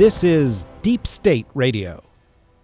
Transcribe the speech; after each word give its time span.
This 0.00 0.24
is 0.24 0.64
Deep 0.80 1.06
State 1.06 1.46
Radio, 1.52 2.02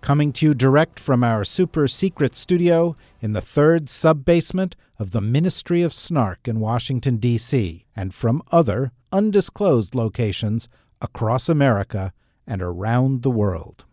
coming 0.01 0.33
to 0.33 0.47
you 0.47 0.55
direct 0.55 0.98
from 0.98 1.23
our 1.23 1.45
super 1.45 1.87
secret 1.87 2.34
studio 2.34 2.97
in 3.20 3.34
the 3.34 3.43
third 3.43 3.91
sub 3.91 4.24
basement 4.24 4.74
of 4.98 5.10
the 5.10 5.20
Ministry 5.20 5.83
of 5.83 5.93
Snark 5.93 6.48
in 6.48 6.60
Washington, 6.60 7.19
D.C., 7.19 7.84
and 7.95 8.15
from 8.15 8.43
other 8.52 8.91
undisclosed 9.12 9.95
locations 9.95 10.66
across 11.02 11.51
America 11.51 12.15
and 12.46 12.62
around 12.62 13.20
the 13.20 13.30
world. 13.30 13.84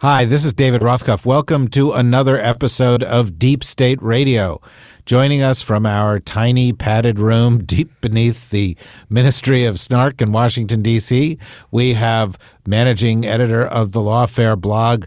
Hi, 0.00 0.24
this 0.24 0.44
is 0.44 0.52
David 0.52 0.80
Rothkopf. 0.80 1.24
Welcome 1.24 1.68
to 1.68 1.92
another 1.92 2.40
episode 2.40 3.04
of 3.04 3.38
Deep 3.38 3.62
State 3.62 4.02
Radio. 4.02 4.60
Joining 5.08 5.40
us 5.40 5.62
from 5.62 5.86
our 5.86 6.20
tiny 6.20 6.70
padded 6.70 7.18
room 7.18 7.64
deep 7.64 7.98
beneath 8.02 8.50
the 8.50 8.76
Ministry 9.08 9.64
of 9.64 9.80
Snark 9.80 10.20
in 10.20 10.32
Washington, 10.32 10.82
D.C., 10.82 11.38
we 11.70 11.94
have 11.94 12.38
managing 12.66 13.24
editor 13.24 13.66
of 13.66 13.92
the 13.92 14.00
Lawfare 14.00 14.60
blog, 14.60 15.06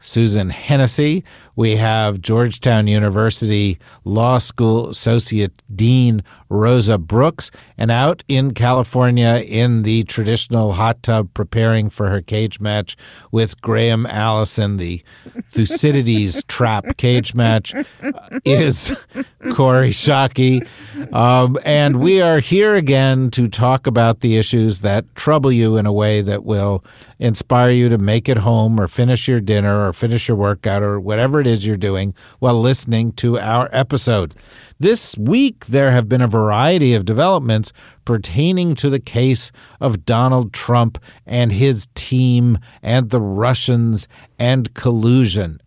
Susan 0.00 0.48
Hennessy. 0.48 1.22
We 1.54 1.76
have 1.76 2.20
Georgetown 2.20 2.86
University 2.86 3.78
Law 4.04 4.38
School 4.38 4.88
Associate 4.88 5.52
Dean 5.74 6.22
Rosa 6.52 6.98
Brooks, 6.98 7.50
and 7.78 7.90
out 7.90 8.22
in 8.28 8.52
California 8.52 9.42
in 9.46 9.82
the 9.82 10.04
traditional 10.04 10.74
hot 10.74 11.02
tub 11.02 11.32
preparing 11.34 11.88
for 11.88 12.08
her 12.10 12.20
cage 12.20 12.60
match 12.60 12.96
with 13.30 13.60
Graham 13.62 14.06
Allison, 14.06 14.76
the 14.76 15.02
Thucydides 15.46 16.42
trap 16.48 16.96
cage 16.98 17.34
match, 17.34 17.74
is 18.44 18.94
Kori 19.52 19.90
Schake. 19.90 20.68
Um, 21.12 21.58
and 21.64 22.00
we 22.00 22.20
are 22.20 22.38
here 22.38 22.74
again 22.74 23.30
to 23.32 23.48
talk 23.48 23.86
about 23.86 24.20
the 24.20 24.36
issues 24.36 24.80
that 24.80 25.12
trouble 25.14 25.50
you 25.50 25.76
in 25.76 25.86
a 25.86 25.92
way 25.92 26.20
that 26.20 26.44
will 26.44 26.84
inspire 27.18 27.70
you 27.70 27.88
to 27.88 27.98
make 27.98 28.28
it 28.28 28.38
home 28.38 28.78
or 28.78 28.88
finish 28.88 29.26
your 29.26 29.40
dinner 29.40 29.88
or 29.88 29.92
finish 29.92 30.28
your 30.28 30.36
workout 30.36 30.82
or 30.82 31.00
whatever 31.00 31.41
it 31.42 31.46
is 31.46 31.66
you're 31.66 31.76
doing 31.76 32.14
while 32.38 32.58
listening 32.58 33.12
to 33.12 33.38
our 33.38 33.68
episode. 33.72 34.34
This 34.80 35.18
week, 35.18 35.66
there 35.66 35.90
have 35.90 36.08
been 36.08 36.22
a 36.22 36.26
variety 36.26 36.94
of 36.94 37.04
developments 37.04 37.72
pertaining 38.04 38.74
to 38.76 38.88
the 38.88 38.98
case 38.98 39.52
of 39.80 40.06
Donald 40.06 40.52
Trump 40.52 40.98
and 41.26 41.52
his 41.52 41.88
team 41.94 42.58
and 42.82 43.10
the 43.10 43.20
Russians 43.20 44.08
and 44.38 44.72
collusion. 44.74 45.60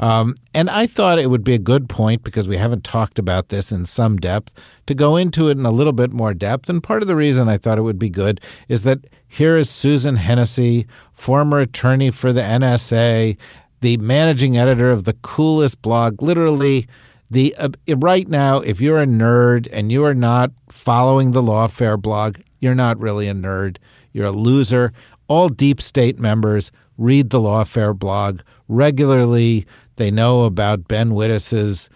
Um, 0.00 0.34
and 0.54 0.70
I 0.70 0.86
thought 0.86 1.18
it 1.18 1.28
would 1.28 1.42
be 1.42 1.54
a 1.54 1.58
good 1.58 1.88
point 1.88 2.22
because 2.22 2.46
we 2.46 2.56
haven't 2.56 2.84
talked 2.84 3.18
about 3.18 3.48
this 3.48 3.72
in 3.72 3.84
some 3.84 4.16
depth 4.16 4.54
to 4.86 4.94
go 4.94 5.16
into 5.16 5.48
it 5.48 5.58
in 5.58 5.66
a 5.66 5.70
little 5.70 5.92
bit 5.92 6.12
more 6.12 6.34
depth. 6.34 6.68
And 6.70 6.82
part 6.82 7.02
of 7.02 7.08
the 7.08 7.16
reason 7.16 7.48
I 7.48 7.58
thought 7.58 7.78
it 7.78 7.82
would 7.82 7.98
be 7.98 8.10
good 8.10 8.40
is 8.68 8.82
that 8.84 9.06
here 9.26 9.56
is 9.56 9.68
Susan 9.68 10.16
Hennessy, 10.16 10.86
former 11.12 11.60
attorney 11.60 12.10
for 12.10 12.32
the 12.32 12.42
NSA, 12.42 13.36
the 13.80 13.96
managing 13.98 14.56
editor 14.56 14.90
of 14.90 15.04
the 15.04 15.14
coolest 15.14 15.82
blog, 15.82 16.20
literally 16.20 16.88
the 17.30 17.54
uh, 17.56 17.68
right 17.96 18.28
now 18.28 18.58
if 18.60 18.80
you're 18.80 19.02
a 19.02 19.06
nerd 19.06 19.68
and 19.72 19.92
you 19.92 20.04
are 20.04 20.14
not 20.14 20.50
following 20.68 21.32
the 21.32 21.42
lawfare 21.42 22.00
blog 22.00 22.38
you're 22.60 22.74
not 22.74 22.98
really 22.98 23.28
a 23.28 23.34
nerd 23.34 23.76
you're 24.12 24.26
a 24.26 24.30
loser 24.32 24.92
all 25.28 25.48
deep 25.48 25.80
state 25.80 26.18
members 26.18 26.72
read 26.96 27.30
the 27.30 27.38
lawfare 27.38 27.96
blog 27.96 28.40
regularly 28.66 29.66
they 29.96 30.10
know 30.10 30.44
about 30.44 30.88
ben 30.88 31.10
wittes's 31.10 31.90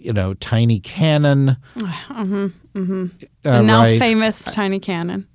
you 0.00 0.12
know 0.12 0.34
tiny 0.34 0.80
cannon 0.80 1.56
mm-hmm, 1.76 2.46
mm-hmm. 2.76 3.06
Uh, 3.44 3.62
now 3.62 3.82
right. 3.82 3.98
famous 3.98 4.44
tiny 4.44 4.80
cannon 4.80 5.26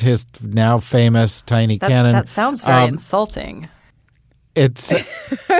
his 0.00 0.26
now 0.42 0.78
famous 0.78 1.42
tiny 1.42 1.78
That, 1.78 1.88
cannon 1.88 2.12
that 2.12 2.28
sounds 2.28 2.62
very 2.62 2.82
Um, 2.82 2.88
insulting. 2.94 3.68
It's 4.56 4.90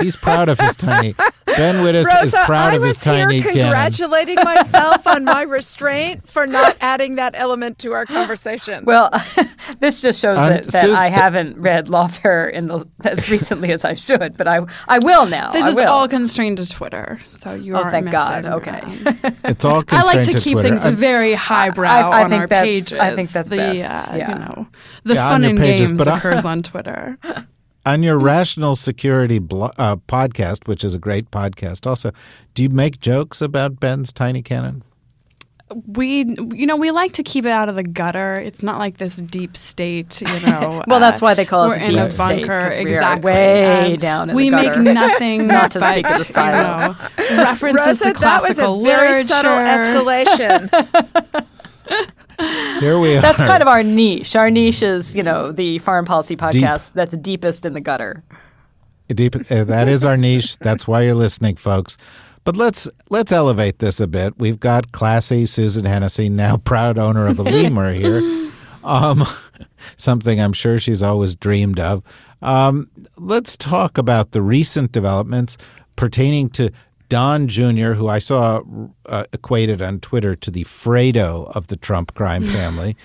he's 0.01 0.15
proud 0.15 0.47
of 0.49 0.59
his 0.59 0.75
tiny 0.77 1.13
ben 1.45 1.75
wittes 1.83 2.05
is 2.23 2.33
proud 2.45 2.73
I 2.73 2.75
of 2.77 2.83
his 2.83 2.99
tiny. 3.01 3.21
I 3.21 3.25
was 3.25 3.33
here 3.33 3.41
tiny 3.41 3.41
cannon 3.41 3.63
congratulating 3.73 4.35
myself 4.43 5.05
on 5.07 5.25
my 5.25 5.41
restraint 5.41 6.27
for 6.27 6.47
not 6.47 6.77
adding 6.81 7.15
that 7.15 7.33
element 7.37 7.77
to 7.79 7.91
our 7.93 8.05
conversation. 8.05 8.85
Well, 8.85 9.09
this 9.79 9.99
just 9.99 10.19
shows 10.21 10.37
I'm- 10.37 10.51
that, 10.53 10.67
that 10.67 10.81
Sus- 10.85 10.97
I 10.97 11.07
haven't 11.09 11.57
read 11.59 11.87
Lawfare 11.87 12.51
in 12.51 12.67
the 12.67 12.85
as 13.03 13.29
recently 13.29 13.71
as 13.73 13.83
I 13.83 13.95
should, 13.95 14.37
but 14.37 14.47
I 14.47 14.61
I 14.87 14.99
will 14.99 15.25
now. 15.25 15.51
this 15.51 15.63
I 15.65 15.69
is 15.69 15.75
will. 15.75 15.87
all 15.87 16.07
constrained 16.07 16.57
to 16.59 16.67
twitter 16.69 17.19
so 17.29 17.53
you 17.53 17.73
Oh, 17.73 17.79
aren't 17.79 17.91
thank 17.91 18.11
God. 18.11 18.45
Okay. 18.45 18.81
it's 19.43 19.65
all 19.65 19.83
I 19.89 20.03
like 20.03 20.15
constrained 20.23 20.25
to 20.25 20.39
keep 20.39 20.53
Twitter. 20.53 20.69
things 20.69 20.81
I- 20.85 20.91
very 20.91 21.33
highbrow 21.33 21.89
I- 21.89 22.19
I 22.21 22.23
on 22.23 22.29
think 22.29 22.41
our 22.41 22.47
that's- 22.47 22.65
pages. 22.89 22.93
I 22.93 23.15
think 23.15 23.29
that's 23.29 23.49
the, 23.49 23.57
best. 23.57 23.75
Uh, 24.11 24.15
Yeah. 24.17 24.29
You 24.31 24.35
know, 24.39 24.67
the 25.03 25.13
Yeah, 25.15 25.29
fun 25.29 25.43
and 25.43 25.57
pages, 25.59 25.89
games 25.89 25.97
but 25.97 26.07
I- 26.07 26.17
occurs 26.17 26.45
on 26.45 26.63
Twitter. 26.63 27.17
on 27.85 28.03
your 28.03 28.17
rational 28.17 28.75
security 28.75 29.39
blo- 29.39 29.71
uh, 29.77 29.95
podcast, 30.07 30.67
which 30.67 30.83
is 30.83 30.95
a 30.95 30.99
great 30.99 31.31
podcast, 31.31 31.85
also, 31.87 32.11
do 32.53 32.63
you 32.63 32.69
make 32.69 32.99
jokes 32.99 33.41
about 33.41 33.79
Ben's 33.79 34.11
tiny 34.11 34.41
cannon? 34.41 34.83
We, 35.87 36.25
you 36.53 36.67
know, 36.67 36.75
we 36.75 36.91
like 36.91 37.13
to 37.13 37.23
keep 37.23 37.43
it 37.43 37.49
out 37.49 37.69
of 37.69 37.75
the 37.75 37.81
gutter. 37.81 38.35
It's 38.35 38.61
not 38.61 38.77
like 38.77 38.97
this 38.97 39.15
deep 39.15 39.57
state, 39.57 40.21
you 40.21 40.39
know. 40.41 40.83
Well, 40.87 40.99
that's 40.99 41.23
uh, 41.23 41.25
why 41.25 41.33
they 41.33 41.43
call 41.45 41.63
us 41.63 41.69
we're 41.79 41.83
a 41.83 41.89
in 41.89 41.97
a 41.97 42.03
deep 42.03 42.11
state, 42.11 42.27
bunker. 42.47 42.69
'cause 42.69 42.77
we 42.77 42.93
are 42.93 42.97
exactly. 42.97 43.31
way 43.31 43.93
Um, 43.93 43.99
down 43.99 44.29
in 44.29 44.35
we 44.35 44.51
the 44.51 44.55
make 44.57 44.77
nothing 44.77 45.47
Not 45.47 45.71
to 45.71 45.79
but 45.79 45.91
speak 45.93 46.05
of 46.05 46.11
the 46.13 46.17
you 46.19 46.23
silo. 46.25 46.93
know, 46.93 47.43
references 47.43 47.87
Rosa, 47.87 48.13
to 48.13 48.19
that 48.19 48.41
was 48.43 48.51
a 48.59 48.61
classical 48.61 48.83
very 48.83 49.23
subtle 49.23 49.51
escalation. 49.63 51.45
Here 52.79 52.99
we 52.99 53.15
are. 53.17 53.21
That's 53.21 53.37
kind 53.37 53.61
of 53.61 53.67
our 53.67 53.83
niche. 53.83 54.35
Our 54.35 54.49
niche 54.49 54.83
is, 54.83 55.15
you 55.15 55.23
know, 55.23 55.51
the 55.51 55.79
foreign 55.79 56.05
policy 56.05 56.35
podcast 56.35 56.93
that's 56.93 57.15
deepest 57.17 57.65
in 57.65 57.73
the 57.73 57.81
gutter. 57.81 58.23
Deep, 59.07 59.35
uh, 59.51 59.63
that 59.63 59.87
is 59.87 60.03
our 60.03 60.17
niche. 60.17 60.57
That's 60.57 60.87
why 60.87 61.03
you're 61.03 61.15
listening, 61.15 61.55
folks. 61.57 61.97
But 62.43 62.55
let's 62.55 62.87
let's 63.09 63.31
elevate 63.31 63.79
this 63.79 63.99
a 63.99 64.07
bit. 64.07 64.37
We've 64.37 64.59
got 64.59 64.91
classy 64.91 65.45
Susan 65.45 65.85
Hennessy, 65.85 66.29
now 66.29 66.57
proud 66.63 66.97
owner 66.97 67.27
of 67.27 67.39
a 67.39 67.43
lemur 67.43 67.93
here. 67.93 68.51
Um, 68.83 69.25
something 69.97 70.39
I'm 70.39 70.53
sure 70.53 70.79
she's 70.79 71.03
always 71.03 71.35
dreamed 71.35 71.79
of. 71.79 72.03
Um, 72.41 72.89
let's 73.17 73.57
talk 73.57 73.97
about 73.97 74.31
the 74.31 74.41
recent 74.41 74.91
developments 74.91 75.57
pertaining 75.95 76.49
to 76.49 76.69
Don 77.09 77.47
Jr., 77.47 77.93
who 77.93 78.07
I 78.07 78.19
saw 78.19 78.61
uh, 79.05 79.25
equated 79.33 79.81
on 79.81 79.99
Twitter 79.99 80.35
to 80.35 80.51
the 80.51 80.63
Fredo 80.63 81.51
of 81.55 81.67
the 81.67 81.75
Trump 81.75 82.13
crime 82.13 82.43
family. 82.57 82.95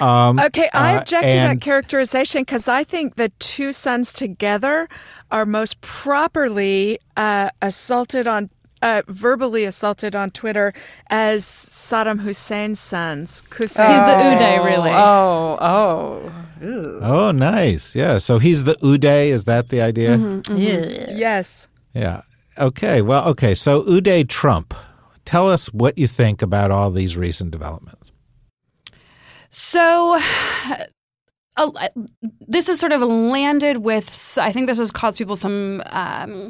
Um, 0.00 0.38
Okay, 0.38 0.68
I 0.74 0.96
uh, 0.96 1.00
object 1.00 1.24
to 1.24 1.36
that 1.36 1.60
characterization 1.60 2.42
because 2.42 2.68
I 2.68 2.84
think 2.84 3.14
the 3.16 3.30
two 3.38 3.72
sons 3.72 4.12
together 4.12 4.88
are 5.30 5.46
most 5.46 5.80
properly 5.80 6.98
uh, 7.16 7.50
assaulted 7.62 8.26
on. 8.26 8.50
Uh, 8.82 9.00
verbally 9.08 9.64
assaulted 9.64 10.14
on 10.14 10.30
Twitter 10.30 10.72
as 11.08 11.44
Saddam 11.44 12.20
Hussein's 12.20 12.78
sons. 12.78 13.42
Hussein. 13.50 13.90
He's 13.90 14.02
the 14.02 14.22
Uday, 14.22 14.62
really. 14.62 14.90
Oh, 14.90 15.56
oh. 15.58 16.32
Ooh. 16.62 17.00
Oh, 17.02 17.30
nice. 17.32 17.96
Yeah. 17.96 18.18
So 18.18 18.38
he's 18.38 18.64
the 18.64 18.74
Uday. 18.76 19.28
Is 19.28 19.44
that 19.44 19.70
the 19.70 19.80
idea? 19.80 20.18
Yeah. 20.50 21.06
yes. 21.10 21.68
Yeah. 21.94 22.20
Okay. 22.58 23.02
Well, 23.02 23.28
okay. 23.28 23.54
So 23.54 23.82
Uday 23.84 24.28
Trump, 24.28 24.74
tell 25.24 25.50
us 25.50 25.66
what 25.72 25.98
you 25.98 26.08
think 26.08 26.42
about 26.42 26.70
all 26.70 26.90
these 26.90 27.16
recent 27.16 27.50
developments. 27.50 28.12
So, 29.50 30.18
this 32.46 32.66
has 32.66 32.80
sort 32.80 32.92
of 32.92 33.00
landed 33.02 33.78
with. 33.78 34.36
I 34.40 34.52
think 34.52 34.66
this 34.66 34.78
has 34.78 34.90
caused 34.90 35.18
people 35.18 35.36
some. 35.36 35.82
Um, 35.86 36.46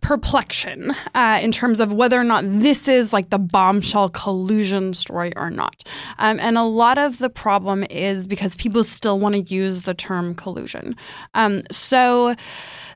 perplexion 0.00 0.92
uh, 1.14 1.38
in 1.42 1.52
terms 1.52 1.80
of 1.80 1.92
whether 1.92 2.18
or 2.18 2.24
not 2.24 2.44
this 2.46 2.88
is 2.88 3.12
like 3.12 3.30
the 3.30 3.38
bombshell 3.38 4.10
collusion 4.10 4.92
story 4.92 5.32
or 5.36 5.50
not. 5.50 5.82
Um, 6.18 6.38
and 6.40 6.58
a 6.58 6.62
lot 6.62 6.98
of 6.98 7.18
the 7.18 7.30
problem 7.30 7.84
is 7.84 8.26
because 8.26 8.56
people 8.56 8.84
still 8.84 9.18
want 9.18 9.34
to 9.34 9.54
use 9.54 9.82
the 9.82 9.94
term 9.94 10.34
collusion. 10.34 10.96
Um, 11.34 11.60
so 11.70 12.34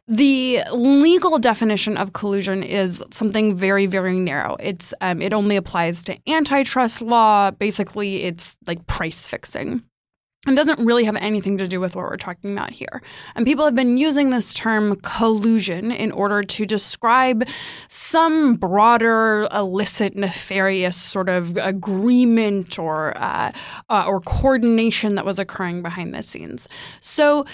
the 0.06 0.62
legal 0.72 1.38
definition 1.38 1.96
of 1.96 2.12
collusion 2.12 2.62
is 2.62 3.02
something 3.12 3.56
very, 3.56 3.86
very 3.86 4.18
narrow. 4.18 4.56
It's 4.58 4.92
um, 5.00 5.22
it 5.22 5.32
only 5.32 5.56
applies 5.56 6.02
to 6.04 6.18
antitrust 6.28 7.02
law. 7.02 7.50
Basically, 7.50 8.24
it's 8.24 8.56
like 8.66 8.86
price 8.86 9.28
fixing. 9.28 9.82
And 10.46 10.56
doesn't 10.56 10.78
really 10.84 11.04
have 11.04 11.16
anything 11.16 11.58
to 11.58 11.66
do 11.66 11.80
with 11.80 11.96
what 11.96 12.04
we're 12.04 12.16
talking 12.16 12.52
about 12.52 12.70
here. 12.70 13.02
And 13.34 13.44
people 13.44 13.64
have 13.64 13.74
been 13.74 13.96
using 13.96 14.30
this 14.30 14.54
term 14.54 14.96
collusion 15.02 15.90
in 15.90 16.12
order 16.12 16.42
to 16.42 16.64
describe 16.64 17.44
some 17.88 18.54
broader, 18.54 19.48
illicit, 19.52 20.14
nefarious 20.14 20.96
sort 20.96 21.28
of 21.28 21.56
agreement 21.56 22.78
or 22.78 23.16
uh, 23.18 23.52
uh, 23.90 24.04
or 24.06 24.20
coordination 24.20 25.16
that 25.16 25.24
was 25.24 25.38
occurring 25.38 25.82
behind 25.82 26.14
the 26.14 26.22
scenes. 26.22 26.68
So. 27.00 27.44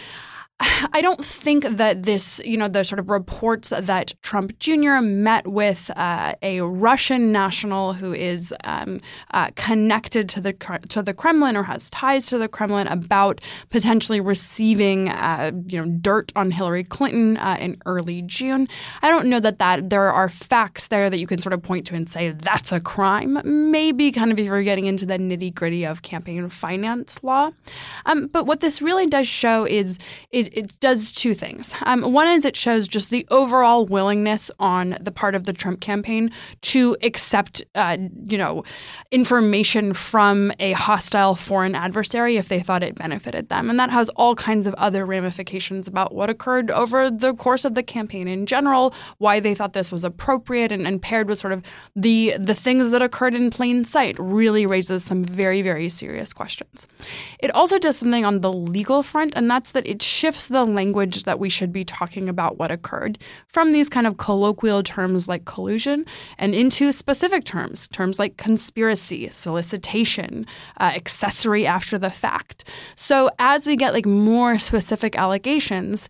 I 0.61 1.01
don't 1.03 1.25
think 1.25 1.65
that 1.65 2.05
this, 2.05 2.41
you 2.45 2.57
know, 2.57 2.69
the 2.69 2.85
sort 2.85 3.01
of 3.01 3.11
reports 3.11 3.71
that, 3.71 4.15
Trump 4.23 4.59
Jr. 4.59 5.01
met 5.01 5.47
with 5.49 5.91
uh, 5.97 6.35
a 6.43 6.61
Russian 6.61 7.33
national 7.33 7.95
who 7.95 8.13
is 8.13 8.55
um, 8.65 9.01
uh, 9.33 9.51
connected 9.57 10.29
to 10.31 10.41
the 10.41 10.53
to 10.89 11.03
the 11.03 11.13
Kremlin 11.13 11.57
or 11.57 11.65
has 11.65 11.91
ties 11.91 12.27
to 12.27 12.39
the 12.39 12.49
Kremlin 12.49 12.87
about 12.87 13.41
potentially 13.71 14.21
receiving, 14.21 15.09
uh, 15.09 15.51
you 15.67 15.81
know, 15.81 15.91
dirt 16.01 16.33
on 16.37 16.51
Hillary 16.51 16.85
Clinton 16.85 17.37
uh, 17.39 17.57
in 17.59 17.81
early 17.87 18.23
June. 18.23 18.69
I 19.03 19.11
don't 19.11 19.27
know 19.27 19.41
that 19.41 19.59
that 19.59 19.91
there 19.91 20.13
are 20.13 20.29
facts 20.29 20.89
there 20.89 21.11
that 21.11 21.19
you 21.19 21.27
can 21.27 21.41
sort 21.41 21.53
of 21.53 21.63
point 21.63 21.87
to 21.89 21.97
and 21.97 22.09
say 22.09 22.31
that's 22.31 22.71
a 22.71 22.81
crime. 22.81 23.41
Maybe 23.71 24.13
kind 24.13 24.31
of 24.31 24.39
if 24.39 24.47
you're 24.47 24.63
getting 24.63 24.87
into 24.87 25.07
the 25.07 25.19
nitty 25.19 25.55
gritty 25.55 25.85
of 25.85 26.03
campaign 26.03 26.49
finance 26.49 27.23
law. 27.23 27.51
Um, 28.07 28.29
but 28.29 28.47
what 28.47 28.61
this 28.61 28.81
really 28.81 29.07
does 29.07 29.27
show 29.27 29.65
is 29.65 29.99
is 30.31 30.44
it 30.49 30.65
it, 30.65 30.81
does 30.81 31.13
two 31.13 31.35
things. 31.35 31.75
Um, 31.83 32.13
one 32.13 32.29
is 32.29 32.45
it 32.45 32.57
shows 32.57 32.87
just 32.89 33.11
the 33.11 33.27
overall 33.31 33.87
willingness 33.87 34.51
on 34.59 34.97
the 35.01 35.13
part 35.13 35.35
of 35.35 35.45
the 35.45 35.53
Trump 35.53 35.81
campaign 35.81 36.31
to 36.63 36.97
accept, 37.03 37.63
uh, 37.75 37.97
you 38.29 38.37
know, 38.37 38.65
information 39.11 39.93
from 39.95 40.53
a 40.59 40.73
hostile 40.73 41.35
foreign 41.35 41.75
adversary 41.75 42.37
if 42.37 42.49
they 42.49 42.61
thought 42.61 42.83
it 42.83 42.97
benefited 42.97 43.49
them, 43.49 43.71
and 43.71 43.79
that 43.79 43.91
has 43.91 44.09
all 44.11 44.35
kinds 44.35 44.67
of 44.67 44.75
other 44.75 45.07
ramifications 45.07 45.89
about 45.89 46.15
what 46.15 46.29
occurred 46.29 46.71
over 46.71 47.11
the 47.11 47.35
course 47.35 47.65
of 47.65 47.75
the 47.75 47.83
campaign 47.83 48.29
in 48.29 48.47
general, 48.47 48.95
why 49.19 49.41
they 49.41 49.55
thought 49.55 49.73
this 49.73 49.93
was 49.93 50.05
appropriate, 50.05 50.73
and, 50.73 50.87
and 50.87 51.01
paired 51.01 51.29
with 51.29 51.39
sort 51.39 51.53
of 51.53 51.63
the 51.95 52.35
the 52.39 52.55
things 52.55 52.91
that 52.91 53.03
occurred 53.03 53.35
in 53.35 53.51
plain 53.51 53.85
sight, 53.85 54.17
really 54.19 54.67
raises 54.67 55.05
some 55.05 55.25
very 55.25 55.63
very 55.63 55.89
serious 55.89 56.33
questions. 56.33 56.87
It 57.39 57.55
also 57.55 57.79
does 57.79 57.97
something 57.99 58.25
on 58.25 58.41
the 58.41 58.53
legal 58.53 59.03
front, 59.03 59.33
and 59.37 59.51
that's 59.51 59.73
that 59.73 59.87
it 59.87 60.03
shifts 60.03 60.34
shifts 60.35 60.49
the 60.49 60.65
language 60.65 61.23
that 61.25 61.39
we 61.39 61.49
should 61.49 61.73
be 61.73 61.85
talking 61.85 62.29
about 62.29 62.59
what 62.59 62.73
occurred 62.73 63.19
from 63.47 63.71
these 63.71 63.89
kind 63.89 64.05
of 64.05 64.17
colloquial 64.17 64.83
terms 64.83 65.29
like 65.29 65.45
collusion 65.45 66.05
and 66.39 66.57
into 66.57 66.91
specific 66.91 67.45
terms, 67.45 67.87
terms 67.89 68.19
like 68.19 68.37
conspiracy, 68.37 69.31
solicitation, 69.31 70.45
uh, 70.81 70.91
accessory 70.95 71.67
after 71.67 71.99
the 71.99 72.11
fact. 72.11 72.69
So 72.97 73.31
as 73.39 73.65
we 73.65 73.77
get 73.77 73.95
like 73.95 74.07
more 74.07 74.59
specific 74.59 75.17
allegations, 75.17 76.09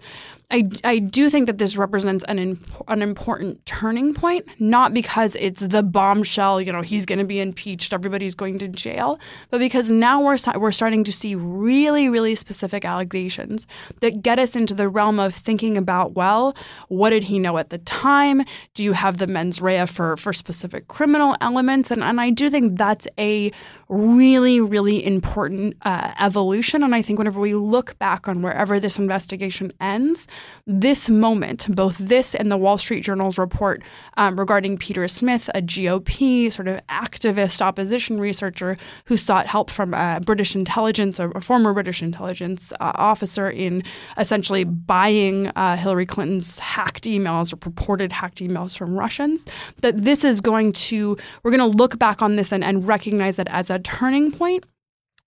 I, 0.50 0.68
I 0.84 0.98
do 0.98 1.30
think 1.30 1.46
that 1.46 1.58
this 1.58 1.76
represents 1.76 2.24
an 2.28 2.38
imp- 2.38 2.84
an 2.86 3.02
important 3.02 3.64
turning 3.64 4.12
point, 4.12 4.44
not 4.60 4.92
because 4.92 5.36
it's 5.36 5.62
the 5.62 5.82
bombshell, 5.82 6.60
you 6.60 6.70
know, 6.70 6.82
he's 6.82 7.06
going 7.06 7.18
to 7.18 7.24
be 7.24 7.40
impeached, 7.40 7.92
everybody's 7.92 8.34
going 8.34 8.58
to 8.58 8.68
jail, 8.68 9.18
but 9.50 9.58
because 9.58 9.90
now 9.90 10.20
we're 10.22 10.36
we're 10.56 10.70
starting 10.70 11.02
to 11.04 11.12
see 11.12 11.34
really 11.34 12.08
really 12.08 12.34
specific 12.34 12.84
allegations 12.84 13.66
that 14.00 14.22
get 14.22 14.38
us 14.38 14.54
into 14.54 14.74
the 14.74 14.88
realm 14.88 15.18
of 15.18 15.34
thinking 15.34 15.76
about, 15.76 16.12
well, 16.12 16.54
what 16.88 17.10
did 17.10 17.24
he 17.24 17.38
know 17.38 17.56
at 17.56 17.70
the 17.70 17.78
time? 17.78 18.44
Do 18.74 18.84
you 18.84 18.92
have 18.92 19.18
the 19.18 19.26
mens 19.26 19.62
rea 19.62 19.86
for 19.86 20.16
for 20.16 20.32
specific 20.32 20.88
criminal 20.88 21.36
elements? 21.40 21.90
And 21.90 22.04
and 22.04 22.20
I 22.20 22.30
do 22.30 22.50
think 22.50 22.76
that's 22.78 23.08
a 23.18 23.50
really 23.88 24.60
really 24.60 25.04
important 25.04 25.76
uh, 25.82 26.12
evolution. 26.20 26.82
And 26.82 26.94
I 26.94 27.00
think 27.00 27.18
whenever 27.18 27.40
we 27.40 27.54
look 27.54 27.98
back 27.98 28.28
on 28.28 28.42
wherever 28.42 28.78
this 28.78 28.98
investigation 28.98 29.72
ends 29.80 30.26
this 30.66 31.08
moment, 31.08 31.66
both 31.74 31.98
this 31.98 32.34
and 32.34 32.50
the 32.50 32.56
Wall 32.56 32.78
Street 32.78 33.02
Journal's 33.02 33.36
report 33.36 33.82
um, 34.16 34.38
regarding 34.38 34.78
Peter 34.78 35.06
Smith, 35.08 35.50
a 35.54 35.60
GOP 35.60 36.52
sort 36.52 36.68
of 36.68 36.80
activist 36.86 37.60
opposition 37.60 38.18
researcher 38.18 38.78
who 39.04 39.16
sought 39.16 39.46
help 39.46 39.70
from 39.70 39.92
a 39.92 40.20
British 40.24 40.54
intelligence, 40.54 41.18
a 41.18 41.40
former 41.40 41.72
British 41.72 42.02
intelligence 42.02 42.72
uh, 42.80 42.92
officer, 42.94 43.50
in 43.50 43.82
essentially 44.16 44.64
buying 44.64 45.48
uh, 45.48 45.76
Hillary 45.76 46.06
Clinton's 46.06 46.58
hacked 46.58 47.04
emails 47.04 47.52
or 47.52 47.56
purported 47.56 48.12
hacked 48.12 48.38
emails 48.38 48.76
from 48.76 48.94
Russians. 48.94 49.44
That 49.82 50.04
this 50.04 50.24
is 50.24 50.40
going 50.40 50.72
to, 50.72 51.16
we're 51.42 51.50
going 51.50 51.72
to 51.72 51.76
look 51.76 51.98
back 51.98 52.22
on 52.22 52.36
this 52.36 52.52
and, 52.52 52.64
and 52.64 52.86
recognize 52.86 53.38
it 53.38 53.48
as 53.50 53.70
a 53.70 53.78
turning 53.78 54.32
point 54.32 54.64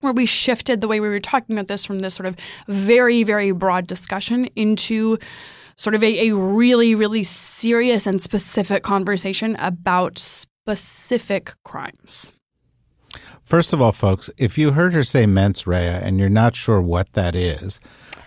where 0.00 0.12
we 0.12 0.26
shifted 0.26 0.80
the 0.80 0.88
way 0.88 1.00
we 1.00 1.08
were 1.08 1.20
talking 1.20 1.56
about 1.56 1.66
this 1.66 1.84
from 1.84 2.00
this 2.00 2.14
sort 2.14 2.26
of 2.26 2.36
very, 2.68 3.22
very 3.22 3.50
broad 3.52 3.86
discussion 3.86 4.46
into 4.56 5.18
sort 5.76 5.94
of 5.94 6.02
a, 6.02 6.28
a 6.28 6.34
really, 6.34 6.94
really 6.94 7.24
serious 7.24 8.06
and 8.06 8.20
specific 8.20 8.82
conversation 8.82 9.56
about 9.56 10.18
specific 10.18 11.54
crimes. 11.64 12.32
First 13.44 13.72
of 13.72 13.80
all, 13.80 13.92
folks, 13.92 14.28
if 14.36 14.58
you 14.58 14.72
heard 14.72 14.92
her 14.92 15.02
say 15.02 15.24
mens 15.24 15.66
rea 15.66 15.78
and 15.78 16.18
you're 16.18 16.28
not 16.28 16.54
sure 16.54 16.82
what 16.82 17.12
that 17.14 17.34
is, 17.34 17.80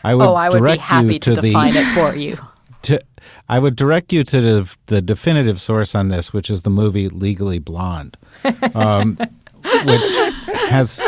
I 0.03 0.15
would 0.15 0.27
oh, 0.27 0.33
I 0.33 0.49
would 0.49 0.63
be 0.63 0.77
happy 0.77 1.19
to, 1.19 1.35
to 1.35 1.41
define 1.41 1.75
it 1.75 1.85
for 1.93 2.15
you. 2.15 2.37
To, 2.85 2.99
I 3.47 3.59
would 3.59 3.75
direct 3.75 4.11
you 4.11 4.23
to 4.23 4.41
the, 4.41 4.75
the 4.87 5.03
definitive 5.03 5.61
source 5.61 5.93
on 5.93 6.07
this, 6.07 6.33
which 6.33 6.49
is 6.49 6.63
the 6.63 6.71
movie 6.71 7.09
Legally 7.09 7.59
Blonde, 7.59 8.17
um, 8.73 9.19
which 9.63 10.01
has, 10.69 10.99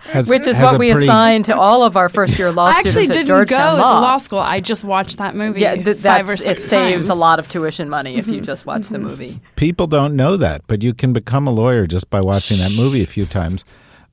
has 0.00 0.28
which 0.28 0.46
is 0.46 0.56
has 0.56 0.64
what 0.64 0.78
we 0.78 0.90
pretty, 0.90 1.06
assign 1.06 1.42
to 1.44 1.56
all 1.56 1.82
of 1.82 1.96
our 1.96 2.08
first 2.08 2.38
year 2.38 2.52
law 2.52 2.66
I 2.66 2.70
actually 2.70 3.06
students 3.06 3.16
didn't 3.16 3.22
at 3.22 3.26
go 3.26 3.36
Georgetown 3.38 3.76
to 3.76 3.82
Law. 3.82 4.00
law 4.00 4.16
school. 4.18 4.38
I 4.38 4.60
just 4.60 4.84
watched 4.84 5.18
that 5.18 5.34
movie 5.36 5.60
Yeah, 5.60 5.76
th- 5.76 5.98
five 5.98 6.28
or 6.28 6.36
six 6.36 6.64
it 6.64 6.66
saves 6.66 7.08
a 7.08 7.14
lot 7.14 7.38
of 7.38 7.48
tuition 7.48 7.88
money 7.88 8.16
if 8.16 8.28
you 8.28 8.40
just 8.40 8.66
watch 8.66 8.88
the 8.88 8.98
movie. 8.98 9.40
People 9.56 9.86
don't 9.86 10.16
know 10.16 10.36
that, 10.36 10.62
but 10.66 10.82
you 10.82 10.94
can 10.94 11.12
become 11.12 11.46
a 11.46 11.50
lawyer 11.52 11.86
just 11.86 12.10
by 12.10 12.20
watching 12.20 12.58
that 12.58 12.72
movie 12.76 13.02
a 13.02 13.06
few 13.06 13.26
times. 13.26 13.64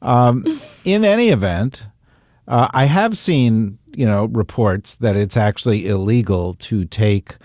Um, 0.01 0.45
in 0.85 1.03
any 1.03 1.29
event, 1.29 1.83
uh, 2.47 2.67
I 2.73 2.85
have 2.85 3.17
seen 3.17 3.77
you 3.95 4.05
know 4.05 4.25
reports 4.25 4.95
that 4.95 5.15
it's 5.15 5.35
actually 5.37 5.87
illegal 5.87 6.53
to 6.55 6.85
take 6.85 7.37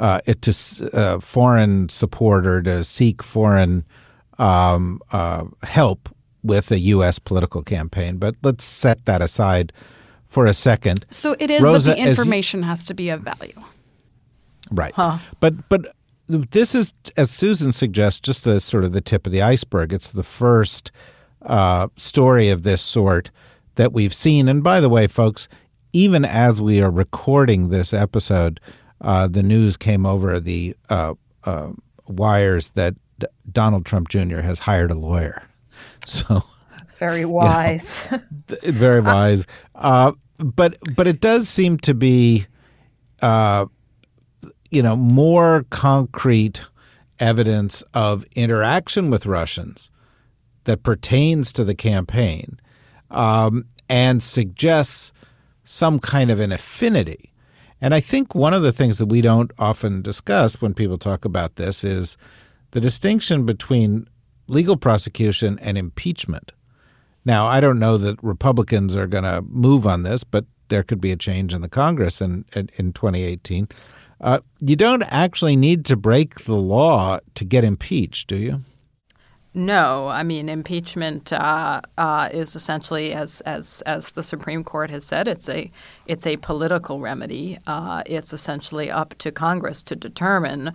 uh, 0.00 0.20
it 0.26 0.42
to 0.42 0.90
uh, 0.94 1.20
foreign 1.20 1.88
support 1.88 2.46
or 2.46 2.62
to 2.62 2.82
seek 2.82 3.22
foreign 3.22 3.84
um, 4.38 5.00
uh, 5.12 5.44
help 5.62 6.08
with 6.42 6.70
a 6.70 6.78
U.S. 6.78 7.18
political 7.18 7.62
campaign. 7.62 8.16
But 8.16 8.34
let's 8.42 8.64
set 8.64 9.04
that 9.06 9.22
aside 9.22 9.72
for 10.28 10.46
a 10.46 10.52
second. 10.54 11.06
So 11.10 11.36
it 11.38 11.50
is, 11.50 11.62
Rosa, 11.62 11.90
but 11.90 11.96
the 11.96 12.00
as 12.00 12.04
you- 12.04 12.10
information 12.10 12.62
has 12.62 12.86
to 12.86 12.94
be 12.94 13.08
of 13.10 13.20
value. 13.22 13.60
Right. 14.70 14.92
But 15.40 15.68
but 15.68 15.94
this 16.28 16.74
is, 16.74 16.94
as 17.16 17.30
Susan 17.30 17.72
suggests, 17.72 18.20
just 18.20 18.46
a 18.46 18.58
sort 18.60 18.84
of 18.84 18.92
the 18.92 19.00
tip 19.00 19.26
of 19.26 19.32
the 19.32 19.42
iceberg. 19.42 19.92
It's 19.92 20.10
the 20.10 20.22
first 20.22 20.90
uh, 21.42 21.88
story 21.96 22.48
of 22.48 22.62
this 22.62 22.80
sort 22.80 23.30
that 23.74 23.92
we've 23.92 24.14
seen. 24.14 24.48
And 24.48 24.62
by 24.62 24.80
the 24.80 24.88
way, 24.88 25.06
folks, 25.06 25.48
even 25.92 26.24
as 26.24 26.60
we 26.60 26.80
are 26.80 26.90
recording 26.90 27.68
this 27.68 27.92
episode, 27.92 28.60
uh, 29.00 29.26
the 29.28 29.42
news 29.42 29.76
came 29.76 30.06
over 30.06 30.40
the 30.40 30.74
uh, 30.88 31.14
uh, 31.44 31.72
wires 32.06 32.70
that 32.70 32.94
D- 33.22 33.28
Donald 33.50 33.86
Trump 33.86 34.08
Jr. 34.08 34.40
has 34.40 34.60
hired 34.60 34.90
a 34.90 34.94
lawyer. 34.94 35.42
So 36.04 36.42
Very 36.98 37.24
wise. 37.24 38.08
very 38.62 39.00
wise. 39.00 39.46
Uh, 39.74 40.12
but 40.38 40.76
but 40.96 41.06
it 41.06 41.20
does 41.20 41.48
seem 41.48 41.78
to 41.78 41.94
be, 41.94 42.46
uh, 43.22 43.66
you 44.72 44.82
know, 44.82 44.96
more 44.96 45.64
concrete 45.70 46.60
evidence 47.20 47.82
of 47.94 48.24
interaction 48.34 49.10
with 49.10 49.26
Russians 49.26 49.90
that 50.64 50.82
pertains 50.82 51.52
to 51.52 51.64
the 51.64 51.74
campaign 51.74 52.58
um, 53.12 53.66
and 53.88 54.20
suggests 54.22 55.12
some 55.62 56.00
kind 56.00 56.32
of 56.32 56.40
an 56.40 56.50
affinity. 56.50 57.32
And 57.80 57.94
I 57.94 58.00
think 58.00 58.34
one 58.34 58.54
of 58.54 58.62
the 58.62 58.72
things 58.72 58.98
that 58.98 59.06
we 59.06 59.20
don't 59.20 59.52
often 59.58 60.02
discuss 60.02 60.60
when 60.60 60.74
people 60.74 60.98
talk 60.98 61.24
about 61.24 61.56
this 61.56 61.84
is 61.84 62.16
the 62.72 62.80
distinction 62.80 63.46
between 63.46 64.08
legal 64.48 64.76
prosecution 64.76 65.58
and 65.60 65.78
impeachment. 65.78 66.52
Now, 67.24 67.46
I 67.46 67.60
don't 67.60 67.78
know 67.78 67.96
that 67.98 68.22
Republicans 68.22 68.96
are 68.96 69.06
going 69.06 69.24
to 69.24 69.42
move 69.42 69.86
on 69.86 70.02
this, 70.02 70.24
but 70.24 70.44
there 70.68 70.82
could 70.82 71.00
be 71.00 71.12
a 71.12 71.16
change 71.16 71.54
in 71.54 71.62
the 71.62 71.68
Congress 71.68 72.20
in, 72.20 72.44
in, 72.54 72.68
in 72.76 72.92
2018. 72.92 73.68
Uh, 74.20 74.40
you 74.60 74.76
don't 74.76 75.02
actually 75.04 75.56
need 75.56 75.84
to 75.84 75.96
break 75.96 76.44
the 76.44 76.54
law 76.54 77.18
to 77.34 77.44
get 77.44 77.64
impeached, 77.64 78.28
do 78.28 78.36
you? 78.36 78.64
No, 79.54 80.08
I 80.08 80.22
mean 80.22 80.48
impeachment 80.48 81.30
uh, 81.30 81.82
uh, 81.98 82.30
is 82.32 82.56
essentially, 82.56 83.12
as 83.12 83.42
as 83.42 83.82
as 83.84 84.12
the 84.12 84.22
Supreme 84.22 84.64
Court 84.64 84.90
has 84.90 85.04
said, 85.04 85.28
it's 85.28 85.46
a 85.46 85.70
it's 86.06 86.26
a 86.26 86.38
political 86.38 87.00
remedy. 87.00 87.58
Uh, 87.66 88.02
it's 88.06 88.32
essentially 88.32 88.90
up 88.90 89.14
to 89.18 89.30
Congress 89.30 89.82
to 89.82 89.96
determine 89.96 90.72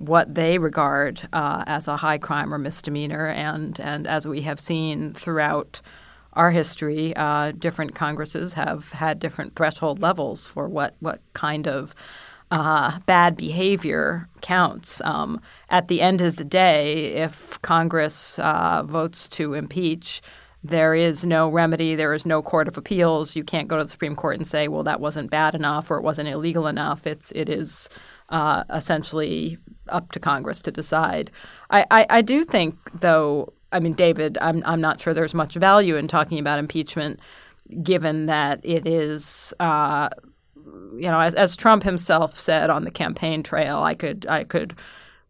what 0.00 0.34
they 0.34 0.56
regard 0.56 1.28
uh, 1.34 1.62
as 1.66 1.86
a 1.86 1.98
high 1.98 2.16
crime 2.16 2.52
or 2.52 2.58
misdemeanor, 2.58 3.26
and 3.28 3.78
and 3.80 4.06
as 4.06 4.26
we 4.26 4.40
have 4.40 4.58
seen 4.58 5.12
throughout 5.12 5.80
our 6.32 6.50
history, 6.50 7.14
uh, 7.16 7.52
different 7.52 7.94
Congresses 7.94 8.54
have 8.54 8.92
had 8.92 9.18
different 9.18 9.54
threshold 9.56 10.00
levels 10.00 10.46
for 10.46 10.68
what 10.68 10.96
what 11.00 11.20
kind 11.34 11.68
of 11.68 11.94
uh, 12.50 12.98
bad 13.00 13.36
behavior 13.36 14.26
counts. 14.40 15.02
Um, 15.04 15.38
at 15.68 15.88
the 15.88 16.00
end 16.00 16.22
of 16.22 16.36
the 16.36 16.44
day, 16.44 17.12
if 17.16 17.60
Congress 17.60 18.38
uh, 18.38 18.82
votes 18.82 19.28
to 19.30 19.52
impeach, 19.52 20.22
there 20.64 20.94
is 20.94 21.26
no 21.26 21.48
remedy. 21.50 21.94
There 21.94 22.14
is 22.14 22.24
no 22.24 22.40
court 22.42 22.68
of 22.68 22.78
appeals. 22.78 23.36
You 23.36 23.44
can't 23.44 23.68
go 23.68 23.76
to 23.76 23.84
the 23.84 23.90
Supreme 23.90 24.16
Court 24.16 24.36
and 24.36 24.46
say, 24.46 24.66
"Well, 24.66 24.82
that 24.84 25.00
wasn't 25.00 25.30
bad 25.30 25.54
enough" 25.54 25.90
or 25.90 25.98
"It 25.98 26.04
wasn't 26.04 26.30
illegal 26.30 26.66
enough." 26.66 27.06
It's 27.06 27.32
it 27.32 27.50
is 27.50 27.90
uh, 28.30 28.64
essentially 28.74 29.58
up 29.88 30.12
to 30.12 30.20
Congress 30.20 30.60
to 30.60 30.70
decide. 30.70 31.30
I, 31.70 31.84
I, 31.90 32.06
I 32.10 32.22
do 32.22 32.44
think, 32.44 32.76
though. 33.00 33.52
I 33.72 33.78
mean, 33.78 33.92
David, 33.92 34.36
I'm 34.40 34.62
I'm 34.66 34.80
not 34.80 35.00
sure 35.00 35.14
there's 35.14 35.34
much 35.34 35.54
value 35.54 35.96
in 35.96 36.08
talking 36.08 36.40
about 36.40 36.58
impeachment, 36.58 37.20
given 37.82 38.26
that 38.26 38.60
it 38.64 38.84
is 38.84 39.54
uh, 39.60 40.08
you 40.96 41.10
know, 41.10 41.20
as, 41.20 41.34
as 41.34 41.56
Trump 41.56 41.82
himself 41.82 42.38
said 42.38 42.70
on 42.70 42.84
the 42.84 42.90
campaign 42.90 43.42
trail, 43.42 43.82
I 43.82 43.94
could 43.94 44.26
I 44.28 44.44
could 44.44 44.74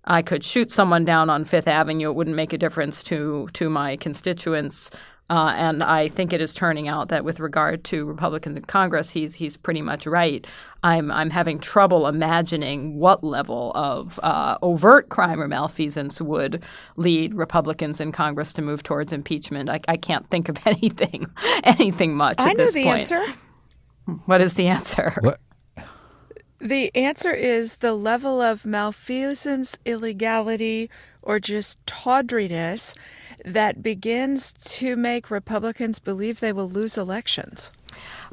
I 0.04 0.23
could 0.23 0.42
shoot 0.45 0.71
someone 0.71 1.04
down 1.04 1.30
on 1.30 1.45
Fifth 1.45 1.69
Avenue. 1.69 2.11
It 2.11 2.14
wouldn't 2.14 2.37
make 2.37 2.52
a 2.52 2.59
difference 2.59 3.02
to 3.04 3.49
to 3.54 3.71
my 3.71 3.97
constituents. 3.97 4.90
Uh, 5.31 5.55
and 5.57 5.85
I 5.85 6.09
think 6.09 6.33
it 6.33 6.41
is 6.41 6.53
turning 6.53 6.89
out 6.89 7.09
that 7.11 7.25
with 7.25 7.39
regard 7.39 7.85
to 7.85 8.05
Republicans 8.05 8.57
in 8.57 8.65
Congress, 8.65 9.11
he's 9.11 9.33
he's 9.35 9.57
pretty 9.57 9.81
much 9.81 10.05
right. 10.05 10.45
I'm 10.83 11.13
I'm 11.13 11.31
having 11.31 11.61
trouble 11.61 12.09
imagining 12.09 12.97
what 12.97 13.23
level 13.23 13.71
of 13.77 14.19
uh, 14.25 14.59
overt 14.61 15.09
crime 15.09 15.41
or 15.41 15.47
malfeasance 15.47 16.21
would 16.21 16.65
lead 16.97 17.35
Republicans 17.35 18.01
in 18.01 18.11
Congress 18.11 18.53
to 18.55 18.63
move 18.63 18.83
towards 18.83 19.13
impeachment. 19.13 19.71
I, 19.71 19.81
I 19.87 19.97
can't 19.97 20.29
think 20.31 20.49
of 20.49 20.59
anything 20.67 21.31
anything 21.63 22.17
much. 22.17 22.37
I 22.41 22.51
at 22.51 22.57
know 22.57 22.65
this 22.65 22.75
the 22.75 22.85
point. 22.85 22.99
answer. 22.99 23.25
What 24.27 24.41
is 24.41 24.55
the 24.55 24.67
answer? 24.67 25.15
What? 25.23 25.39
The 26.63 26.95
answer 26.95 27.33
is 27.33 27.77
the 27.77 27.95
level 27.95 28.43
of 28.43 28.67
malfeasance, 28.67 29.79
illegality, 29.87 30.91
or 31.23 31.41
just 31.41 31.79
tawdriness 31.87 32.95
that 33.44 33.82
begins 33.82 34.52
to 34.52 34.97
make 34.97 35.30
Republicans 35.30 35.99
believe 35.99 36.40
they 36.40 36.52
will 36.52 36.68
lose 36.68 36.97
elections. 36.99 37.73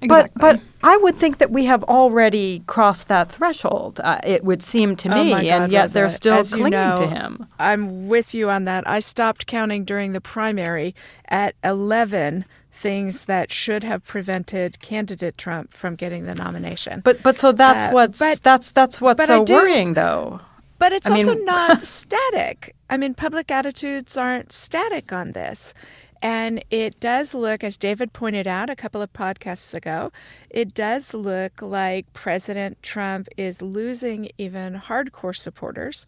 But 0.08 0.32
but 0.36 0.62
I 0.84 0.96
would 0.98 1.16
think 1.16 1.40
that 1.40 1.50
we 1.52 1.66
have 1.66 1.84
already 1.86 2.62
crossed 2.68 3.08
that 3.08 3.32
threshold. 3.32 4.00
Uh, 4.04 4.20
it 4.24 4.44
would 4.44 4.62
seem 4.62 4.96
to 4.98 5.10
Oh 5.10 5.24
me, 5.24 5.32
my 5.32 5.44
God, 5.44 5.62
and 5.64 5.72
yet 5.72 5.82
Rosa, 5.82 5.94
they're 5.96 6.10
still 6.12 6.34
as 6.36 6.52
you 6.52 6.58
clinging 6.58 6.72
know, 6.72 6.98
to 6.98 7.08
him. 7.08 7.48
I'm 7.58 8.08
with 8.08 8.36
you 8.36 8.50
on 8.52 8.66
that. 8.66 8.88
I 8.88 9.00
stopped 9.00 9.48
counting 9.48 9.84
during 9.84 10.14
the 10.14 10.22
primary 10.22 10.94
at 11.28 11.56
11 11.64 12.46
things 12.72 13.26
that 13.26 13.52
should 13.52 13.84
have 13.84 14.06
prevented 14.06 14.80
candidate 14.80 15.36
Trump 15.40 15.74
from 15.74 15.96
getting 15.96 16.28
the 16.28 16.36
nomination. 16.36 17.02
But 17.04 17.24
but 17.24 17.38
so 17.40 17.52
that's 17.52 17.88
Uh, 17.88 17.92
what's 17.92 18.20
but- 18.20 18.40
that's 18.44 18.72
that's 18.72 19.02
what's 19.02 19.26
so 19.26 19.44
do- 19.44 19.54
worrying, 19.54 19.96
though. 19.96 20.40
But 20.78 20.92
it's 20.94 21.10
I 21.10 21.16
mean- 21.16 21.28
also 21.28 21.42
not 21.42 21.82
static. 21.98 22.76
I 22.90 22.98
mean, 22.98 23.14
public 23.14 23.52
attitudes 23.52 24.18
aren't 24.18 24.52
static 24.52 25.12
on 25.12 25.34
this. 25.34 25.74
And 26.22 26.64
it 26.72 27.00
does 27.00 27.34
look, 27.36 27.64
as 27.64 27.78
David 27.78 28.12
pointed 28.12 28.48
out 28.48 28.70
a 28.70 28.76
couple 28.76 29.02
of 29.02 29.14
podcasts 29.14 29.74
ago, 29.74 30.12
it 30.50 30.74
does 30.74 31.14
look 31.14 31.62
like 31.62 32.12
President 32.14 32.82
Trump 32.82 33.28
is 33.38 33.62
losing 33.62 34.30
even 34.38 34.74
hardcore 34.76 35.36
supporters. 35.36 36.06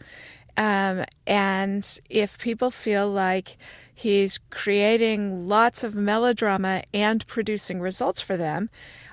Um, 0.58 1.06
and 1.28 2.00
if 2.10 2.40
people 2.40 2.72
feel 2.72 3.10
like 3.10 3.58
he's 3.94 4.40
creating 4.50 5.48
lots 5.48 5.84
of 5.84 5.96
melodrama 5.96 6.84
and 6.94 7.26
producing 7.28 7.80
results 7.80 8.20
for 8.20 8.36
them, 8.36 8.70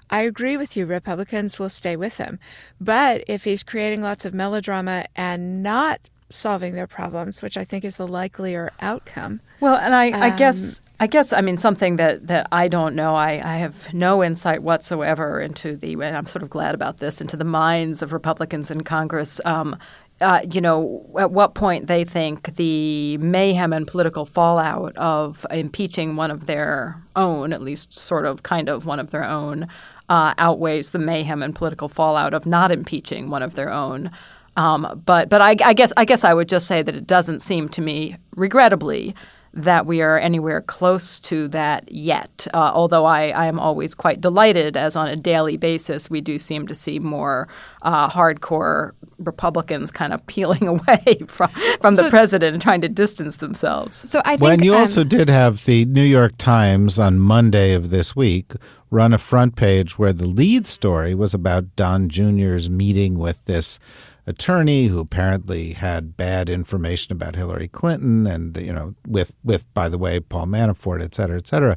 I 0.09 0.23
agree 0.23 0.57
with 0.57 0.77
you. 0.77 0.87
Republicans 0.87 1.59
will 1.59 1.69
stay 1.69 1.95
with 1.97 2.17
him. 2.19 2.39
But 2.81 3.23
if 3.29 3.45
he's 3.45 3.63
creating 3.63 4.03
lots 4.03 4.25
of 4.25 4.35
melodrama 4.35 5.07
and 5.15 5.63
not 5.63 6.01
solving 6.29 6.75
their 6.75 6.87
problems, 6.87 7.43
which 7.43 7.57
I 7.57 7.65
think 7.65 7.85
is 7.85 7.97
the 7.97 8.07
likelier 8.09 8.73
outcome, 8.81 9.41
Well, 9.61 9.77
and 9.77 9.95
I, 9.95 10.07
I 10.11 10.31
Um, 10.31 10.37
guess 10.39 10.81
I 10.99 11.07
guess 11.07 11.33
I 11.33 11.41
mean 11.43 11.59
something 11.59 11.97
that, 11.97 12.27
that 12.27 12.49
I 12.53 12.69
don't 12.69 12.95
know. 12.95 13.15
I, 13.15 13.33
I 13.33 13.57
have 13.59 13.93
no 13.93 14.25
insight 14.25 14.63
whatsoever 14.63 15.41
into 15.41 15.77
the 15.77 15.93
and 15.95 16.17
I'm 16.17 16.27
sort 16.27 16.43
of 16.43 16.51
glad 16.51 16.75
about 16.75 16.99
this 16.99 17.21
into 17.21 17.37
the 17.37 17.45
minds 17.45 18.03
of 18.03 18.13
Republicans 18.13 18.71
in 18.71 18.83
Congress. 18.83 19.41
Um, 19.45 19.77
uh, 20.23 20.41
you 20.51 20.63
know, 20.63 21.05
at 21.19 21.31
what 21.31 21.55
point 21.55 21.89
they 21.89 22.03
think 22.03 22.57
the 22.57 23.19
mayhem 23.19 23.75
and 23.75 23.87
political 23.87 24.25
fallout 24.25 24.97
of 24.97 25.45
impeaching 25.51 26.17
one 26.17 26.31
of 26.31 26.47
their 26.47 27.03
own, 27.15 27.53
at 27.53 27.61
least 27.61 27.93
sort 27.93 28.25
of 28.25 28.43
kind 28.43 28.71
of 28.71 28.87
one 28.87 28.99
of 28.99 29.11
their 29.11 29.25
own, 29.25 29.69
uh, 30.09 30.33
outweighs 30.39 30.91
the 30.91 30.99
mayhem 30.99 31.43
and 31.43 31.55
political 31.55 31.89
fallout 31.91 32.33
of 32.33 32.47
not 32.47 32.73
impeaching 32.73 33.29
one 33.29 33.43
of 33.43 33.55
their 33.57 33.71
own. 33.71 34.11
Um, 34.57 35.03
but 35.05 35.29
but 35.29 35.41
I, 35.41 35.57
I 35.65 35.73
guess 35.75 35.93
I 35.97 36.05
guess 36.05 36.25
I 36.25 36.33
would 36.35 36.49
just 36.49 36.67
say 36.67 36.83
that 36.83 36.95
it 36.95 37.07
doesn't 37.07 37.41
seem 37.41 37.69
to 37.71 37.81
me, 37.83 38.17
regrettably, 38.37 39.15
that 39.53 39.87
we 39.87 40.03
are 40.03 40.19
anywhere 40.19 40.61
close 40.61 41.19
to 41.21 41.49
that 41.49 41.91
yet. 41.91 42.47
Uh, 42.53 42.71
although 42.75 43.07
I, 43.07 43.29
I 43.29 43.47
am 43.47 43.59
always 43.59 43.95
quite 43.95 44.21
delighted, 44.21 44.77
as 44.77 44.97
on 44.97 45.09
a 45.09 45.17
daily 45.17 45.57
basis, 45.57 46.11
we 46.11 46.21
do 46.21 46.39
seem 46.39 46.67
to 46.69 46.75
see 46.75 46.99
more 46.99 47.49
uh, 47.83 48.09
hardcore 48.11 48.93
Republicans 49.19 49.91
kind 49.91 50.13
of 50.13 50.27
peeling 50.27 50.69
away 50.69 51.23
from 51.27 51.51
from 51.81 51.97
the 51.97 52.05
So- 52.05 52.11
president 52.11 52.55
and 52.55 52.63
trying 52.63 52.81
to 52.83 52.89
distance 52.89 53.39
themselves. 53.39 53.97
So 53.97 54.21
I 54.25 54.33
think 54.37 54.43
When 54.43 54.63
you 54.63 54.75
um, 54.75 54.81
also 54.83 55.05
did 55.05 55.29
have 55.29 55.65
the 55.65 55.85
New 55.87 56.03
York 56.05 56.37
Times 56.39 56.99
on 56.99 57.19
Monday 57.19 57.73
of 57.73 57.91
this 57.91 58.15
week 58.17 58.53
run 58.91 59.13
a 59.13 59.19
front 59.19 59.57
page 59.57 59.99
where 59.99 60.13
the 60.13 60.27
lead 60.27 60.67
story 60.67 61.15
was 61.15 61.35
about 61.35 61.75
Don 61.77 62.09
Jr.'s 62.09 62.71
meeting 62.71 63.19
with 63.19 63.45
this 63.47 63.79
attorney 64.27 64.87
who 64.87 64.99
apparently 64.99 65.73
had 65.73 66.17
bad 66.17 66.49
information 66.49 67.13
about 67.13 67.37
Hillary 67.37 67.69
Clinton 67.69 68.27
and 68.27 68.57
you 68.57 68.73
know 68.73 68.95
with 69.07 69.33
with 69.45 69.73
by 69.75 69.89
the 69.89 69.99
way 69.99 70.19
Paul 70.19 70.47
Manafort 70.47 71.03
et 71.03 71.15
cetera 71.15 71.37
et 71.37 71.47
cetera 71.47 71.77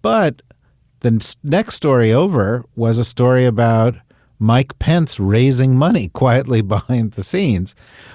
but 0.00 0.42
the 1.00 1.36
next 1.42 1.74
story 1.74 2.12
over 2.12 2.64
was 2.74 2.96
a 2.96 3.04
story 3.04 3.44
about 3.44 3.94
Mike 4.38 4.78
Pence 4.78 5.20
raising 5.20 5.76
money 5.76 6.08
quietly 6.12 6.62
behind 6.62 7.12
the 7.12 7.22
scenes, 7.22 7.74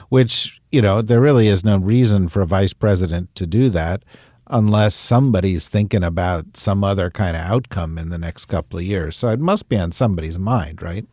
which, 0.09 0.59
you 0.71 0.81
know, 0.81 1.01
there 1.01 1.21
really 1.21 1.47
is 1.47 1.63
no 1.63 1.77
reason 1.77 2.27
for 2.27 2.41
a 2.41 2.47
vice 2.47 2.73
president 2.73 3.33
to 3.35 3.45
do 3.45 3.69
that 3.69 4.03
unless 4.47 4.95
somebody's 4.95 5.67
thinking 5.67 6.03
about 6.03 6.57
some 6.57 6.83
other 6.83 7.11
kind 7.11 7.37
of 7.37 7.43
outcome 7.43 7.97
in 7.99 8.09
the 8.09 8.17
next 8.17 8.45
couple 8.45 8.79
of 8.79 8.85
years. 8.85 9.15
So 9.15 9.29
it 9.29 9.39
must 9.39 9.69
be 9.69 9.77
on 9.77 9.91
somebody's 9.91 10.39
mind, 10.39 10.81
right? 10.81 11.05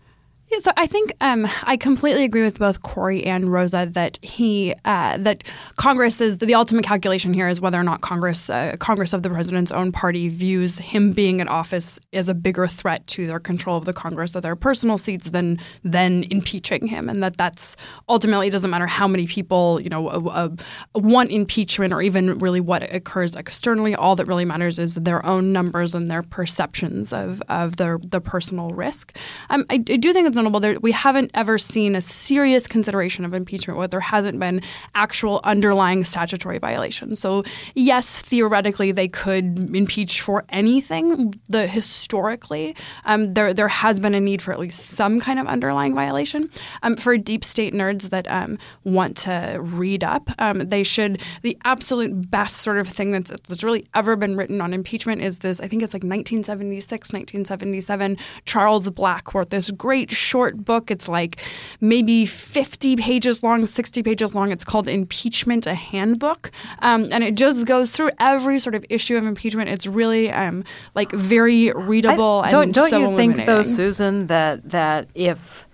Yeah, 0.49 0.59
so 0.61 0.71
I 0.77 0.87
think 0.87 1.13
um, 1.21 1.49
I 1.65 1.77
completely 1.77 2.23
agree 2.23 2.45
with 2.45 2.61
both 2.61 2.83
Kori 2.83 3.25
and 3.25 3.51
Rosa 3.53 3.89
that 3.91 4.17
he 4.23 4.75
uh, 4.85 5.19
that 5.19 5.43
Congress 5.75 6.21
is 6.21 6.39
the 6.39 6.55
ultimate 6.55 6.85
calculation 6.85 7.35
here 7.35 7.49
is 7.49 7.61
whether 7.61 7.81
or 7.81 7.83
not 7.83 8.01
Congress 8.01 8.49
uh, 8.49 8.77
Congress 8.79 9.13
of 9.13 9.25
the 9.25 9.31
president's 9.31 9.73
own 9.73 9.91
party 9.91 10.29
views 10.29 10.79
him 10.79 11.11
being 11.13 11.41
in 11.41 11.49
office 11.49 11.99
as 12.13 12.29
a 12.29 12.35
bigger 12.35 12.69
threat 12.69 13.05
to 13.09 13.27
their 13.27 13.41
control 13.41 13.77
of 13.77 13.87
the 13.87 13.93
Congress 13.93 14.37
or 14.37 14.41
their 14.41 14.55
personal 14.55 14.99
seats 14.99 15.31
than 15.31 15.59
than 15.83 16.23
impeaching 16.31 16.87
him, 16.87 17.09
and 17.09 17.25
that 17.25 17.37
that's 17.37 17.75
ultimately 18.09 18.47
it 18.47 18.53
doesn't 18.53 18.71
matter 18.71 18.87
how 18.87 19.09
many 19.09 19.27
people 19.27 19.81
you 19.81 19.91
know 19.91 20.07
uh, 20.07 20.49
want 20.95 21.31
impeachment 21.33 21.93
or 21.93 22.03
even 22.03 22.39
really 22.39 22.61
what 22.61 22.85
occurs 22.95 23.35
externally. 23.35 23.97
All 23.97 24.15
that 24.15 24.27
really 24.27 24.45
matters 24.45 24.79
is 24.79 24.95
their 24.95 25.27
own 25.27 25.53
numbers 25.53 25.93
and 25.93 26.09
their 26.09 26.23
perceptions 26.23 27.13
of 27.13 27.43
of 27.49 27.79
their 27.79 27.99
the 28.01 28.21
personal 28.21 28.71
risk. 28.71 29.17
Um, 29.51 29.67
I, 29.71 29.75
I 29.75 29.97
do 29.97 30.13
think 30.13 30.29
it's 30.29 30.36
that 30.37 30.83
we 30.83 30.93
haven't 30.93 31.31
ever 31.35 31.59
seen 31.59 31.97
a 31.97 32.01
serious 32.01 32.67
consideration 32.69 33.25
of 33.25 33.35
impeachment 33.35 33.79
where 33.79 33.89
there 33.89 34.01
hasn't 34.01 34.39
been 34.39 34.63
actual 34.95 35.41
underlying 35.45 36.05
statutory 36.05 36.59
violation. 36.59 37.17
So 37.17 37.43
yes, 37.75 38.21
theoretically 38.21 38.93
they 38.93 39.09
could 39.09 39.75
impeach 39.75 40.21
for 40.21 40.45
anything. 40.51 41.35
The 41.49 41.67
historically 41.67 42.77
um, 43.05 43.35
there 43.35 43.55
there 43.55 43.69
has 43.69 43.99
been 43.99 44.15
a 44.15 44.21
need 44.21 44.43
for 44.43 44.53
at 44.53 44.59
least 44.59 44.81
some 44.81 45.21
kind 45.21 45.39
of 45.39 45.47
underlying 45.47 45.95
violation. 45.95 46.51
Um, 46.83 46.97
for 46.97 47.17
deep 47.17 47.45
state 47.45 47.75
nerds 47.75 48.11
that 48.11 48.31
um, 48.31 48.59
want 48.85 49.17
to 49.19 49.59
read 49.61 50.05
up, 50.05 50.31
um, 50.39 50.69
they 50.69 50.83
should 50.83 51.23
the 51.43 51.57
absolute 51.65 52.31
best 52.31 52.59
sort 52.59 52.79
of 52.79 52.89
thing 52.89 53.11
that's 53.13 53.31
that's 53.49 53.65
really 53.65 53.87
ever 53.95 54.17
been 54.17 54.37
written 54.37 54.61
on 54.61 54.73
impeachment 54.73 55.23
is 55.23 55.41
this. 55.41 55.61
I 55.61 55.69
think 55.69 55.83
it's 55.83 55.95
like 55.95 56.05
1976, 56.05 57.13
1977. 57.13 58.19
Charles 58.45 58.89
Black 58.91 59.35
wrote 59.35 59.51
this 59.51 59.71
great 59.71 60.11
short 60.27 60.65
book. 60.65 60.91
It's 60.91 61.09
like 61.09 61.41
maybe 61.81 62.27
50 62.27 62.97
pages 62.97 63.43
long, 63.43 63.67
60 63.67 64.03
pages 64.03 64.35
long. 64.35 64.51
It's 64.51 64.65
called 64.65 64.89
Impeachment, 64.89 65.67
a 65.67 65.75
Handbook. 65.75 66.51
Um, 66.81 67.09
and 67.13 67.23
it 67.23 67.37
just 67.37 67.67
goes 67.67 67.91
through 67.91 68.11
every 68.19 68.59
sort 68.59 68.75
of 68.75 68.85
issue 68.91 69.17
of 69.17 69.25
impeachment. 69.25 69.71
It's 69.71 69.87
really 69.87 70.31
um, 70.31 70.65
like 70.95 71.13
very 71.13 71.73
readable 71.73 72.43
I- 72.45 72.51
don't 72.51 72.65
and 72.65 72.75
don't 72.75 72.91
so 72.91 72.99
you 72.99 73.17
think 73.17 73.47
though. 73.47 73.63
Susan, 73.63 74.27
that 74.27 74.71
that 74.71 75.09
if 75.15 75.67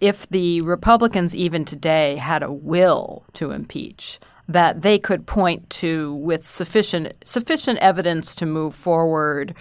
if 0.00 0.28
the 0.30 0.62
Republicans 0.62 1.34
even 1.34 1.64
today 1.64 2.16
had 2.16 2.42
a 2.42 2.50
will 2.50 3.24
to 3.34 3.50
impeach, 3.50 4.18
that 4.48 4.80
they 4.80 4.98
could 4.98 5.26
point 5.26 5.68
to 5.70 6.14
with 6.16 6.46
sufficient 6.46 7.12
sufficient 7.24 7.78
evidence 7.78 8.34
to 8.36 8.46
move 8.46 8.74
forward 8.74 9.54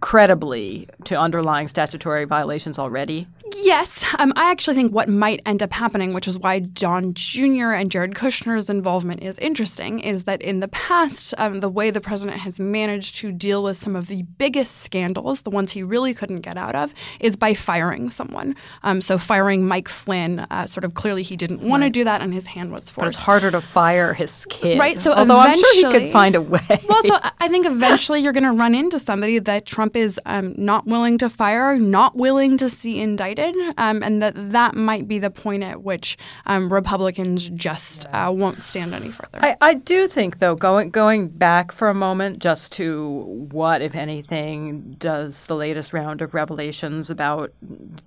credibly 0.00 0.88
to 1.04 1.18
underlying 1.18 1.68
statutory 1.68 2.24
violations 2.24 2.78
already? 2.78 3.26
Yes. 3.62 4.04
Um, 4.18 4.32
I 4.36 4.50
actually 4.50 4.74
think 4.76 4.92
what 4.92 5.08
might 5.08 5.40
end 5.44 5.62
up 5.62 5.72
happening, 5.72 6.12
which 6.14 6.28
is 6.28 6.38
why 6.38 6.60
Don 6.60 7.14
Jr. 7.14 7.70
and 7.72 7.90
Jared 7.90 8.12
Kushner's 8.14 8.70
involvement 8.70 9.22
is 9.22 9.38
interesting, 9.38 9.98
is 10.00 10.24
that 10.24 10.40
in 10.40 10.60
the 10.60 10.68
past, 10.68 11.34
um, 11.36 11.58
the 11.60 11.68
way 11.68 11.90
the 11.90 12.00
president 12.00 12.38
has 12.38 12.60
managed 12.60 13.16
to 13.18 13.32
deal 13.32 13.64
with 13.64 13.76
some 13.76 13.96
of 13.96 14.06
the 14.06 14.22
biggest 14.22 14.78
scandals, 14.82 15.42
the 15.42 15.50
ones 15.50 15.72
he 15.72 15.82
really 15.82 16.14
couldn't 16.14 16.42
get 16.42 16.56
out 16.56 16.76
of, 16.76 16.94
is 17.18 17.34
by 17.34 17.52
firing 17.54 18.10
someone. 18.10 18.54
Um, 18.84 19.00
so 19.00 19.18
firing 19.18 19.66
Mike 19.66 19.88
Flynn, 19.88 20.40
uh, 20.50 20.66
sort 20.66 20.84
of 20.84 20.94
clearly 20.94 21.24
he 21.24 21.36
didn't 21.36 21.60
want 21.62 21.82
to 21.82 21.90
do 21.90 22.04
that 22.04 22.20
and 22.20 22.32
his 22.32 22.46
hand 22.46 22.70
was 22.70 22.84
forced. 22.88 22.96
But 22.98 23.08
it's 23.08 23.20
harder 23.20 23.50
to 23.50 23.60
fire 23.60 24.14
his 24.14 24.46
kid. 24.48 24.78
Right. 24.78 24.98
So 24.98 25.12
although 25.12 25.40
I'm 25.40 25.58
sure 25.58 25.90
he 25.92 25.98
could 25.98 26.12
find 26.12 26.36
a 26.36 26.40
way. 26.40 26.60
Well, 26.88 27.02
so 27.02 27.14
I- 27.14 27.32
I 27.42 27.48
think 27.48 27.64
eventually 27.66 28.20
you're 28.20 28.34
going 28.34 28.44
to 28.44 28.52
run 28.52 28.74
into 28.74 28.98
somebody 28.98 29.38
that 29.38 29.64
Trump 29.80 29.96
is 29.96 30.20
um, 30.26 30.54
not 30.58 30.84
willing 30.84 31.16
to 31.16 31.30
fire, 31.30 31.78
not 31.78 32.14
willing 32.14 32.58
to 32.58 32.68
see 32.68 33.00
indicted, 33.00 33.56
um, 33.78 34.02
and 34.02 34.22
that 34.22 34.34
that 34.52 34.74
might 34.74 35.08
be 35.08 35.18
the 35.18 35.30
point 35.30 35.62
at 35.62 35.82
which 35.82 36.18
um, 36.44 36.70
Republicans 36.70 37.48
just 37.48 38.04
uh, 38.12 38.30
won't 38.30 38.60
stand 38.60 38.92
any 38.92 39.10
further. 39.10 39.38
I, 39.42 39.56
I 39.62 39.72
do 39.72 40.06
think, 40.06 40.38
though, 40.38 40.54
going 40.54 40.90
going 40.90 41.28
back 41.28 41.72
for 41.72 41.88
a 41.88 41.94
moment, 41.94 42.40
just 42.40 42.72
to 42.72 43.08
what, 43.50 43.80
if 43.80 43.94
anything, 43.94 44.96
does 44.98 45.46
the 45.46 45.56
latest 45.56 45.94
round 45.94 46.20
of 46.20 46.34
revelations 46.34 47.08
about 47.08 47.50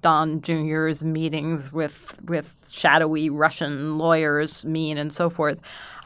Don 0.04 0.44
Jr.'s 0.44 1.04
meetings 1.04 1.74
with 1.74 2.22
with 2.26 2.56
shadowy 2.70 3.32
Russian 3.32 3.98
lawyers 3.98 4.64
mean, 4.64 5.00
and 5.00 5.12
so 5.12 5.32
forth. 5.32 5.58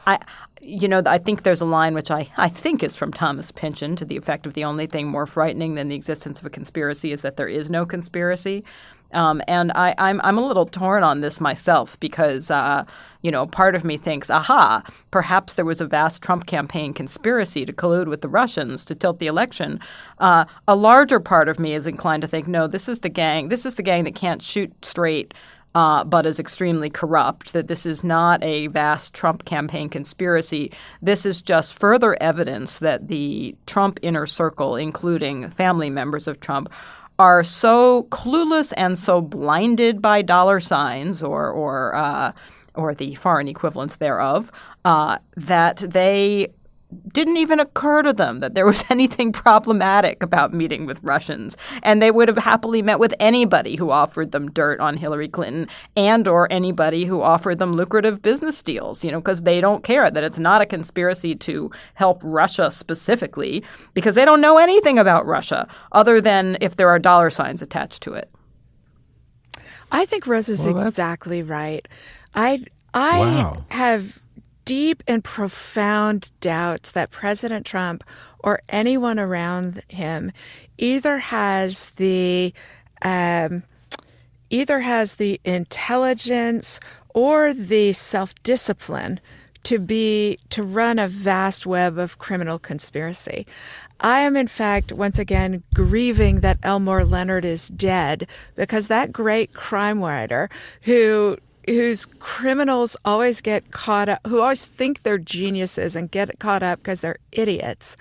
I, 0.06 0.18
you 0.60 0.88
know, 0.88 1.02
I 1.06 1.18
think 1.18 1.42
there's 1.42 1.60
a 1.60 1.66
line 1.66 1.94
which 1.94 2.10
I, 2.10 2.30
I 2.36 2.48
think 2.48 2.82
is 2.82 2.96
from 2.96 3.12
Thomas 3.12 3.52
Pynchon 3.52 3.96
to 3.96 4.04
the 4.04 4.16
effect 4.16 4.46
of 4.46 4.54
the 4.54 4.64
only 4.64 4.86
thing 4.86 5.08
more 5.08 5.26
frightening 5.26 5.74
than 5.74 5.88
the 5.88 5.94
existence 5.94 6.40
of 6.40 6.46
a 6.46 6.50
conspiracy 6.50 7.12
is 7.12 7.22
that 7.22 7.36
there 7.36 7.48
is 7.48 7.70
no 7.70 7.86
conspiracy. 7.86 8.64
Um, 9.12 9.40
and 9.48 9.72
I, 9.74 9.94
I'm 9.96 10.20
I'm 10.22 10.36
a 10.36 10.46
little 10.46 10.66
torn 10.66 11.02
on 11.02 11.22
this 11.22 11.40
myself 11.40 11.98
because 11.98 12.50
uh, 12.50 12.84
you 13.22 13.30
know 13.30 13.46
part 13.46 13.74
of 13.74 13.84
me 13.84 13.96
thinks, 13.96 14.28
aha, 14.28 14.82
perhaps 15.10 15.54
there 15.54 15.64
was 15.64 15.80
a 15.80 15.86
vast 15.86 16.22
Trump 16.22 16.46
campaign 16.46 16.92
conspiracy 16.92 17.64
to 17.64 17.72
collude 17.72 18.08
with 18.08 18.20
the 18.20 18.28
Russians 18.28 18.84
to 18.84 18.94
tilt 18.94 19.18
the 19.18 19.26
election. 19.26 19.80
Uh, 20.18 20.44
a 20.66 20.76
larger 20.76 21.20
part 21.20 21.48
of 21.48 21.58
me 21.58 21.72
is 21.74 21.86
inclined 21.86 22.20
to 22.20 22.28
think, 22.28 22.46
no, 22.46 22.66
this 22.66 22.88
is 22.88 23.00
the 23.00 23.08
gang. 23.08 23.48
This 23.48 23.64
is 23.64 23.76
the 23.76 23.82
gang 23.82 24.04
that 24.04 24.14
can't 24.14 24.42
shoot 24.42 24.72
straight. 24.84 25.32
Uh, 25.74 26.02
but 26.02 26.26
is 26.26 26.40
extremely 26.40 26.90
corrupt, 26.90 27.52
that 27.52 27.68
this 27.68 27.86
is 27.86 28.02
not 28.02 28.42
a 28.42 28.66
vast 28.68 29.14
Trump 29.14 29.44
campaign 29.44 29.88
conspiracy. 29.88 30.72
This 31.02 31.26
is 31.26 31.42
just 31.42 31.78
further 31.78 32.16
evidence 32.22 32.78
that 32.80 33.06
the 33.08 33.54
Trump 33.66 34.00
inner 34.02 34.26
circle, 34.26 34.76
including 34.76 35.50
family 35.50 35.90
members 35.90 36.26
of 36.26 36.40
Trump, 36.40 36.70
are 37.18 37.44
so 37.44 38.04
clueless 38.10 38.72
and 38.76 38.98
so 38.98 39.20
blinded 39.20 40.00
by 40.00 40.22
dollar 40.22 40.58
signs 40.58 41.22
or 41.22 41.50
or 41.50 41.94
uh, 41.94 42.32
or 42.74 42.94
the 42.94 43.14
foreign 43.16 43.48
equivalents 43.48 43.96
thereof 43.96 44.50
uh, 44.84 45.18
that 45.36 45.78
they 45.78 46.48
didn't 47.12 47.36
even 47.36 47.60
occur 47.60 48.02
to 48.02 48.12
them 48.14 48.38
that 48.38 48.54
there 48.54 48.64
was 48.64 48.84
anything 48.90 49.32
problematic 49.32 50.22
about 50.22 50.54
meeting 50.54 50.86
with 50.86 51.02
Russians 51.02 51.56
and 51.82 52.00
they 52.00 52.10
would 52.10 52.28
have 52.28 52.38
happily 52.38 52.80
met 52.82 52.98
with 52.98 53.14
anybody 53.20 53.76
who 53.76 53.90
offered 53.90 54.32
them 54.32 54.50
dirt 54.50 54.80
on 54.80 54.96
Hillary 54.96 55.28
Clinton 55.28 55.68
and 55.96 56.26
or 56.26 56.50
anybody 56.50 57.04
who 57.04 57.20
offered 57.20 57.58
them 57.58 57.72
lucrative 57.74 58.22
business 58.22 58.62
deals 58.62 59.04
you 59.04 59.10
know 59.12 59.20
because 59.20 59.42
they 59.42 59.60
don't 59.60 59.84
care 59.84 60.10
that 60.10 60.24
it's 60.24 60.38
not 60.38 60.62
a 60.62 60.66
conspiracy 60.66 61.34
to 61.34 61.70
help 61.94 62.20
Russia 62.24 62.70
specifically 62.70 63.62
because 63.92 64.14
they 64.14 64.24
don't 64.24 64.40
know 64.40 64.56
anything 64.58 64.98
about 64.98 65.26
Russia 65.26 65.68
other 65.92 66.20
than 66.20 66.56
if 66.60 66.76
there 66.76 66.88
are 66.88 66.98
dollar 66.98 67.28
signs 67.30 67.60
attached 67.62 68.02
to 68.02 68.14
it 68.14 68.30
I 69.90 70.04
think 70.04 70.26
Rose 70.26 70.48
is 70.48 70.66
Well, 70.66 70.86
exactly 70.86 71.42
right. 71.42 71.86
I 72.34 72.64
I 72.94 73.18
Wow. 73.18 73.64
have 73.70 74.20
deep 74.68 75.02
and 75.06 75.24
profound 75.24 76.30
doubts 76.42 76.90
that 76.90 77.10
President 77.10 77.64
Trump 77.64 78.04
or 78.40 78.60
anyone 78.68 79.18
around 79.18 79.82
him 79.88 80.30
either 80.76 81.16
has 81.16 81.88
the 81.92 82.52
um, 83.00 83.62
either 84.50 84.80
has 84.80 85.14
the 85.14 85.40
intelligence 85.42 86.80
or 87.14 87.54
the 87.54 87.94
self 87.94 88.34
discipline 88.42 89.20
to 89.62 89.78
be 89.78 90.38
to 90.50 90.62
run 90.62 90.98
a 90.98 91.08
vast 91.08 91.66
web 91.66 91.96
of 91.96 92.18
criminal 92.18 92.58
conspiracy. 92.58 93.46
I 94.00 94.20
am 94.20 94.36
in 94.36 94.48
fact 94.48 94.92
once 94.92 95.18
again 95.18 95.62
grieving 95.74 96.40
that 96.40 96.58
Elmore 96.62 97.06
Leonard 97.06 97.46
is 97.46 97.68
dead 97.68 98.28
because 98.54 98.88
that 98.88 99.12
great 99.12 99.54
crime 99.54 100.02
writer 100.02 100.50
who 100.82 101.38
whose 101.68 102.06
criminals 102.06 102.96
always 103.04 103.40
get 103.40 103.70
caught 103.70 104.08
up 104.08 104.20
who 104.26 104.40
always 104.40 104.64
think 104.64 105.02
they're 105.02 105.18
geniuses 105.18 105.94
and 105.94 106.10
get 106.10 106.38
caught 106.38 106.62
up 106.62 106.80
because 106.80 107.00
they're 107.00 107.18
idiots 107.32 107.96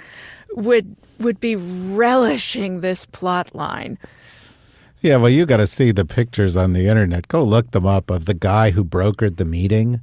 would 0.51 0.95
would 1.19 1.39
be 1.39 1.55
relishing 1.55 2.81
this 2.81 3.05
plot 3.05 3.53
line. 3.55 3.97
Yeah, 5.01 5.17
well, 5.17 5.29
you 5.29 5.45
got 5.45 5.57
to 5.57 5.67
see 5.67 5.91
the 5.91 6.05
pictures 6.05 6.57
on 6.57 6.73
the 6.73 6.87
internet. 6.87 7.27
Go 7.27 7.43
look 7.43 7.71
them 7.71 7.85
up 7.85 8.09
of 8.09 8.25
the 8.25 8.33
guy 8.33 8.71
who 8.71 8.83
brokered 8.83 9.37
the 9.37 9.45
meeting, 9.45 10.01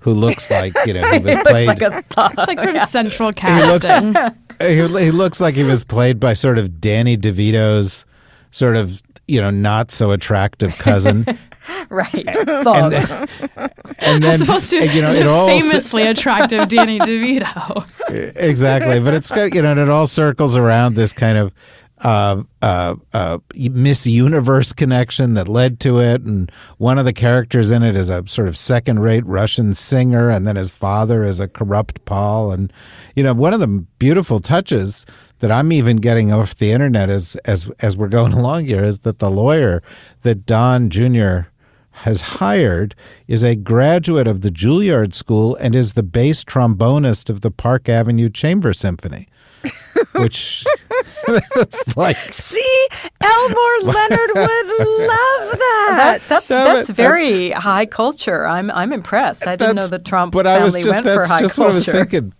who 0.00 0.12
looks 0.12 0.50
like 0.50 0.74
you 0.86 0.94
know 0.94 1.06
he 1.10 1.18
was 1.24 1.36
played. 1.38 1.68
like 1.68 1.82
a 1.82 2.02
thought. 2.02 2.34
it's 2.38 2.48
like 2.48 2.60
from 2.60 2.76
central 2.86 3.32
he 3.32 3.62
looks 3.66 3.86
casting. 3.86 4.14
he, 4.60 5.04
he 5.04 5.10
looks 5.10 5.40
like 5.40 5.54
he 5.54 5.64
was 5.64 5.84
played 5.84 6.18
by 6.18 6.32
sort 6.32 6.58
of 6.58 6.80
Danny 6.80 7.16
DeVito's 7.16 8.04
sort 8.50 8.76
of 8.76 9.02
you 9.26 9.40
know 9.40 9.50
not 9.50 9.90
so 9.90 10.10
attractive 10.10 10.76
cousin. 10.78 11.26
right 11.88 12.26
thug 12.26 12.92
And 13.98 14.22
then 14.22 14.34
As 14.34 14.42
opposed 14.42 14.70
to 14.70 14.86
you 14.86 15.02
know 15.02 15.46
famously 15.46 16.02
attractive 16.06 16.68
Danny 16.68 16.98
DeVito. 17.00 17.88
exactly, 18.36 19.00
but 19.00 19.14
it's 19.14 19.30
got 19.30 19.54
you 19.54 19.62
know 19.62 19.72
and 19.72 19.80
it 19.80 19.88
all 19.88 20.06
circles 20.06 20.56
around 20.56 20.94
this 20.94 21.12
kind 21.12 21.38
of 21.38 21.54
uh, 22.02 22.42
uh, 22.60 22.96
uh, 23.12 23.38
Miss 23.54 24.06
Universe 24.06 24.72
connection 24.72 25.34
that 25.34 25.46
led 25.46 25.78
to 25.80 25.98
it, 26.00 26.22
and 26.22 26.50
one 26.78 26.98
of 26.98 27.04
the 27.04 27.12
characters 27.12 27.70
in 27.70 27.82
it 27.82 27.94
is 27.94 28.08
a 28.08 28.26
sort 28.26 28.48
of 28.48 28.56
second-rate 28.56 29.24
Russian 29.24 29.72
singer, 29.72 30.28
and 30.28 30.46
then 30.46 30.56
his 30.56 30.72
father 30.72 31.22
is 31.22 31.38
a 31.38 31.46
corrupt 31.46 32.04
Paul, 32.04 32.50
and 32.50 32.72
you 33.14 33.22
know 33.22 33.34
one 33.34 33.54
of 33.54 33.60
the 33.60 33.68
beautiful 33.68 34.40
touches 34.40 35.06
that 35.38 35.50
I'm 35.52 35.72
even 35.72 35.96
getting 35.96 36.32
off 36.32 36.54
the 36.54 36.72
internet 36.72 37.08
as 37.08 37.36
as 37.44 37.70
as 37.80 37.96
we're 37.96 38.08
going 38.08 38.32
along 38.32 38.66
here 38.66 38.82
is 38.84 39.00
that 39.00 39.18
the 39.18 39.30
lawyer 39.30 39.82
that 40.22 40.46
Don 40.46 40.90
Jr. 40.90 41.50
has 41.92 42.20
hired 42.20 42.94
is 43.28 43.42
a 43.44 43.54
graduate 43.54 44.26
of 44.26 44.40
the 44.40 44.50
Juilliard 44.50 45.12
School 45.14 45.54
and 45.56 45.74
is 45.76 45.92
the 45.92 46.02
bass 46.02 46.42
trombonist 46.44 47.30
of 47.30 47.40
the 47.42 47.50
Park 47.50 47.88
Avenue 47.88 48.28
Chamber 48.30 48.72
Symphony. 48.72 49.28
Which 50.16 50.64
it's 51.28 51.96
like 51.96 52.16
See, 52.16 52.86
Elmore 53.20 53.78
Leonard 53.84 54.30
would 54.34 54.66
love 54.68 55.50
that. 55.58 55.88
That, 55.96 56.24
that's 56.28 56.46
So 56.46 56.54
that's 56.64 56.90
it- 56.90 56.96
very 56.96 57.50
high 57.52 57.86
culture. 57.86 58.46
I'm 58.46 58.70
I'm 58.72 58.92
impressed. 58.92 59.46
I 59.46 59.56
didn't 59.56 59.76
know 59.76 59.82
that's- 59.82 59.90
the 59.90 59.98
Trump 60.00 60.32
but 60.32 60.46
family 60.46 60.60
I 60.60 60.64
was 60.64 60.74
just 60.74 60.88
went 60.88 61.04
for 61.06 61.14
that's 61.16 61.30
high 61.30 61.40
just 61.42 61.56
culture. 61.56 61.68
what 61.68 61.72
I 61.72 61.74
was 61.76 61.86
thinking. 61.86 62.32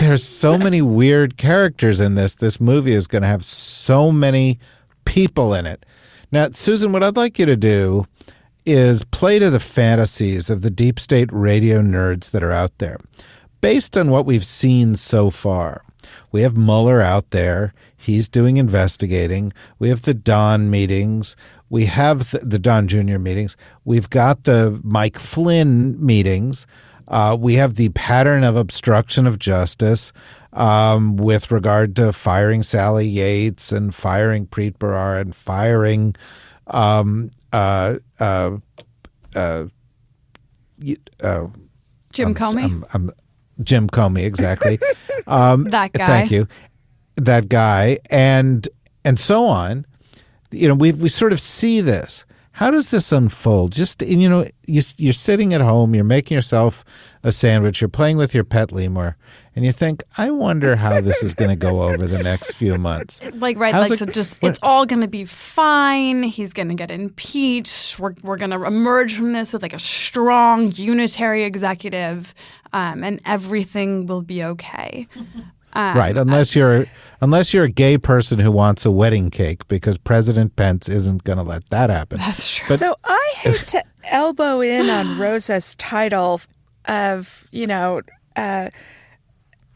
There's 0.00 0.24
so 0.24 0.56
many 0.56 0.80
weird 0.80 1.36
characters 1.36 2.00
in 2.00 2.14
this. 2.14 2.34
This 2.36 2.58
movie 2.60 2.94
is 2.94 3.06
going 3.06 3.20
to 3.22 3.28
have 3.28 3.44
so 3.44 4.10
many 4.10 4.58
people 5.04 5.52
in 5.54 5.66
it. 5.66 5.84
Now, 6.32 6.48
Susan, 6.52 6.90
what 6.92 7.02
I'd 7.02 7.16
like 7.16 7.38
you 7.38 7.44
to 7.46 7.56
do 7.56 8.06
is 8.66 9.04
play 9.04 9.38
to 9.38 9.50
the 9.50 9.60
fantasies 9.60 10.48
of 10.50 10.62
the 10.62 10.70
deep 10.70 10.98
state 10.98 11.30
radio 11.32 11.80
nerds 11.82 12.30
that 12.30 12.42
are 12.42 12.52
out 12.52 12.76
there. 12.78 12.98
Based 13.60 13.96
on 13.96 14.10
what 14.10 14.26
we've 14.26 14.44
seen 14.44 14.96
so 14.96 15.30
far, 15.30 15.84
we 16.32 16.42
have 16.42 16.56
Mueller 16.56 17.00
out 17.00 17.30
there. 17.30 17.74
He's 17.96 18.28
doing 18.28 18.56
investigating. 18.56 19.52
We 19.78 19.88
have 19.88 20.02
the 20.02 20.14
Don 20.14 20.70
meetings. 20.70 21.36
We 21.70 21.86
have 21.86 22.30
the, 22.42 22.58
Don 22.58 22.88
Jr. 22.88 23.18
meetings. 23.18 23.56
We've 23.84 24.10
got 24.10 24.44
the 24.44 24.80
Mike 24.84 25.18
Flynn 25.18 26.04
meetings. 26.04 26.66
Uh, 27.08 27.36
we 27.38 27.54
have 27.54 27.74
the 27.74 27.88
pattern 27.90 28.44
of 28.44 28.56
obstruction 28.56 29.26
of 29.26 29.38
justice 29.38 30.12
um, 30.52 31.16
with 31.16 31.50
regard 31.50 31.96
to 31.96 32.12
firing 32.12 32.62
Sally 32.62 33.06
Yates 33.06 33.72
and 33.72 33.94
firing 33.94 34.46
Preet 34.46 34.78
Bharara 34.78 35.20
and 35.20 35.34
firing 35.34 36.14
um, 36.68 37.30
uh, 37.54 37.98
uh, 38.20 38.56
uh, 39.36 39.66
uh, 41.22 41.46
Jim 42.12 42.34
Comey. 42.34 42.64
I'm, 42.64 42.84
I'm, 42.92 43.10
Jim 43.62 43.88
Comey, 43.88 44.24
exactly. 44.24 44.78
um, 45.26 45.64
That 45.64 45.92
guy. 45.92 46.06
Thank 46.06 46.30
you. 46.30 46.48
That 47.16 47.48
guy, 47.48 47.98
and 48.10 48.68
and 49.04 49.18
so 49.18 49.46
on. 49.46 49.86
You 50.50 50.68
know, 50.68 50.74
we 50.74 50.92
we 50.92 51.08
sort 51.08 51.32
of 51.32 51.40
see 51.40 51.80
this 51.80 52.24
how 52.54 52.70
does 52.70 52.92
this 52.92 53.10
unfold? 53.10 53.72
Just 53.72 54.00
you 54.02 54.28
know, 54.28 54.46
you, 54.68 54.80
you're 54.96 55.12
sitting 55.12 55.54
at 55.54 55.60
home, 55.60 55.92
you're 55.92 56.04
making 56.04 56.36
yourself 56.36 56.84
a 57.24 57.32
sandwich, 57.32 57.80
you're 57.80 57.88
playing 57.88 58.16
with 58.18 58.34
your 58.34 58.44
pet 58.44 58.70
lemur, 58.70 59.16
and 59.56 59.64
you 59.64 59.72
think, 59.72 60.02
I 60.18 60.30
wonder 60.30 60.76
how 60.76 61.00
this 61.00 61.22
is 61.22 61.34
going 61.34 61.48
to 61.50 61.56
go 61.56 61.82
over 61.82 62.06
the 62.06 62.22
next 62.22 62.52
few 62.52 62.76
months. 62.78 63.20
Like 63.34 63.58
right, 63.58 63.74
How's 63.74 63.90
like 63.90 64.00
it- 64.00 64.04
so 64.04 64.12
just 64.12 64.40
what- 64.42 64.50
it's 64.50 64.58
all 64.62 64.86
going 64.86 65.00
to 65.00 65.08
be 65.08 65.24
fine. 65.24 66.22
He's 66.22 66.52
going 66.52 66.68
to 66.68 66.74
get 66.74 66.90
impeached. 66.90 67.98
We're 67.98 68.14
we're 68.22 68.36
going 68.36 68.50
to 68.50 68.62
emerge 68.64 69.16
from 69.16 69.32
this 69.32 69.52
with 69.52 69.62
like 69.62 69.72
a 69.72 69.78
strong 69.78 70.70
unitary 70.74 71.44
executive, 71.44 72.34
um, 72.72 73.02
and 73.02 73.20
everything 73.24 74.06
will 74.06 74.22
be 74.22 74.44
okay. 74.44 75.08
Um, 75.72 75.96
right, 75.96 76.16
unless 76.16 76.54
you're 76.54 76.84
unless 77.20 77.52
you're 77.52 77.64
a 77.64 77.70
gay 77.70 77.98
person 77.98 78.38
who 78.38 78.52
wants 78.52 78.84
a 78.86 78.90
wedding 78.90 79.30
cake, 79.30 79.66
because 79.66 79.98
President 79.98 80.54
Pence 80.56 80.88
isn't 80.88 81.24
going 81.24 81.38
to 81.38 81.42
let 81.42 81.68
that 81.70 81.90
happen. 81.90 82.18
That's 82.18 82.54
true. 82.56 82.66
But, 82.68 82.78
so 82.78 82.94
I 83.04 83.32
hate 83.36 83.66
to 83.68 83.82
elbow 84.04 84.60
in 84.60 84.88
on 84.90 85.18
Rosa's 85.18 85.74
title 85.76 86.40
of, 86.86 87.48
you 87.52 87.66
know, 87.66 88.02
uh, 88.36 88.70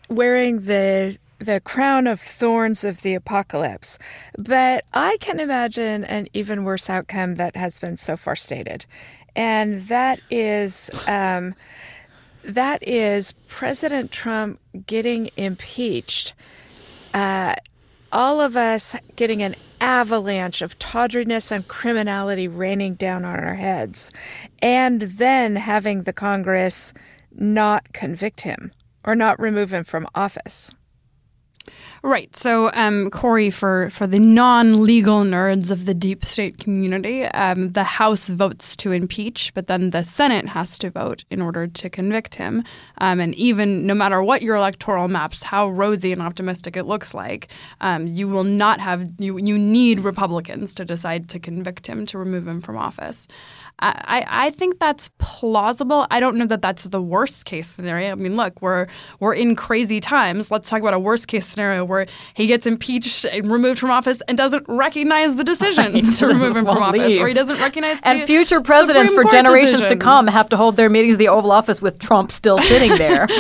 wearing 0.08 0.60
the 0.60 1.18
the 1.40 1.60
crown 1.60 2.08
of 2.08 2.18
thorns 2.20 2.82
of 2.82 3.02
the 3.02 3.14
apocalypse, 3.14 3.96
but 4.36 4.84
I 4.92 5.18
can 5.20 5.38
imagine 5.38 6.02
an 6.02 6.26
even 6.32 6.64
worse 6.64 6.90
outcome 6.90 7.36
that 7.36 7.54
has 7.54 7.78
been 7.78 7.96
so 7.96 8.16
far 8.16 8.34
stated, 8.36 8.86
and 9.36 9.82
that 9.82 10.20
is. 10.30 10.90
Um, 11.06 11.54
that 12.44 12.82
is 12.86 13.32
President 13.46 14.10
Trump 14.10 14.58
getting 14.86 15.28
impeached 15.36 16.32
all 18.12 18.40
of 18.40 18.56
us 18.56 18.96
getting 19.16 19.42
an 19.42 19.54
avalanche 19.80 20.62
of 20.62 20.78
tawdriness 20.78 21.50
and 21.50 21.66
criminality 21.68 22.48
raining 22.48 22.94
down 22.94 23.24
on 23.24 23.38
our 23.38 23.54
heads, 23.54 24.10
and 24.60 25.02
then 25.02 25.56
having 25.56 26.02
the 26.02 26.12
Congress 26.12 26.92
not 27.32 27.92
convict 27.92 28.42
him 28.42 28.72
or 29.04 29.14
not 29.14 29.40
remove 29.40 29.72
him 29.72 29.84
from 29.84 30.06
office. 30.14 30.74
Right. 32.04 32.34
So, 32.36 32.70
um, 32.74 33.10
Kori, 33.10 33.50
for, 33.50 33.90
for 33.90 34.06
the 34.06 34.20
non 34.20 34.84
legal 34.84 35.22
nerds 35.22 35.70
of 35.72 35.84
the 35.84 35.94
deep 35.94 36.24
state 36.24 36.58
community, 36.58 37.24
um, 37.24 37.72
the 37.72 37.82
House 37.82 38.28
votes 38.28 38.76
to 38.76 38.92
impeach, 38.92 39.52
but 39.52 39.66
then 39.66 39.90
the 39.90 40.04
Senate 40.04 40.46
has 40.46 40.78
to 40.78 40.90
vote 40.90 41.24
in 41.28 41.42
order 41.42 41.66
to 41.66 41.90
convict 41.90 42.36
him. 42.36 42.62
Um, 42.98 43.18
and 43.18 43.34
even 43.34 43.84
no 43.84 43.94
matter 43.94 44.22
what 44.22 44.42
your 44.42 44.54
electoral 44.54 45.08
maps, 45.08 45.42
how 45.42 45.68
rosy 45.70 46.12
and 46.12 46.22
optimistic 46.22 46.76
it 46.76 46.84
looks 46.84 47.14
like, 47.14 47.48
um, 47.80 48.06
you 48.06 48.28
will 48.28 48.44
not 48.44 48.78
have, 48.80 49.10
you, 49.18 49.36
you 49.38 49.58
need 49.58 50.00
Republicans 50.00 50.74
to 50.74 50.84
decide 50.84 51.28
to 51.30 51.40
convict 51.40 51.88
him, 51.88 52.06
to 52.06 52.18
remove 52.18 52.46
him 52.46 52.60
from 52.60 52.76
office. 52.76 53.26
I, 53.80 54.02
I 54.06 54.46
I 54.46 54.50
think 54.50 54.78
that's 54.78 55.10
plausible. 55.18 56.06
I 56.10 56.20
don't 56.20 56.36
know 56.36 56.46
that 56.46 56.62
that's 56.62 56.84
the 56.84 57.00
worst 57.00 57.44
case 57.44 57.68
scenario. 57.74 58.12
I 58.12 58.14
mean, 58.14 58.36
look, 58.36 58.60
we're 58.60 58.86
we're 59.20 59.34
in 59.34 59.54
crazy 59.56 60.00
times. 60.00 60.50
Let's 60.50 60.68
talk 60.68 60.80
about 60.80 60.94
a 60.94 60.98
worst 60.98 61.28
case 61.28 61.46
scenario 61.46 61.84
where 61.84 62.06
he 62.34 62.46
gets 62.46 62.66
impeached 62.66 63.24
and 63.24 63.50
removed 63.50 63.78
from 63.78 63.90
office 63.90 64.20
and 64.28 64.36
doesn't 64.38 64.64
recognize 64.68 65.36
the 65.36 65.44
decision 65.44 66.10
to 66.16 66.26
remove 66.26 66.56
him 66.56 66.64
from 66.64 66.76
Won't 66.76 66.96
office, 66.96 67.08
leave. 67.08 67.20
or 67.20 67.28
he 67.28 67.34
doesn't 67.34 67.58
recognize 67.60 67.98
And 68.02 68.22
the 68.22 68.26
future 68.26 68.60
presidents 68.60 69.10
Supreme 69.10 69.26
for 69.26 69.30
Court 69.30 69.44
generations 69.44 69.86
to 69.86 69.96
come 69.96 70.26
have 70.26 70.48
to 70.50 70.56
hold 70.56 70.76
their 70.76 70.88
meetings 70.90 71.14
in 71.14 71.18
the 71.18 71.28
Oval 71.28 71.52
Office 71.52 71.80
with 71.82 71.98
Trump 71.98 72.32
still 72.32 72.58
sitting 72.58 72.96
there. 72.96 73.26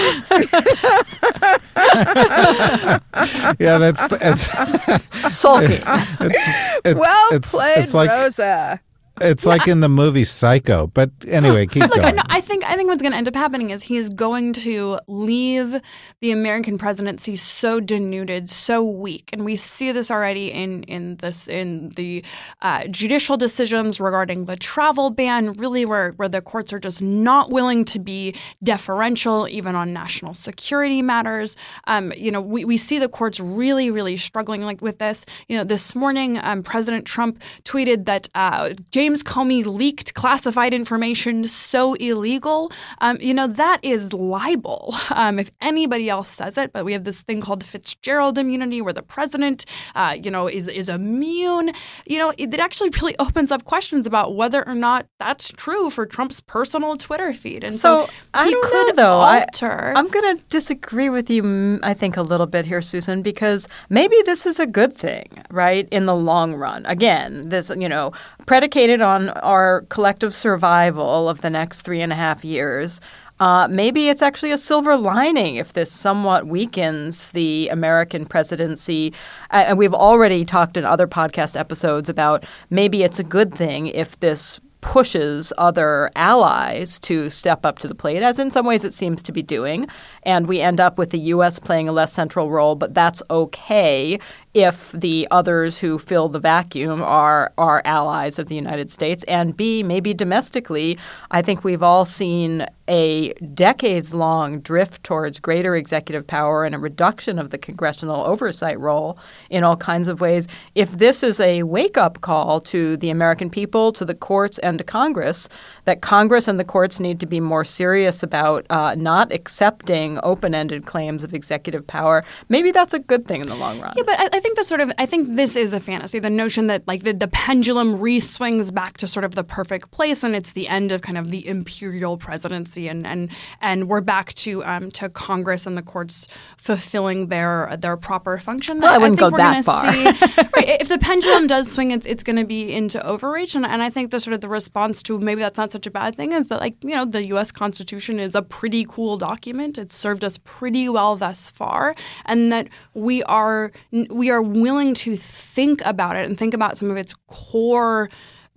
yeah, 3.58 3.78
that's 3.78 4.02
it's 4.20 5.34
sulking. 5.36 5.82
it's, 5.82 6.98
Well 6.98 7.28
it's, 7.32 7.50
played, 7.50 7.78
it's 7.78 7.94
like 7.94 8.10
Rosa. 8.10 8.80
It's 9.20 9.46
like 9.46 9.68
in 9.68 9.80
the 9.80 9.88
movie 9.88 10.24
Psycho. 10.24 10.86
But 10.86 11.10
anyway, 11.26 11.66
keep 11.70 11.82
Look, 11.82 11.98
I, 11.98 12.00
going. 12.00 12.16
know, 12.16 12.22
I 12.28 12.40
think 12.40 12.64
I 12.64 12.76
think 12.76 12.88
what's 12.88 13.02
going 13.02 13.12
to 13.12 13.18
end 13.18 13.28
up 13.28 13.34
happening 13.34 13.70
is 13.70 13.82
he 13.82 13.96
is 13.96 14.08
going 14.08 14.52
to 14.54 14.98
leave 15.06 15.80
the 16.20 16.30
American 16.30 16.78
presidency 16.78 17.36
so 17.36 17.80
denuded, 17.80 18.50
so 18.50 18.82
weak, 18.82 19.30
and 19.32 19.44
we 19.44 19.56
see 19.56 19.92
this 19.92 20.10
already 20.10 20.52
in 20.52 20.82
in 20.84 21.16
this 21.16 21.48
in 21.48 21.90
the 21.90 22.24
uh, 22.62 22.86
judicial 22.88 23.36
decisions 23.36 24.00
regarding 24.00 24.46
the 24.46 24.56
travel 24.56 25.10
ban. 25.10 25.52
Really, 25.54 25.84
where 25.84 26.12
where 26.12 26.28
the 26.28 26.40
courts 26.40 26.72
are 26.72 26.80
just 26.80 27.02
not 27.02 27.50
willing 27.50 27.84
to 27.86 27.98
be 27.98 28.34
deferential, 28.62 29.48
even 29.48 29.74
on 29.74 29.92
national 29.92 30.34
security 30.34 31.02
matters. 31.02 31.56
Um, 31.86 32.12
you 32.16 32.30
know, 32.30 32.40
we, 32.40 32.64
we 32.64 32.76
see 32.76 32.98
the 32.98 33.08
courts 33.08 33.40
really, 33.40 33.90
really 33.90 34.16
struggling 34.16 34.62
like 34.62 34.80
with 34.80 34.98
this. 34.98 35.24
You 35.48 35.58
know, 35.58 35.64
this 35.64 35.94
morning, 35.94 36.38
um, 36.38 36.62
President 36.62 37.04
Trump 37.06 37.42
tweeted 37.64 38.04
that 38.06 38.28
uh, 38.34 38.74
James 38.90 39.07
Comey 39.16 39.64
leaked 39.64 40.14
classified 40.14 40.72
information 40.74 41.48
so 41.48 41.94
illegal. 41.94 42.70
Um, 43.00 43.16
you 43.20 43.32
know, 43.34 43.46
that 43.46 43.78
is 43.82 44.12
libel. 44.12 44.94
Um, 45.18 45.38
if 45.40 45.50
anybody 45.60 46.08
else 46.08 46.30
says 46.30 46.56
it, 46.58 46.72
but 46.72 46.84
we 46.84 46.92
have 46.92 47.02
this 47.02 47.22
thing 47.22 47.40
called 47.40 47.64
Fitzgerald 47.64 48.38
immunity, 48.38 48.80
where 48.80 48.92
the 48.92 49.02
president, 49.02 49.64
uh, 49.96 50.14
you 50.22 50.30
know, 50.30 50.46
is 50.46 50.68
is 50.68 50.88
immune. 50.88 51.72
You 52.06 52.18
know, 52.18 52.32
it, 52.38 52.54
it 52.54 52.60
actually 52.60 52.90
really 52.90 53.16
opens 53.26 53.50
up 53.50 53.64
questions 53.64 54.06
about 54.06 54.36
whether 54.36 54.66
or 54.68 54.74
not 54.74 55.06
that's 55.18 55.50
true 55.50 55.90
for 55.90 56.06
Trump's 56.06 56.40
personal 56.40 56.96
Twitter 56.96 57.32
feed. 57.34 57.64
And 57.64 57.74
so, 57.74 58.06
So 58.06 58.10
I 58.34 58.46
he 58.46 58.52
don't 58.52 58.64
could 58.70 58.96
know, 58.96 59.02
though. 59.02 59.18
I- 59.20 59.40
alter. 59.40 59.92
I'm 59.96 60.08
going 60.08 60.36
to 60.36 60.42
disagree 60.48 61.08
with 61.08 61.28
you, 61.30 61.80
I 61.82 61.94
think, 61.94 62.16
a 62.16 62.22
little 62.22 62.46
bit 62.46 62.64
here, 62.66 62.82
Susan, 62.82 63.22
because 63.22 63.66
maybe 63.90 64.16
this 64.24 64.46
is 64.46 64.60
a 64.60 64.66
good 64.66 64.96
thing, 64.96 65.42
right, 65.50 65.88
in 65.90 66.06
the 66.06 66.14
long 66.14 66.54
run. 66.54 66.86
Again, 66.86 67.48
this, 67.48 67.70
you 67.76 67.88
know, 67.88 68.12
predicated 68.46 68.97
on 69.02 69.30
our 69.30 69.82
collective 69.88 70.34
survival 70.34 71.28
of 71.28 71.40
the 71.40 71.50
next 71.50 71.82
three 71.82 72.00
and 72.00 72.12
a 72.12 72.16
half 72.16 72.44
years. 72.44 73.00
Uh, 73.40 73.68
maybe 73.70 74.08
it's 74.08 74.22
actually 74.22 74.50
a 74.50 74.58
silver 74.58 74.96
lining 74.96 75.56
if 75.56 75.72
this 75.72 75.92
somewhat 75.92 76.46
weakens 76.48 77.30
the 77.32 77.68
American 77.68 78.26
presidency. 78.26 79.12
And 79.50 79.78
we've 79.78 79.94
already 79.94 80.44
talked 80.44 80.76
in 80.76 80.84
other 80.84 81.06
podcast 81.06 81.58
episodes 81.58 82.08
about 82.08 82.44
maybe 82.70 83.02
it's 83.02 83.18
a 83.18 83.24
good 83.24 83.54
thing 83.54 83.86
if 83.86 84.18
this 84.20 84.58
pushes 84.80 85.52
other 85.58 86.10
allies 86.14 87.00
to 87.00 87.28
step 87.30 87.66
up 87.66 87.80
to 87.80 87.88
the 87.88 87.94
plate, 87.94 88.22
as 88.22 88.38
in 88.38 88.50
some 88.50 88.64
ways 88.64 88.84
it 88.84 88.94
seems 88.94 89.22
to 89.24 89.32
be 89.32 89.42
doing. 89.42 89.88
And 90.22 90.46
we 90.46 90.60
end 90.60 90.80
up 90.80 90.98
with 90.98 91.10
the 91.10 91.18
U.S. 91.18 91.58
playing 91.58 91.88
a 91.88 91.92
less 91.92 92.12
central 92.12 92.50
role, 92.50 92.76
but 92.76 92.94
that's 92.94 93.22
okay 93.28 94.18
if 94.58 94.90
the 94.90 95.28
others 95.30 95.78
who 95.78 96.00
fill 96.00 96.28
the 96.28 96.40
vacuum 96.40 97.00
are 97.00 97.52
are 97.56 97.80
allies 97.84 98.40
of 98.40 98.48
the 98.48 98.56
United 98.56 98.90
States. 98.90 99.22
And 99.28 99.56
B, 99.56 99.84
maybe 99.84 100.12
domestically, 100.12 100.98
I 101.30 101.42
think 101.42 101.62
we've 101.62 101.82
all 101.82 102.04
seen 102.04 102.66
a 102.88 103.34
decades 103.54 104.14
long 104.14 104.60
drift 104.60 105.04
towards 105.04 105.38
greater 105.38 105.76
executive 105.76 106.26
power 106.26 106.64
and 106.64 106.74
a 106.74 106.78
reduction 106.78 107.38
of 107.38 107.50
the 107.50 107.58
congressional 107.58 108.22
oversight 108.22 108.80
role 108.80 109.18
in 109.50 109.62
all 109.62 109.76
kinds 109.76 110.08
of 110.08 110.20
ways. 110.20 110.48
If 110.74 110.90
this 110.92 111.22
is 111.22 111.38
a 111.38 111.62
wake 111.64 111.98
up 111.98 112.22
call 112.22 112.60
to 112.62 112.96
the 112.96 113.10
American 113.10 113.50
people, 113.50 113.92
to 113.92 114.04
the 114.04 114.14
courts, 114.14 114.58
and 114.58 114.78
to 114.78 114.84
Congress, 114.84 115.48
that 115.84 116.00
Congress 116.00 116.48
and 116.48 116.58
the 116.58 116.64
courts 116.64 116.98
need 116.98 117.20
to 117.20 117.26
be 117.26 117.40
more 117.40 117.64
serious 117.64 118.22
about 118.22 118.66
uh, 118.70 118.94
not 118.94 119.32
accepting 119.32 120.18
open 120.22 120.54
ended 120.54 120.86
claims 120.86 121.22
of 121.22 121.34
executive 121.34 121.86
power, 121.86 122.24
maybe 122.48 122.72
that's 122.72 122.94
a 122.94 122.98
good 122.98 123.26
thing 123.26 123.42
in 123.42 123.48
the 123.48 123.54
long 123.54 123.80
run. 123.80 123.92
Yeah, 123.96 124.04
but 124.06 124.18
I, 124.18 124.28
I 124.32 124.40
think 124.40 124.47
the 124.56 124.64
sort 124.64 124.80
of 124.80 124.92
I 124.98 125.06
think 125.06 125.36
this 125.36 125.56
is 125.56 125.72
a 125.72 125.80
fantasy. 125.80 126.18
The 126.18 126.30
notion 126.30 126.66
that 126.68 126.86
like 126.86 127.02
the, 127.02 127.12
the 127.12 127.28
pendulum 127.28 128.00
re-swings 128.00 128.70
back 128.70 128.98
to 128.98 129.06
sort 129.06 129.24
of 129.24 129.34
the 129.34 129.44
perfect 129.44 129.90
place, 129.90 130.22
and 130.22 130.34
it's 130.34 130.52
the 130.52 130.68
end 130.68 130.92
of 130.92 131.02
kind 131.02 131.18
of 131.18 131.30
the 131.30 131.46
imperial 131.46 132.16
presidency, 132.16 132.88
and 132.88 133.06
and 133.06 133.30
and 133.60 133.88
we're 133.88 134.00
back 134.00 134.34
to 134.34 134.64
um, 134.64 134.90
to 134.92 135.08
Congress 135.08 135.66
and 135.66 135.76
the 135.76 135.82
courts 135.82 136.26
fulfilling 136.56 137.28
their 137.28 137.76
their 137.78 137.96
proper 137.96 138.38
function. 138.38 138.80
Well, 138.80 138.94
I 138.94 138.98
wouldn't 138.98 139.18
think 139.18 139.30
go 139.30 139.32
we're 139.32 139.38
that 139.38 139.64
far. 139.64 139.92
See, 139.92 140.04
right, 140.56 140.80
if 140.80 140.88
the 140.88 140.98
pendulum 140.98 141.46
does 141.46 141.70
swing, 141.70 141.90
it's 141.90 142.06
it's 142.06 142.22
going 142.22 142.36
to 142.36 142.44
be 142.44 142.72
into 142.72 143.04
overreach, 143.06 143.54
and, 143.54 143.64
and 143.64 143.82
I 143.82 143.90
think 143.90 144.10
the 144.10 144.20
sort 144.20 144.34
of 144.34 144.40
the 144.40 144.48
response 144.48 145.02
to 145.04 145.18
maybe 145.18 145.40
that's 145.40 145.58
not 145.58 145.72
such 145.72 145.86
a 145.86 145.90
bad 145.90 146.16
thing 146.16 146.32
is 146.32 146.48
that 146.48 146.60
like 146.60 146.82
you 146.82 146.94
know 146.94 147.04
the 147.04 147.26
U.S. 147.28 147.50
Constitution 147.50 148.18
is 148.18 148.34
a 148.34 148.42
pretty 148.42 148.84
cool 148.84 149.16
document. 149.16 149.78
It's 149.78 149.96
served 149.96 150.24
us 150.24 150.38
pretty 150.44 150.88
well 150.88 151.16
thus 151.16 151.50
far, 151.50 151.94
and 152.26 152.52
that 152.52 152.68
we 152.94 153.22
are 153.24 153.72
we 154.10 154.30
are 154.30 154.37
willing 154.42 154.94
to 154.94 155.16
think 155.16 155.84
about 155.84 156.16
it 156.16 156.26
and 156.26 156.38
think 156.38 156.54
about 156.54 156.78
some 156.78 156.90
of 156.90 156.96
its 156.96 157.14
core 157.26 158.08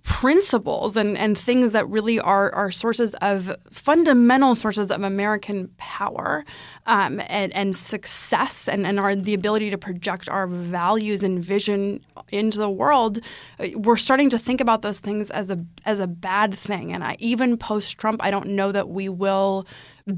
principles 0.02 0.96
and, 0.96 1.16
and 1.16 1.38
things 1.38 1.72
that 1.72 1.88
really 1.88 2.18
are, 2.18 2.52
are 2.54 2.70
sources 2.72 3.14
of 3.16 3.54
fundamental 3.70 4.54
sources 4.54 4.90
of 4.90 5.02
American 5.02 5.68
power 5.76 6.44
um, 6.86 7.20
and, 7.28 7.52
and 7.52 7.76
success 7.76 8.68
and, 8.68 8.84
and 8.84 8.98
our 8.98 9.14
the 9.14 9.34
ability 9.34 9.70
to 9.70 9.78
project 9.78 10.28
our 10.28 10.48
values 10.48 11.22
and 11.22 11.44
vision 11.44 12.04
into 12.30 12.58
the 12.58 12.70
world, 12.70 13.20
uh, 13.60 13.68
we're 13.76 13.96
starting 13.96 14.28
to 14.28 14.38
think 14.38 14.60
about 14.60 14.82
those 14.82 14.98
things 14.98 15.30
as 15.30 15.50
a 15.50 15.64
as 15.84 16.00
a 16.00 16.06
bad 16.06 16.52
thing. 16.52 16.92
And 16.92 17.04
I 17.04 17.16
even 17.20 17.56
post 17.56 17.96
Trump, 17.98 18.20
I 18.24 18.30
don't 18.32 18.48
know 18.48 18.72
that 18.72 18.88
we 18.88 19.08
will 19.08 19.66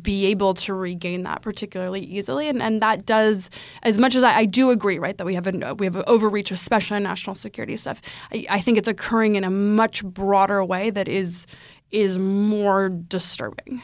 be 0.02 0.26
able 0.26 0.54
to 0.54 0.74
regain 0.74 1.22
that 1.24 1.42
particularly 1.42 2.00
easily. 2.00 2.48
And 2.48 2.62
and 2.62 2.80
that 2.80 3.06
does, 3.06 3.50
as 3.82 3.98
much 3.98 4.14
as 4.14 4.24
I, 4.24 4.38
I 4.38 4.44
do 4.44 4.70
agree, 4.70 4.98
right, 4.98 5.16
that 5.18 5.24
we 5.24 5.34
have 5.34 5.46
a, 5.46 5.74
we 5.74 5.86
have 5.86 5.96
an 5.96 6.04
overreach, 6.06 6.50
especially 6.50 6.96
on 6.96 7.02
national 7.02 7.34
security 7.34 7.76
stuff. 7.76 8.00
I, 8.32 8.46
I 8.48 8.60
think 8.60 8.78
it's 8.78 8.88
occurring 8.88 9.36
in 9.36 9.44
a 9.44 9.50
much 9.50 10.04
broader 10.04 10.64
way 10.64 10.90
that 10.90 11.08
is 11.08 11.46
is 11.90 12.18
more 12.18 12.88
disturbing. 12.88 13.82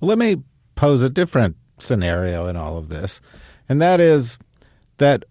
Well, 0.00 0.08
let 0.08 0.18
me 0.18 0.36
pose 0.74 1.02
a 1.02 1.10
different 1.10 1.56
scenario 1.78 2.46
in 2.46 2.56
all 2.56 2.76
of 2.76 2.88
this, 2.88 3.20
and 3.68 3.82
that 3.82 4.00
is 4.00 4.38
that 4.98 5.24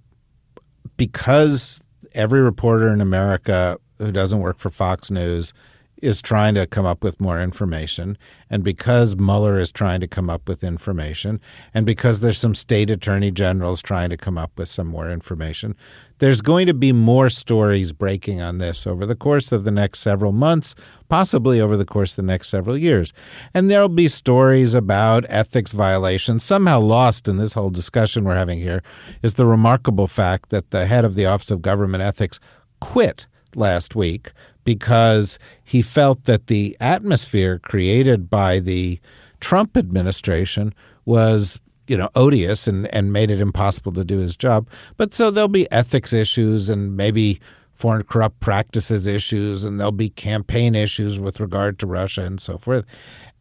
because 0.98 1.84
every 2.14 2.42
reporter 2.42 2.92
in 2.92 3.02
America 3.02 3.78
who 4.00 4.12
doesn't 4.12 4.40
work 4.40 4.60
for 4.60 4.70
Fox 4.70 5.10
News 5.10 5.54
is 6.02 6.22
trying 6.22 6.56
to 6.56 6.68
come 6.68 6.86
up 6.86 7.04
with 7.04 7.20
more 7.20 7.42
information, 7.42 8.18
and 8.50 8.64
because 8.64 9.16
Mueller 9.18 9.60
is 9.60 9.72
trying 9.72 10.00
to 10.00 10.08
come 10.08 10.30
up 10.30 10.48
with 10.48 10.64
information, 10.64 11.40
and 11.74 11.86
because 11.86 12.20
there's 12.20 12.38
some 12.38 12.56
state 12.56 12.90
attorney 12.90 13.32
generals 13.32 13.82
trying 13.82 14.10
to 14.10 14.18
come 14.18 14.38
up 14.38 14.52
with 14.58 14.70
some 14.70 14.88
more 14.88 15.10
information, 15.10 15.76
there's 16.20 16.42
going 16.42 16.66
to 16.68 16.74
be 16.74 16.92
more 16.92 17.30
stories 17.30 17.92
breaking 17.92 18.42
on 18.42 18.58
this 18.58 18.88
over 18.88 19.06
the 19.06 19.16
course 19.16 19.52
of 19.52 19.64
the 19.64 19.72
next 19.72 20.00
several 20.00 20.32
months, 20.32 20.74
possibly 21.10 21.62
over 21.62 21.78
the 21.78 21.86
course 21.86 22.12
of 22.18 22.26
the 22.26 22.32
next 22.32 22.50
several 22.50 22.78
years. 22.78 23.14
And 23.54 23.70
there'll 23.70 23.90
be 23.90 24.08
stories 24.08 24.74
about 24.74 25.26
ethics 25.30 25.74
violations. 25.74 26.44
Somehow 26.44 26.80
lost 26.80 27.28
in 27.28 27.38
this 27.38 27.54
whole 27.54 27.70
discussion 27.70 28.24
we're 28.24 28.36
having 28.36 28.60
here 28.60 28.82
is 29.22 29.36
the 29.36 29.46
remarkable 29.46 30.08
fact 30.08 30.50
that 30.50 30.72
the 30.72 30.88
head 30.88 31.06
of 31.06 31.16
the 31.16 31.26
Office 31.26 31.52
of 31.52 31.62
Government 31.62 32.02
Ethics 32.02 32.40
quit 32.80 33.28
last 33.56 33.96
week 33.96 34.32
because 34.68 35.40
he 35.64 35.82
felt 35.82 36.26
that 36.26 36.48
the 36.48 36.76
atmosphere 36.82 37.58
created 37.58 38.30
by 38.30 38.60
the 38.60 39.00
Trump 39.40 39.78
administration 39.78 40.74
was 41.06 41.62
you 41.88 41.96
know 41.96 42.10
odious 42.16 42.68
and 42.68 42.86
and 42.94 43.14
made 43.14 43.32
it 43.32 43.40
impossible 43.40 43.94
to 43.94 44.04
do 44.04 44.18
his 44.18 44.36
job. 44.36 44.68
But 44.98 45.14
so 45.14 45.32
there'll 45.32 45.48
be 45.48 45.72
ethics 45.72 46.12
issues 46.12 46.70
and 46.70 46.98
maybe 46.98 47.40
foreign 47.76 48.04
corrupt 48.04 48.42
practices 48.42 49.08
issues 49.08 49.64
and 49.64 49.80
there'll 49.80 49.94
be 49.94 50.10
campaign 50.10 50.76
issues 50.76 51.18
with 51.18 51.40
regard 51.40 51.80
to 51.80 51.88
Russia 51.88 52.24
and 52.24 52.42
so 52.42 52.58
forth 52.58 52.84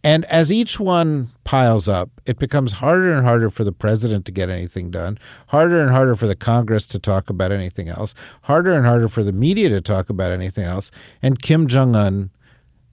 and 0.03 0.25
as 0.27 0.53
each 0.53 0.79
one 0.79 1.31
piles 1.45 1.89
up, 1.89 2.11
it 2.27 2.39
becomes 2.39 2.75
harder 2.75 3.13
and 3.13 3.27
harder 3.27 3.51
for 3.51 3.65
the 3.65 3.73
president 3.73 4.25
to 4.27 4.33
get 4.33 4.51
anything 4.51 4.91
done, 4.91 5.19
harder 5.49 5.81
and 5.81 5.91
harder 5.91 6.15
for 6.17 6.27
the 6.27 6.37
Congress 6.37 6.87
to 6.89 6.99
talk 6.99 7.29
about 7.29 7.51
anything 7.51 7.89
else, 7.89 8.15
harder 8.43 8.73
and 8.73 8.87
harder 8.87 9.09
for 9.09 9.25
the 9.25 9.33
media 9.33 9.69
to 9.69 9.81
talk 9.81 10.09
about 10.09 10.31
anything 10.31 10.65
else. 10.65 10.91
And 11.23 11.41
Kim 11.41 11.67
Jong 11.67 11.97
un 11.97 12.31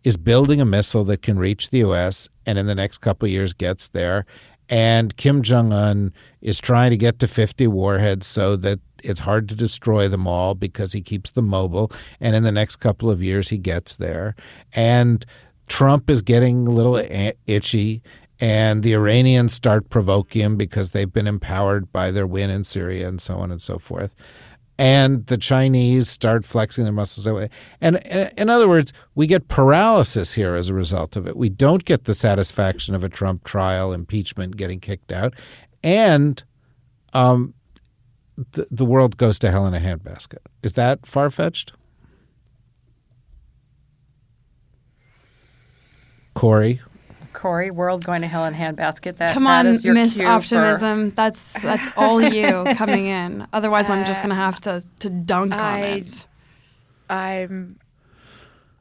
is 0.04 0.18
building 0.18 0.60
a 0.60 0.66
missile 0.66 1.04
that 1.06 1.22
can 1.22 1.38
reach 1.38 1.70
the 1.70 1.80
U.S. 1.80 2.30
and 2.46 2.58
in 2.58 2.66
the 2.66 2.76
next 2.76 2.98
couple 2.98 3.26
of 3.26 3.32
years 3.32 3.54
gets 3.54 3.88
there. 3.88 4.26
And 4.70 5.16
Kim 5.18 5.42
Jong 5.42 5.72
un 5.72 6.14
is 6.42 6.60
trying 6.60 6.92
to 6.92 6.98
get 6.98 7.20
to 7.20 7.28
50 7.28 7.68
warheads 7.68 8.26
so 8.26 8.56
that 8.58 8.80
it's 9.04 9.20
hard 9.22 9.50
to 9.50 9.56
destroy 9.56 10.08
them 10.08 10.28
all 10.28 10.56
because 10.56 10.94
he 10.94 11.02
keeps 11.02 11.32
them 11.32 11.48
mobile. 11.48 11.92
And 12.20 12.36
in 12.36 12.44
the 12.44 12.52
next 12.52 12.78
couple 12.78 13.12
of 13.12 13.22
years, 13.22 13.50
he 13.50 13.58
gets 13.58 13.98
there. 13.98 14.36
And 14.74 15.26
Trump 15.74 16.08
is 16.08 16.22
getting 16.22 16.68
a 16.68 16.70
little 16.70 16.98
itchy, 17.48 18.04
and 18.40 18.84
the 18.84 18.94
Iranians 18.94 19.54
start 19.54 19.90
provoking 19.90 20.44
him 20.44 20.56
because 20.56 20.92
they've 20.92 21.12
been 21.12 21.26
empowered 21.26 21.92
by 21.92 22.12
their 22.12 22.28
win 22.28 22.52
in 22.52 22.64
Syria 22.64 23.08
and 23.08 23.20
so 23.20 23.38
on 23.38 23.50
and 23.50 23.60
so 23.60 23.80
forth. 23.80 24.14
And 24.78 25.26
the 25.26 25.36
Chinese 25.36 26.10
start 26.10 26.46
flexing 26.46 26.84
their 26.84 26.94
muscles 26.94 27.26
away. 27.26 27.50
And 27.82 27.96
in 28.38 28.52
other 28.52 28.68
words, 28.68 28.94
we 29.16 29.26
get 29.26 29.48
paralysis 29.48 30.34
here 30.34 30.54
as 30.54 30.70
a 30.70 30.76
result 30.76 31.16
of 31.16 31.26
it. 31.26 31.36
We 31.36 31.50
don't 31.50 31.84
get 31.86 32.06
the 32.06 32.14
satisfaction 32.14 32.94
of 32.94 33.04
a 33.04 33.10
Trump 33.10 33.44
trial, 33.44 33.92
impeachment, 33.92 34.58
getting 34.58 34.80
kicked 34.80 35.12
out. 35.12 35.34
And 35.84 36.44
um, 37.14 37.56
the, 38.52 38.68
the 38.70 38.86
world 38.86 39.18
goes 39.18 39.40
to 39.40 39.50
hell 39.50 39.66
in 39.66 39.74
a 39.74 39.80
handbasket. 39.80 40.38
Is 40.62 40.74
that 40.74 41.08
far 41.08 41.32
fetched? 41.32 41.74
Kori. 46.34 46.82
Corey, 47.34 47.72
world 47.72 48.06
going 48.06 48.22
to 48.22 48.28
hell 48.28 48.46
in 48.46 48.54
handbasket. 48.54 49.18
That 49.18 49.34
come 49.34 49.48
on, 49.48 49.68
is 49.68 49.84
Miss 49.84 50.20
Optimism. 50.20 51.10
For... 51.10 51.16
That's 51.16 51.62
that's 51.62 51.98
all 51.98 52.22
you 52.34 52.64
coming 52.76 53.08
in. 53.08 53.48
Otherwise, 53.52 53.90
uh, 53.90 53.94
I'm 53.94 54.06
just 54.06 54.22
gonna 54.22 54.36
have 54.36 54.62
to 54.62 54.84
to 55.00 55.10
dunk 55.10 55.54
I, 55.54 55.84
on 55.84 55.98
it. 55.98 56.28
I'm 57.10 57.80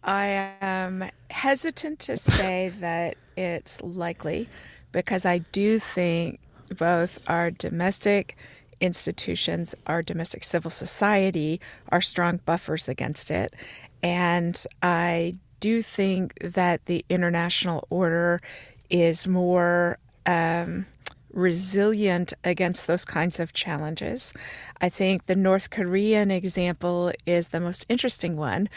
I 0.04 0.54
am 0.60 1.04
hesitant 1.30 1.98
to 2.00 2.16
say 2.16 2.68
that 2.80 3.16
it's 3.36 3.82
likely 3.82 4.48
because 4.92 5.24
I 5.24 5.38
do 5.38 5.78
think 5.78 6.38
both 6.76 7.18
our 7.28 7.50
domestic 7.50 8.36
institutions, 8.80 9.74
our 9.86 10.02
domestic 10.02 10.44
civil 10.44 10.70
society 10.70 11.60
are 11.90 12.00
strong 12.00 12.40
buffers 12.44 12.88
against 12.88 13.30
it. 13.30 13.54
And 14.02 14.60
I 14.82 15.34
do 15.62 15.80
think 15.80 16.34
that 16.40 16.86
the 16.86 17.04
international 17.08 17.86
order 17.88 18.40
is 18.90 19.28
more 19.28 19.96
um, 20.26 20.86
resilient 21.32 22.32
against 22.42 22.88
those 22.88 23.04
kinds 23.04 23.38
of 23.38 23.52
challenges. 23.52 24.34
I 24.80 24.88
think 24.88 25.26
the 25.26 25.36
North 25.36 25.70
Korean 25.70 26.32
example 26.32 27.12
is 27.26 27.50
the 27.50 27.60
most 27.60 27.86
interesting 27.88 28.36
one 28.36 28.68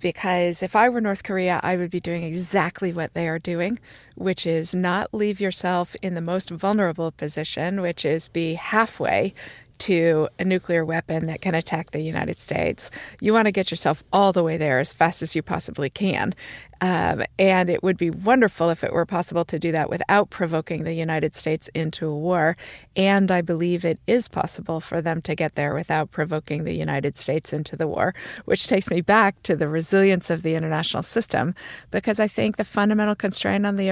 because 0.00 0.64
if 0.64 0.74
I 0.74 0.88
were 0.88 1.00
North 1.00 1.22
Korea, 1.22 1.60
I 1.62 1.76
would 1.76 1.92
be 1.92 2.00
doing 2.00 2.24
exactly 2.24 2.92
what 2.92 3.14
they 3.14 3.28
are 3.28 3.38
doing, 3.38 3.78
which 4.16 4.44
is 4.44 4.74
not 4.74 5.14
leave 5.14 5.40
yourself 5.40 5.94
in 6.02 6.14
the 6.14 6.20
most 6.20 6.50
vulnerable 6.50 7.12
position, 7.12 7.80
which 7.80 8.04
is 8.04 8.26
be 8.26 8.54
halfway 8.54 9.32
to 9.82 10.28
a 10.38 10.44
nuclear 10.44 10.84
weapon 10.84 11.26
that 11.26 11.40
can 11.40 11.56
attack 11.56 11.90
the 11.90 12.00
United 12.00 12.38
States. 12.38 12.90
You 13.20 13.32
want 13.32 13.46
to 13.46 13.52
get 13.52 13.72
yourself 13.72 14.04
all 14.12 14.32
the 14.32 14.44
way 14.44 14.56
there 14.56 14.78
as 14.78 14.92
fast 14.92 15.22
as 15.22 15.34
you 15.34 15.42
possibly 15.42 15.90
can. 15.90 16.34
Um, 16.80 17.22
and 17.38 17.68
it 17.68 17.82
would 17.82 17.96
be 17.96 18.10
wonderful 18.10 18.70
if 18.70 18.84
it 18.84 18.92
were 18.92 19.06
possible 19.06 19.44
to 19.46 19.58
do 19.58 19.72
that 19.72 19.90
without 19.90 20.30
provoking 20.30 20.84
the 20.84 20.94
United 20.94 21.34
States 21.34 21.68
into 21.74 22.06
a 22.06 22.16
war. 22.16 22.56
And 22.96 23.30
I 23.30 23.40
believe 23.40 23.84
it 23.84 23.98
is 24.06 24.28
possible 24.28 24.80
for 24.80 25.00
them 25.00 25.20
to 25.22 25.34
get 25.34 25.54
there 25.56 25.74
without 25.74 26.10
provoking 26.10 26.62
the 26.62 26.74
United 26.74 27.16
States 27.16 27.52
into 27.52 27.76
the 27.76 27.88
war, 27.88 28.14
which 28.44 28.68
takes 28.68 28.90
me 28.90 29.00
back 29.00 29.42
to 29.42 29.56
the 29.56 29.68
resilience 29.68 30.30
of 30.30 30.42
the 30.42 30.54
international 30.54 31.02
system, 31.02 31.54
because 31.90 32.20
I 32.20 32.28
think 32.28 32.56
the 32.56 32.64
fundamental 32.64 33.14
constraint 33.14 33.66
on 33.66 33.76
the 33.76 33.90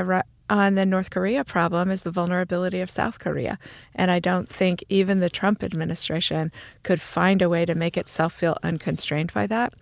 on 0.50 0.74
the 0.74 0.84
North 0.84 1.10
Korea 1.10 1.44
problem 1.44 1.90
is 1.90 2.02
the 2.02 2.10
vulnerability 2.10 2.80
of 2.80 2.90
South 2.90 3.18
Korea. 3.18 3.58
And 3.94 4.10
I 4.10 4.18
don't 4.18 4.48
think 4.48 4.84
even 4.88 5.20
the 5.20 5.30
Trump 5.30 5.62
administration 5.62 6.52
could 6.82 7.00
find 7.00 7.40
a 7.40 7.48
way 7.48 7.64
to 7.64 7.74
make 7.74 7.96
itself 7.96 8.34
feel 8.34 8.58
unconstrained 8.62 9.32
by 9.32 9.46
that. 9.46 9.72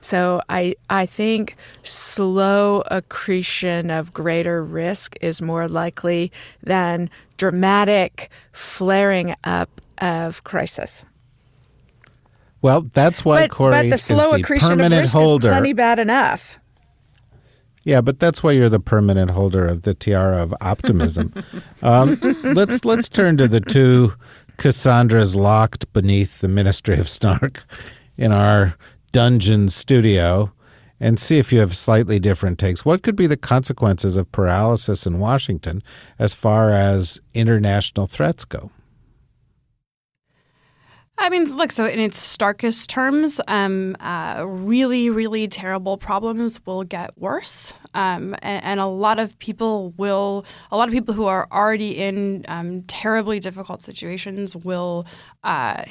So 0.00 0.40
I 0.48 0.76
I 0.88 1.04
think 1.06 1.56
slow 1.82 2.82
accretion 2.90 3.90
of 3.90 4.12
greater 4.14 4.64
risk 4.64 5.16
is 5.20 5.42
more 5.42 5.68
likely 5.68 6.32
than 6.62 7.10
dramatic 7.36 8.30
flaring 8.52 9.34
up 9.44 9.80
of 9.98 10.44
crisis. 10.44 11.04
Well, 12.62 12.82
that's 12.92 13.24
why 13.24 13.42
but, 13.42 13.50
Kori 13.50 13.72
but 13.72 13.90
the 13.90 13.98
slow 13.98 14.30
is 14.34 14.36
the 14.36 14.42
accretion 14.42 14.68
permanent 14.68 14.94
of 14.94 15.00
risk 15.00 15.12
holder. 15.14 15.48
is 15.48 15.52
plenty 15.52 15.72
bad 15.72 15.98
enough. 15.98 16.60
Yeah, 17.84 18.00
but 18.00 18.20
that's 18.20 18.42
why 18.42 18.52
you're 18.52 18.68
the 18.68 18.80
permanent 18.80 19.32
holder 19.32 19.66
of 19.66 19.82
the 19.82 19.94
tiara 19.94 20.42
of 20.42 20.54
optimism. 20.60 21.32
um, 21.82 22.18
let's 22.42 22.84
let's 22.84 23.08
turn 23.08 23.36
to 23.38 23.48
the 23.48 23.60
two 23.60 24.14
Cassandras 24.56 25.34
locked 25.34 25.92
beneath 25.92 26.40
the 26.40 26.48
Ministry 26.48 26.96
of 26.98 27.08
Snark 27.08 27.64
in 28.16 28.30
our 28.32 28.76
dungeon 29.10 29.68
studio 29.68 30.52
and 31.00 31.18
see 31.18 31.38
if 31.38 31.52
you 31.52 31.58
have 31.58 31.76
slightly 31.76 32.20
different 32.20 32.60
takes. 32.60 32.84
What 32.84 33.02
could 33.02 33.16
be 33.16 33.26
the 33.26 33.36
consequences 33.36 34.16
of 34.16 34.30
paralysis 34.30 35.04
in 35.04 35.18
Washington 35.18 35.82
as 36.18 36.34
far 36.34 36.70
as 36.70 37.20
international 37.34 38.06
threats 38.06 38.44
go? 38.44 38.70
I 41.22 41.28
mean, 41.28 41.44
look, 41.56 41.70
so 41.70 41.86
in 41.86 42.00
its 42.00 42.18
starkest 42.18 42.90
terms, 42.90 43.40
um, 43.46 43.96
uh, 44.00 44.42
really, 44.44 45.08
really 45.08 45.46
terrible 45.46 45.96
problems 45.96 46.60
will 46.66 46.82
get 46.82 47.16
worse. 47.16 47.72
Um, 47.94 48.34
and, 48.42 48.64
and, 48.64 48.80
a 48.80 48.86
lot 48.86 49.20
of 49.20 49.38
people 49.38 49.92
will, 49.98 50.44
a 50.72 50.76
lot 50.76 50.88
of 50.88 50.92
people 50.92 51.14
who 51.14 51.26
are 51.26 51.46
already 51.52 51.98
in 51.98 52.44
um, 52.48 52.82
terribly 52.84 53.38
difficult 53.38 53.82
situations 53.82 54.56
will 54.56 55.06
uh, 55.44 55.84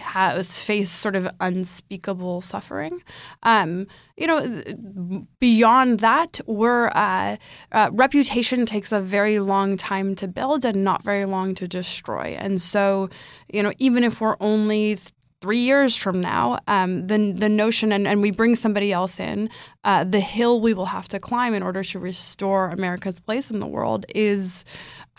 face 0.44 0.90
sort 0.90 1.16
of 1.16 1.30
unspeakable 1.40 2.42
suffering. 2.42 3.04
Um, 3.44 3.88
you 4.18 4.28
know, 4.28 5.24
beyond 5.40 6.00
that, 6.02 6.42
we're, 6.46 6.90
uh, 6.90 7.38
uh, 7.72 7.90
reputation 7.94 8.66
takes 8.66 8.92
a 8.92 9.00
very 9.00 9.40
long 9.40 9.78
time 9.78 10.16
to 10.16 10.28
build 10.28 10.66
and 10.66 10.84
not 10.84 11.04
very 11.04 11.26
long 11.26 11.56
to 11.56 11.68
destroy. 11.68 12.36
And 12.38 12.60
so, 12.60 13.10
you 13.48 13.64
know, 13.64 13.72
even 13.78 14.04
if 14.04 14.20
we're 14.20 14.38
only 14.40 14.98
three 15.42 15.60
years 15.60 15.96
from 15.96 16.22
now, 16.22 16.60
um, 16.68 17.08
the 17.08 17.34
the 17.34 17.50
notion 17.50 17.92
and, 17.92 18.08
and 18.08 18.22
we 18.22 18.32
bring 18.32 18.56
somebody 18.56 18.94
else 18.94 19.20
in, 19.20 19.50
uh, 19.84 20.04
the 20.04 20.20
hill 20.20 20.62
we 20.62 20.74
will 20.74 20.86
have 20.86 21.08
to 21.10 21.20
climb 21.20 21.54
in 21.54 21.64
order 21.64 21.84
to 21.84 22.00
restore 22.00 22.70
America's 22.70 23.20
place 23.20 23.52
in 23.52 23.60
the 23.60 23.68
world 23.68 24.06
is. 24.16 24.64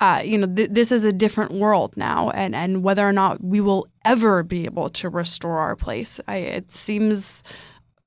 Uh, 0.00 0.20
you 0.24 0.36
know, 0.36 0.52
th- 0.52 0.70
this 0.72 0.90
is 0.90 1.04
a 1.04 1.12
different 1.12 1.52
world 1.52 1.92
now, 1.96 2.30
and, 2.30 2.56
and 2.56 2.82
whether 2.82 3.06
or 3.06 3.12
not 3.12 3.44
we 3.44 3.60
will 3.60 3.86
ever 4.04 4.42
be 4.42 4.64
able 4.64 4.88
to 4.88 5.08
restore 5.08 5.58
our 5.58 5.76
place, 5.76 6.18
I, 6.26 6.36
it 6.38 6.72
seems 6.72 7.44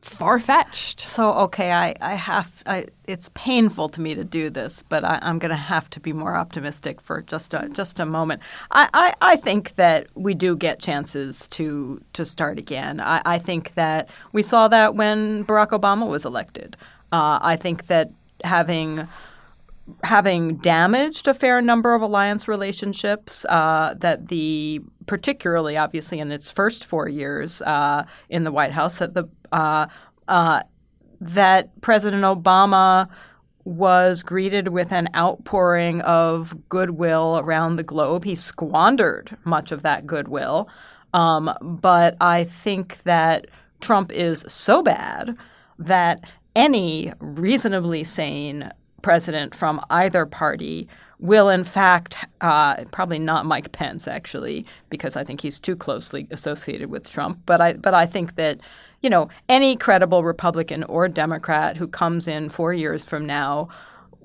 far 0.05 0.39
fetched. 0.39 1.01
So 1.01 1.33
okay, 1.33 1.71
I, 1.71 1.95
I 1.99 2.15
have 2.15 2.63
I, 2.65 2.85
it's 3.07 3.29
painful 3.33 3.89
to 3.89 4.01
me 4.01 4.15
to 4.15 4.23
do 4.23 4.49
this, 4.49 4.83
but 4.87 5.03
I, 5.03 5.19
am 5.21 5.39
going 5.39 5.49
to 5.49 5.55
have 5.55 5.89
to 5.91 5.99
be 5.99 6.13
more 6.13 6.35
optimistic 6.35 7.01
for 7.01 7.21
just 7.21 7.53
a 7.53 7.67
just 7.69 7.99
a 7.99 8.05
moment. 8.05 8.41
I, 8.71 8.87
I, 8.93 9.13
I, 9.21 9.35
think 9.35 9.75
that 9.75 10.07
we 10.15 10.33
do 10.33 10.55
get 10.55 10.79
chances 10.79 11.47
to 11.49 12.01
to 12.13 12.25
start 12.25 12.59
again. 12.59 13.01
I, 13.01 13.21
I 13.25 13.37
think 13.39 13.73
that 13.73 14.09
we 14.31 14.43
saw 14.43 14.67
that 14.67 14.95
when 14.95 15.43
Barack 15.45 15.69
Obama 15.69 16.07
was 16.07 16.23
elected. 16.23 16.77
Uh, 17.11 17.39
I 17.41 17.55
think 17.55 17.87
that 17.87 18.11
having 18.43 19.07
having 20.03 20.57
damaged 20.57 21.27
a 21.27 21.33
fair 21.33 21.61
number 21.61 21.93
of 21.93 22.01
alliance 22.01 22.47
relationships 22.47 23.45
uh, 23.45 23.93
that 23.97 24.29
the 24.29 24.81
particularly 25.05 25.77
obviously 25.77 26.19
in 26.19 26.31
its 26.31 26.49
first 26.49 26.83
four 26.83 27.07
years 27.07 27.61
uh, 27.61 28.03
in 28.29 28.43
the 28.43 28.51
White 28.51 28.71
House 28.71 28.97
that 28.97 29.13
the 29.13 29.29
uh, 29.55 29.87
uh 30.27 30.61
that 31.21 31.81
President 31.81 32.23
Obama 32.23 33.07
was 33.63 34.21
greeted 34.21 34.67
with 34.67 34.91
an 34.91 35.09
outpouring 35.15 36.01
of 36.01 36.55
goodwill 36.69 37.39
around 37.41 37.77
the 37.77 37.83
globe. 37.83 38.25
He 38.25 38.35
squandered 38.35 39.35
much 39.43 39.71
of 39.71 39.81
that 39.81 40.05
goodwill, 40.05 40.69
um, 41.13 41.51
but 41.61 42.15
I 42.21 42.43
think 42.43 43.01
that 43.03 43.47
Trump 43.81 44.11
is 44.11 44.45
so 44.47 44.83
bad 44.83 45.35
that 45.79 46.23
any 46.55 47.11
reasonably 47.19 48.03
sane 48.03 48.71
president 49.01 49.55
from 49.55 49.83
either 49.89 50.25
party 50.25 50.87
will, 51.19 51.49
in 51.49 51.63
fact, 51.63 52.17
uh, 52.41 52.83
probably 52.91 53.19
not 53.19 53.45
Mike 53.45 53.71
Pence 53.71 54.07
actually, 54.07 54.65
because 54.89 55.15
I 55.15 55.23
think 55.23 55.41
he's 55.41 55.59
too 55.59 55.75
closely 55.75 56.27
associated 56.31 56.89
with 56.89 57.09
Trump. 57.09 57.39
But 57.45 57.61
I, 57.61 57.73
but 57.73 57.93
I 57.93 58.05
think 58.05 58.35
that 58.35 58.59
you 59.05 59.09
know 59.09 59.29
any 59.47 59.75
credible 59.77 60.23
Republican 60.23 60.83
or 60.85 61.07
Democrat 61.07 61.77
who 61.77 61.87
comes 61.87 62.27
in 62.27 62.49
four 62.49 62.73
years 62.73 63.05
from 63.05 63.25
now. 63.25 63.69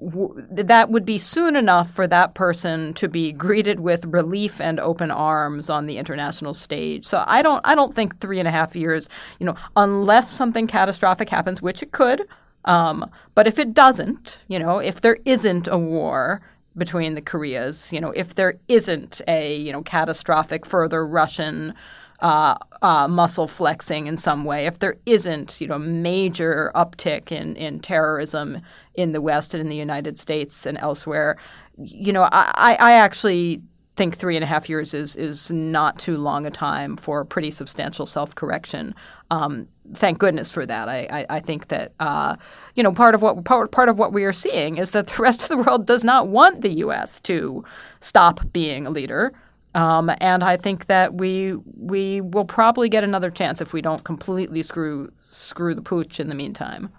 That 0.02 0.88
would 0.88 1.04
be 1.04 1.18
soon 1.18 1.56
enough 1.56 1.90
for 1.90 2.06
that 2.06 2.32
person 2.32 2.94
to 2.94 3.06
be 3.06 3.32
greeted 3.32 3.80
with 3.80 4.06
relief 4.06 4.58
and 4.58 4.80
open 4.80 5.10
arms 5.10 5.68
on 5.68 5.84
the 5.84 5.98
international 5.98 6.54
stage. 6.54 7.04
So 7.04 7.22
I 7.26 7.42
don't, 7.42 7.60
I 7.66 7.74
don't 7.74 7.94
think 7.94 8.18
three 8.18 8.38
and 8.38 8.48
a 8.48 8.50
half 8.50 8.74
years, 8.74 9.10
you 9.38 9.44
know, 9.44 9.56
unless 9.76 10.30
something 10.30 10.66
catastrophic 10.66 11.28
happens, 11.28 11.60
which 11.60 11.82
it 11.82 11.92
could, 11.92 12.26
um, 12.64 13.10
but 13.34 13.46
if 13.46 13.58
it 13.58 13.74
doesn't, 13.74 14.38
you 14.48 14.58
know, 14.58 14.78
if 14.78 15.02
there 15.02 15.18
isn't 15.26 15.68
a 15.68 15.76
war 15.76 16.40
between 16.76 17.14
the 17.14 17.20
Koreas, 17.20 17.92
you 17.92 18.00
know, 18.00 18.10
if 18.12 18.34
there 18.34 18.54
isn't 18.68 19.20
a 19.28 19.56
you 19.56 19.72
know 19.72 19.82
catastrophic 19.82 20.64
further 20.64 21.06
Russian 21.06 21.74
uh, 22.20 22.56
uh, 22.82 23.08
muscle 23.08 23.48
flexing 23.48 24.06
in 24.06 24.16
some 24.16 24.44
way, 24.44 24.66
if 24.66 24.78
there 24.78 24.96
isn't 25.06 25.60
you 25.60 25.66
know 25.66 25.78
major 25.78 26.70
uptick 26.74 27.32
in 27.32 27.56
in 27.56 27.80
terrorism 27.80 28.60
in 28.94 29.12
the 29.12 29.20
West 29.20 29.54
and 29.54 29.60
in 29.60 29.68
the 29.68 29.76
United 29.76 30.18
States 30.18 30.66
and 30.66 30.78
elsewhere, 30.78 31.36
you 31.76 32.12
know, 32.12 32.28
I, 32.30 32.76
I 32.78 32.92
actually 32.92 33.62
think 33.96 34.16
three 34.16 34.34
and 34.34 34.42
a 34.42 34.46
half 34.46 34.68
years 34.68 34.94
is 34.94 35.14
is 35.16 35.50
not 35.50 35.98
too 35.98 36.16
long 36.16 36.46
a 36.46 36.50
time 36.50 36.96
for 36.96 37.24
pretty 37.24 37.50
substantial 37.50 38.06
self 38.06 38.34
correction. 38.34 38.94
Um, 39.30 39.68
thank 39.94 40.18
goodness 40.18 40.50
for 40.50 40.64
that. 40.64 40.88
I, 40.88 41.06
I, 41.10 41.36
I 41.36 41.40
think 41.40 41.68
that 41.68 41.92
uh, 42.00 42.36
you 42.74 42.82
know 42.82 42.92
part 42.92 43.14
of 43.14 43.22
what 43.22 43.44
part, 43.44 43.72
part 43.72 43.88
of 43.88 43.98
what 43.98 44.12
we 44.12 44.24
are 44.24 44.32
seeing 44.32 44.78
is 44.78 44.92
that 44.92 45.06
the 45.08 45.22
rest 45.22 45.42
of 45.42 45.48
the 45.48 45.58
world 45.58 45.86
does 45.86 46.04
not 46.04 46.28
want 46.28 46.62
the 46.62 46.70
U.S. 46.76 47.20
to 47.20 47.64
stop 48.00 48.40
being 48.52 48.86
a 48.86 48.90
leader. 48.90 49.32
Um, 49.74 50.10
and 50.20 50.42
I 50.42 50.56
think 50.56 50.86
that 50.86 51.14
we 51.14 51.54
we 51.76 52.20
will 52.20 52.44
probably 52.44 52.88
get 52.88 53.04
another 53.04 53.30
chance 53.30 53.60
if 53.60 53.72
we 53.72 53.80
don't 53.80 54.02
completely 54.02 54.62
screw 54.62 55.12
screw 55.30 55.74
the 55.74 55.82
pooch 55.82 56.18
in 56.18 56.28
the 56.28 56.34
meantime. 56.34 56.90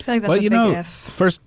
I 0.00 0.02
feel 0.02 0.14
like 0.14 0.22
that's 0.22 0.28
well, 0.30 0.38
a 0.38 0.42
you 0.42 0.50
big 0.50 0.58
know, 0.58 0.70
if. 0.72 0.86
first 0.86 1.40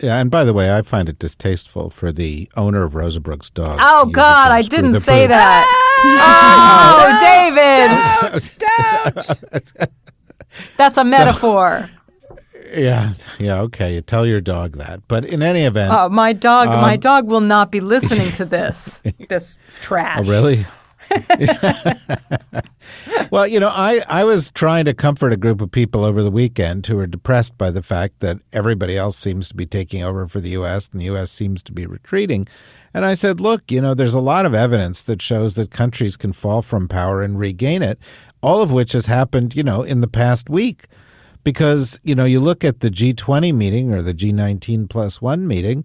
yeah, 0.00 0.18
and 0.18 0.30
by 0.30 0.44
the 0.44 0.52
way, 0.52 0.74
I 0.74 0.82
find 0.82 1.08
it 1.08 1.18
distasteful 1.18 1.90
for 1.90 2.10
the 2.10 2.48
owner 2.56 2.82
of 2.82 2.94
Rosa 2.94 3.20
Brooks's 3.20 3.50
dog. 3.50 3.78
Oh 3.80 4.02
to 4.02 4.08
use 4.08 4.12
the 4.12 4.16
God, 4.16 4.50
I 4.50 4.62
didn't 4.62 5.00
say 5.00 5.24
pooch. 5.24 5.30
that. 5.30 5.64
oh, 7.00 7.18
David, 9.14 9.38
Don't! 9.78 9.90
that's 10.76 10.96
a 10.96 11.04
metaphor. 11.04 11.88
Yeah, 12.74 13.14
yeah, 13.38 13.60
okay. 13.62 13.94
You 13.94 14.00
tell 14.02 14.26
your 14.26 14.40
dog 14.40 14.76
that, 14.76 15.06
but 15.08 15.24
in 15.24 15.42
any 15.42 15.62
event, 15.62 15.92
Oh, 15.94 16.08
my 16.08 16.32
dog, 16.32 16.68
my 16.68 16.94
Um, 16.94 17.00
dog 17.00 17.26
will 17.26 17.40
not 17.40 17.70
be 17.70 17.80
listening 17.80 18.30
to 18.32 18.44
this. 18.44 19.00
this 19.28 19.54
trash. 19.80 20.26
Oh, 20.26 20.30
really? 20.30 20.66
well, 23.30 23.46
you 23.46 23.60
know, 23.60 23.68
I, 23.68 24.02
I 24.08 24.24
was 24.24 24.50
trying 24.50 24.84
to 24.86 24.94
comfort 24.94 25.32
a 25.32 25.36
group 25.36 25.60
of 25.60 25.70
people 25.70 26.04
over 26.04 26.22
the 26.22 26.30
weekend 26.30 26.86
who 26.86 26.96
were 26.96 27.06
depressed 27.06 27.56
by 27.58 27.70
the 27.70 27.82
fact 27.82 28.20
that 28.20 28.38
everybody 28.52 28.96
else 28.96 29.16
seems 29.16 29.48
to 29.48 29.54
be 29.54 29.66
taking 29.66 30.02
over 30.02 30.26
for 30.28 30.40
the 30.40 30.50
U.S. 30.50 30.88
and 30.92 31.00
the 31.00 31.06
U.S. 31.06 31.30
seems 31.30 31.62
to 31.64 31.72
be 31.72 31.86
retreating. 31.86 32.46
And 32.94 33.04
I 33.04 33.14
said, 33.14 33.40
look, 33.40 33.70
you 33.70 33.80
know, 33.80 33.94
there's 33.94 34.14
a 34.14 34.20
lot 34.20 34.46
of 34.46 34.54
evidence 34.54 35.02
that 35.02 35.20
shows 35.22 35.54
that 35.54 35.70
countries 35.70 36.16
can 36.16 36.32
fall 36.32 36.62
from 36.62 36.88
power 36.88 37.22
and 37.22 37.38
regain 37.38 37.82
it, 37.82 37.98
all 38.42 38.62
of 38.62 38.72
which 38.72 38.92
has 38.92 39.06
happened, 39.06 39.54
you 39.54 39.62
know, 39.62 39.82
in 39.82 40.00
the 40.00 40.08
past 40.08 40.48
week. 40.48 40.86
Because, 41.48 41.98
you 42.04 42.14
know, 42.14 42.26
you 42.26 42.40
look 42.40 42.62
at 42.62 42.80
the 42.80 42.90
G20 42.90 43.54
meeting 43.54 43.90
or 43.90 44.02
the 44.02 44.12
G19 44.12 44.86
plus 44.90 45.22
one 45.22 45.46
meeting, 45.46 45.82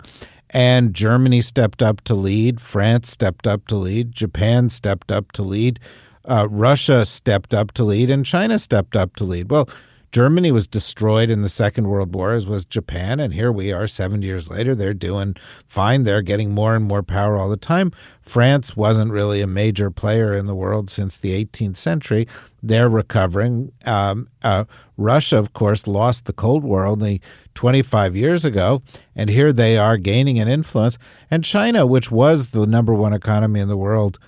and 0.50 0.94
Germany 0.94 1.40
stepped 1.40 1.82
up 1.82 2.02
to 2.02 2.14
lead, 2.14 2.60
France 2.60 3.10
stepped 3.10 3.48
up 3.48 3.66
to 3.68 3.78
lead, 3.78 4.12
Japan 4.12 4.68
stepped 4.68 5.10
up 5.10 5.32
to 5.32 5.42
lead, 5.42 5.80
uh, 6.26 6.50
Russia 6.50 7.06
stepped 7.06 7.54
up 7.54 7.72
to 7.76 7.86
lead, 7.86 8.10
and 8.10 8.26
China 8.26 8.60
stepped 8.60 8.98
up 8.98 9.16
to 9.16 9.24
lead. 9.24 9.50
Well, 9.50 9.70
Germany 10.14 10.52
was 10.52 10.68
destroyed 10.68 11.32
in 11.32 11.42
the 11.42 11.50
Second 11.50 11.88
World 11.88 12.14
War, 12.14 12.34
as 12.34 12.46
was 12.46 12.66
Japan, 12.66 13.20
and 13.20 13.34
here 13.34 13.52
we 13.52 13.72
are 13.72 13.88
70 13.88 14.24
years 14.24 14.48
later. 14.48 14.76
They're 14.76 14.94
doing 14.94 15.36
fine. 15.68 16.04
They're 16.04 16.22
getting 16.22 16.52
more 16.52 16.76
and 16.76 16.86
more 16.86 17.02
power 17.02 17.36
all 17.36 17.50
the 17.50 17.58
time. 17.58 17.92
France 18.22 18.78
wasn't 18.78 19.12
really 19.12 19.42
a 19.42 19.48
major 19.48 19.90
player 19.90 20.32
in 20.36 20.46
the 20.46 20.54
world 20.54 20.92
since 20.92 21.18
the 21.18 21.44
18th 21.44 21.78
century. 21.78 22.28
They're 22.62 22.90
recovering. 22.90 23.72
Um, 23.88 24.28
uh, 24.44 24.66
Russia, 24.98 25.40
of 25.40 25.54
course, 25.54 25.88
lost 25.88 26.26
the 26.26 26.34
Cold 26.34 26.64
War 26.64 26.86
only 26.86 27.20
25 27.56 28.16
years 28.16 28.46
ago, 28.46 28.84
and 29.16 29.32
here 29.32 29.52
they 29.52 29.80
are 29.80 29.98
gaining 29.98 30.38
an 30.38 30.48
influence. 30.48 31.00
And 31.32 31.44
China, 31.44 31.88
which 31.88 32.12
was 32.12 32.50
the 32.50 32.68
number 32.68 32.94
one 32.94 33.14
economy 33.14 33.62
in 33.62 33.68
the 33.68 33.76
world 33.76 34.20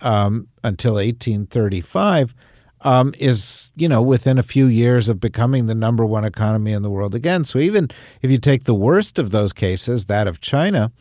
um, 0.00 0.48
until 0.62 0.94
1835, 0.94 2.34
um, 2.84 3.12
is 3.18 3.72
you 3.74 3.88
know 3.88 4.00
within 4.02 4.38
a 4.38 4.42
few 4.42 4.66
years 4.66 5.08
of 5.08 5.18
becoming 5.20 5.66
the 5.66 5.74
number 5.74 6.04
one 6.06 6.24
economy 6.24 6.72
in 6.72 6.82
the 6.82 6.90
world 6.90 7.14
again. 7.14 7.44
So 7.44 7.58
even 7.58 7.88
if 8.22 8.30
you 8.30 8.38
take 8.38 8.64
the 8.64 8.74
worst 8.74 9.18
of 9.18 9.30
those 9.30 9.52
cases, 9.52 10.04
that 10.06 10.26
of 10.28 10.40
China, 10.40 10.92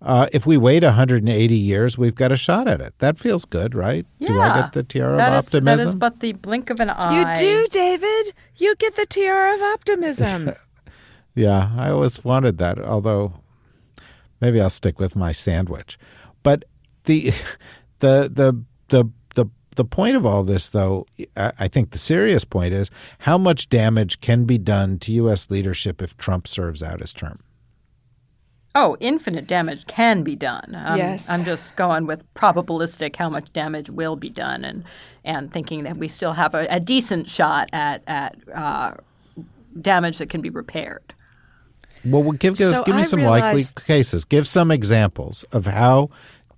uh, 0.00 0.26
if 0.32 0.46
we 0.46 0.56
wait 0.56 0.82
180 0.82 1.54
years, 1.54 1.98
we've 1.98 2.14
got 2.14 2.32
a 2.32 2.36
shot 2.36 2.66
at 2.68 2.80
it. 2.80 2.94
That 2.98 3.18
feels 3.18 3.44
good, 3.44 3.74
right? 3.74 4.06
Yeah. 4.18 4.28
Do 4.28 4.40
I 4.40 4.60
get 4.60 4.72
the 4.72 4.82
tiara 4.82 5.16
That 5.16 5.32
of 5.32 5.38
is- 5.40 5.46
optimism? 5.48 5.78
that 5.78 5.88
is 5.88 5.94
but 5.94 6.20
the 6.20 6.32
blink 6.32 6.70
of 6.70 6.80
an 6.80 6.90
eye. 6.90 7.18
You 7.18 7.40
do, 7.40 7.68
David. 7.70 8.32
You 8.56 8.74
get 8.78 8.96
the 8.96 9.06
tiara 9.06 9.54
of 9.54 9.60
optimism. 9.62 10.52
Yeah, 11.34 11.70
I 11.78 11.88
always 11.88 12.22
wanted 12.22 12.58
that. 12.58 12.78
Although 12.78 13.32
maybe 14.42 14.60
I'll 14.60 14.68
stick 14.68 15.00
with 15.00 15.16
my 15.16 15.32
sandwich. 15.32 15.98
But 16.42 16.66
the 17.04 17.30
the 18.00 18.28
the 18.30 18.62
the 18.88 19.10
the 19.74 19.82
the 19.82 19.88
point 19.88 20.16
of 20.16 20.24
all 20.24 20.42
this, 20.44 20.68
though, 20.68 21.06
I 21.36 21.52
I 21.58 21.68
think 21.68 21.90
the 21.90 21.98
serious 21.98 22.44
point 22.44 22.72
is 22.72 22.90
how 23.20 23.36
much 23.38 23.68
damage 23.68 24.20
can 24.20 24.44
be 24.44 24.58
done 24.58 24.98
to 25.00 25.12
U.S. 25.12 25.50
leadership 25.50 26.00
if 26.02 26.16
Trump 26.16 26.46
serves 26.46 26.82
out 26.82 27.00
his 27.00 27.12
term. 27.12 27.40
Oh, 28.74 28.96
infinite 29.00 29.46
damage 29.46 29.86
can 29.86 30.22
be 30.22 30.34
done. 30.34 30.74
Um, 30.74 30.96
Yes. 30.96 31.28
I'm 31.28 31.44
just 31.44 31.76
going 31.76 32.06
with 32.06 32.22
probabilistic 32.34 33.16
how 33.16 33.28
much 33.28 33.52
damage 33.52 33.90
will 33.90 34.16
be 34.16 34.30
done, 34.30 34.64
and 34.64 34.84
and 35.24 35.52
thinking 35.52 35.84
that 35.84 35.96
we 35.98 36.08
still 36.08 36.32
have 36.32 36.54
a, 36.54 36.66
a 36.70 36.80
decent 36.80 37.28
shot 37.28 37.68
at 37.72 38.02
at 38.06 38.36
uh, 38.54 38.94
damage 39.80 40.18
that 40.18 40.30
can 40.30 40.40
be 40.40 40.50
repaired. 40.50 41.14
Well, 42.04 42.22
well, 42.22 42.32
give 42.32 42.56
give, 42.56 42.70
So 42.74 42.82
give 42.84 42.94
me 42.96 43.02
I 43.02 43.04
some 43.04 43.20
realized- 43.20 43.76
likely 43.76 43.84
cases. 43.84 44.24
Give 44.24 44.48
some 44.48 44.70
examples 44.70 45.44
of 45.52 45.66
how 45.66 46.10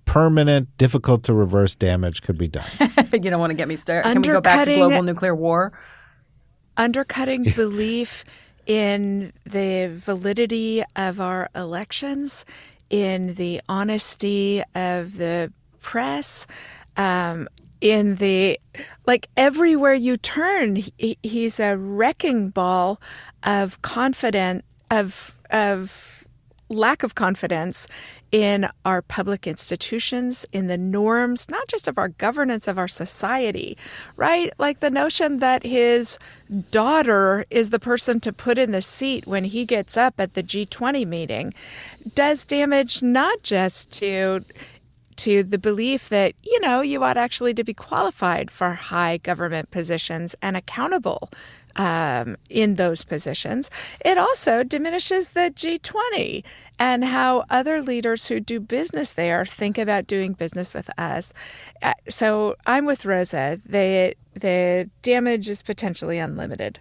permanent, 0.05 0.75
difficult 0.77 1.23
to 1.23 1.33
reverse 1.33 1.75
damage 1.75 2.21
could 2.21 2.37
be 2.37 2.47
done. 2.47 2.69
you 3.11 3.19
don't 3.19 3.39
want 3.39 3.51
to 3.51 3.55
get 3.55 3.67
me 3.67 3.75
started. 3.75 4.03
Can 4.11 4.21
we 4.21 4.27
go 4.27 4.41
back 4.41 4.55
to 4.55 4.59
Undercutting- 4.61 4.79
global 4.79 5.03
nuclear 5.03 5.35
war? 5.35 5.73
Undercutting 6.77 7.43
belief 7.55 8.25
in 8.65 9.31
the 9.45 9.91
validity 9.93 10.83
of 10.95 11.19
our 11.19 11.49
elections, 11.55 12.45
in 12.89 13.35
the 13.35 13.61
honesty 13.69 14.61
of 14.73 15.17
the 15.17 15.51
press, 15.79 16.47
um, 16.97 17.47
in 17.81 18.15
the 18.15 18.59
like 19.05 19.27
everywhere 19.37 19.93
you 19.93 20.17
turn 20.17 20.77
he, 20.77 21.17
he's 21.21 21.59
a 21.59 21.77
wrecking 21.77 22.49
ball 22.49 22.99
of 23.43 23.81
confident 23.81 24.63
of 24.89 25.37
of 25.51 26.24
lack 26.69 27.03
of 27.03 27.15
confidence 27.15 27.87
in 28.31 28.67
our 28.83 29.01
public 29.01 29.47
institutions, 29.47 30.45
in 30.51 30.67
the 30.67 30.77
norms, 30.77 31.49
not 31.49 31.67
just 31.67 31.87
of 31.87 31.97
our 31.97 32.09
governance, 32.09 32.67
of 32.67 32.77
our 32.77 32.87
society, 32.87 33.77
right? 34.15 34.51
Like 34.57 34.79
the 34.79 34.89
notion 34.89 35.37
that 35.37 35.63
his 35.63 36.17
daughter 36.71 37.45
is 37.49 37.69
the 37.69 37.79
person 37.79 38.19
to 38.21 38.33
put 38.33 38.57
in 38.57 38.71
the 38.71 38.81
seat 38.81 39.27
when 39.27 39.43
he 39.43 39.65
gets 39.65 39.95
up 39.95 40.19
at 40.19 40.33
the 40.33 40.43
G20 40.43 41.05
meeting 41.05 41.53
does 42.13 42.45
damage 42.45 43.01
not 43.01 43.41
just 43.43 43.91
to 43.91 44.43
to 45.17 45.43
the 45.43 45.57
belief 45.57 46.09
that 46.09 46.33
you 46.43 46.59
know 46.59 46.81
you 46.81 47.01
ought 47.03 47.15
actually 47.15 47.53
to 47.53 47.63
be 47.63 47.73
qualified 47.73 48.51
for 48.51 48.71
high 48.71 49.17
government 49.17 49.71
positions 49.71 50.35
and 50.41 50.57
accountable 50.57 51.29
um, 51.75 52.37
in 52.49 52.75
those 52.75 53.03
positions. 53.03 53.69
It 54.03 54.17
also 54.17 54.63
diminishes 54.63 55.31
the 55.31 55.51
G20 55.55 56.43
and 56.79 57.05
how 57.05 57.45
other 57.49 57.81
leaders 57.81 58.27
who 58.27 58.39
do 58.39 58.59
business 58.59 59.13
there 59.13 59.45
think 59.45 59.77
about 59.77 60.07
doing 60.07 60.33
business 60.33 60.73
with 60.73 60.89
us. 60.99 61.33
Uh, 61.81 61.93
so 62.09 62.55
I'm 62.65 62.85
with 62.85 63.05
Rosa. 63.05 63.59
The 63.65 64.15
the 64.33 64.89
damage 65.01 65.47
is 65.47 65.61
potentially 65.61 66.19
unlimited. 66.19 66.79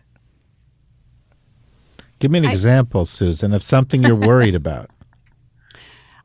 Give 2.18 2.30
me 2.30 2.38
an 2.38 2.46
I, 2.46 2.50
example, 2.50 3.04
Susan, 3.04 3.52
of 3.52 3.62
something 3.62 4.02
you're 4.02 4.16
worried 4.16 4.54
about. 4.54 4.90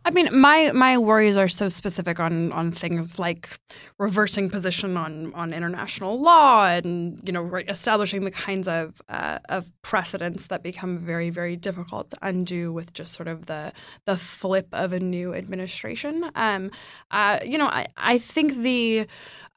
I 0.05 0.11
mean, 0.11 0.29
my 0.31 0.71
my 0.71 0.97
worries 0.97 1.37
are 1.37 1.49
so 1.49 1.67
specific 1.67 2.19
on 2.19 2.51
on 2.53 2.71
things 2.71 3.19
like 3.19 3.59
reversing 3.97 4.49
position 4.49 4.95
on 4.95 5.33
on 5.33 5.53
international 5.53 6.19
law 6.21 6.65
and 6.67 7.21
you 7.25 7.33
know 7.33 7.41
re- 7.41 7.65
establishing 7.67 8.23
the 8.23 8.31
kinds 8.31 8.67
of 8.67 9.01
uh, 9.09 9.39
of 9.49 9.69
precedents 9.81 10.47
that 10.47 10.63
become 10.63 10.97
very 10.97 11.29
very 11.29 11.57
difficult 11.57 12.09
to 12.11 12.17
undo 12.21 12.71
with 12.71 12.93
just 12.93 13.13
sort 13.13 13.27
of 13.27 13.47
the 13.47 13.73
the 14.05 14.15
flip 14.15 14.67
of 14.71 14.93
a 14.93 14.99
new 14.99 15.33
administration. 15.33 16.31
Um, 16.33 16.71
uh, 17.11 17.39
you 17.45 17.57
know, 17.57 17.67
I 17.67 17.87
I 17.97 18.19
think 18.19 18.55
the 18.55 19.05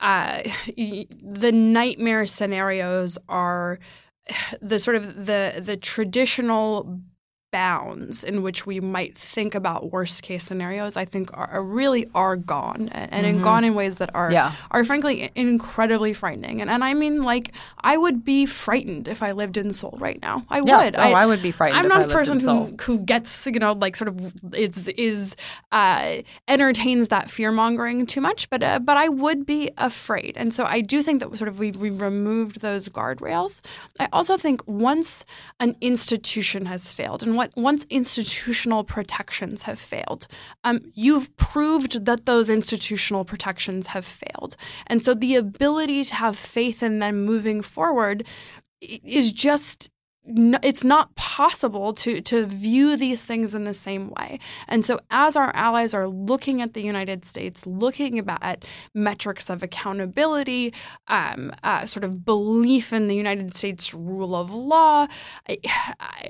uh, 0.00 0.42
the 1.22 1.52
nightmare 1.52 2.26
scenarios 2.26 3.16
are 3.28 3.78
the 4.60 4.80
sort 4.80 4.96
of 4.96 5.24
the 5.26 5.62
the 5.64 5.76
traditional 5.76 7.00
bounds 7.52 8.24
in 8.24 8.42
which 8.42 8.66
we 8.66 8.80
might 8.80 9.16
think 9.16 9.54
about 9.54 9.92
worst 9.92 10.22
case 10.22 10.44
scenarios, 10.44 10.96
I 10.96 11.04
think 11.04 11.30
are, 11.34 11.48
are 11.48 11.62
really 11.62 12.08
are 12.14 12.34
gone 12.36 12.88
and, 12.88 13.24
mm-hmm. 13.26 13.42
gone 13.42 13.62
in 13.62 13.74
ways 13.74 13.98
that 13.98 14.10
are 14.14 14.32
yeah. 14.32 14.52
are 14.70 14.82
frankly 14.84 15.30
incredibly 15.36 16.14
frightening. 16.14 16.60
And 16.60 16.70
and 16.70 16.82
I 16.82 16.94
mean 16.94 17.22
like 17.22 17.52
I 17.78 17.96
would 17.96 18.24
be 18.24 18.46
frightened 18.46 19.06
if 19.06 19.22
I 19.22 19.32
lived 19.32 19.56
in 19.56 19.72
Seoul 19.72 19.96
right 20.00 20.20
now. 20.20 20.44
I 20.48 20.62
yes. 20.64 20.92
would. 20.92 20.98
Oh, 20.98 21.02
I, 21.02 21.22
I, 21.22 21.26
would 21.26 21.42
be 21.42 21.52
frightened. 21.52 21.80
I'm 21.80 21.88
not 21.88 22.02
a 22.02 22.12
person 22.12 22.40
who 22.40 22.74
who 22.80 22.98
gets 22.98 23.46
you 23.46 23.60
know 23.60 23.72
like 23.74 23.94
sort 23.94 24.08
of 24.08 24.54
is 24.54 24.88
is 24.88 25.36
uh, 25.70 26.22
entertains 26.48 27.08
that 27.08 27.30
fear 27.30 27.52
mongering 27.52 28.06
too 28.06 28.20
much, 28.20 28.48
but 28.50 28.62
uh, 28.62 28.78
but 28.78 28.96
I 28.96 29.08
would 29.08 29.46
be 29.46 29.70
afraid. 29.76 30.36
And 30.36 30.54
so 30.54 30.64
I 30.64 30.80
do 30.80 31.02
think 31.02 31.20
that 31.20 31.36
sort 31.36 31.48
of 31.48 31.58
we 31.58 31.70
we 31.72 31.90
removed 31.90 32.62
those 32.62 32.88
guardrails. 32.88 33.60
I 34.00 34.08
also 34.12 34.38
think 34.38 34.66
once 34.66 35.24
an 35.60 35.76
institution 35.80 36.66
has 36.66 36.92
failed 36.92 37.22
and 37.22 37.36
what 37.42 37.56
once 37.56 37.84
institutional 37.90 38.84
protections 38.84 39.62
have 39.62 39.78
failed, 39.78 40.28
um, 40.62 40.80
you've 40.94 41.36
proved 41.36 42.04
that 42.04 42.24
those 42.24 42.48
institutional 42.48 43.24
protections 43.24 43.88
have 43.88 44.04
failed. 44.04 44.54
And 44.86 45.02
so 45.02 45.12
the 45.12 45.34
ability 45.34 46.04
to 46.04 46.14
have 46.14 46.36
faith 46.36 46.82
in 46.84 47.00
them 47.00 47.24
moving 47.24 47.60
forward 47.60 48.24
is 48.80 49.32
just 49.32 49.90
it's 50.24 50.84
not 50.84 51.14
possible 51.16 51.92
to 51.92 52.20
to 52.20 52.46
view 52.46 52.96
these 52.96 53.24
things 53.24 53.54
in 53.54 53.64
the 53.64 53.74
same 53.74 54.10
way. 54.10 54.38
And 54.68 54.84
so 54.84 55.00
as 55.10 55.34
our 55.34 55.54
allies 55.54 55.94
are 55.94 56.08
looking 56.08 56.62
at 56.62 56.74
the 56.74 56.82
United 56.82 57.24
States, 57.24 57.66
looking 57.66 58.18
about 58.18 58.38
at 58.42 58.64
metrics 58.94 59.50
of 59.50 59.62
accountability, 59.62 60.72
um, 61.08 61.52
uh, 61.64 61.86
sort 61.86 62.04
of 62.04 62.24
belief 62.24 62.92
in 62.92 63.08
the 63.08 63.16
United 63.16 63.56
States 63.56 63.92
rule 63.92 64.36
of 64.36 64.52
law, 64.52 65.08
I, 65.48 65.58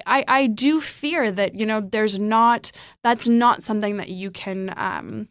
I, 0.06 0.24
I 0.26 0.46
do 0.46 0.80
fear 0.80 1.30
that 1.30 1.54
you 1.54 1.66
know 1.66 1.80
there's 1.80 2.18
not 2.18 2.72
that's 3.02 3.28
not 3.28 3.62
something 3.62 3.98
that 3.98 4.08
you 4.08 4.30
can. 4.30 4.72
Um, 4.76 5.28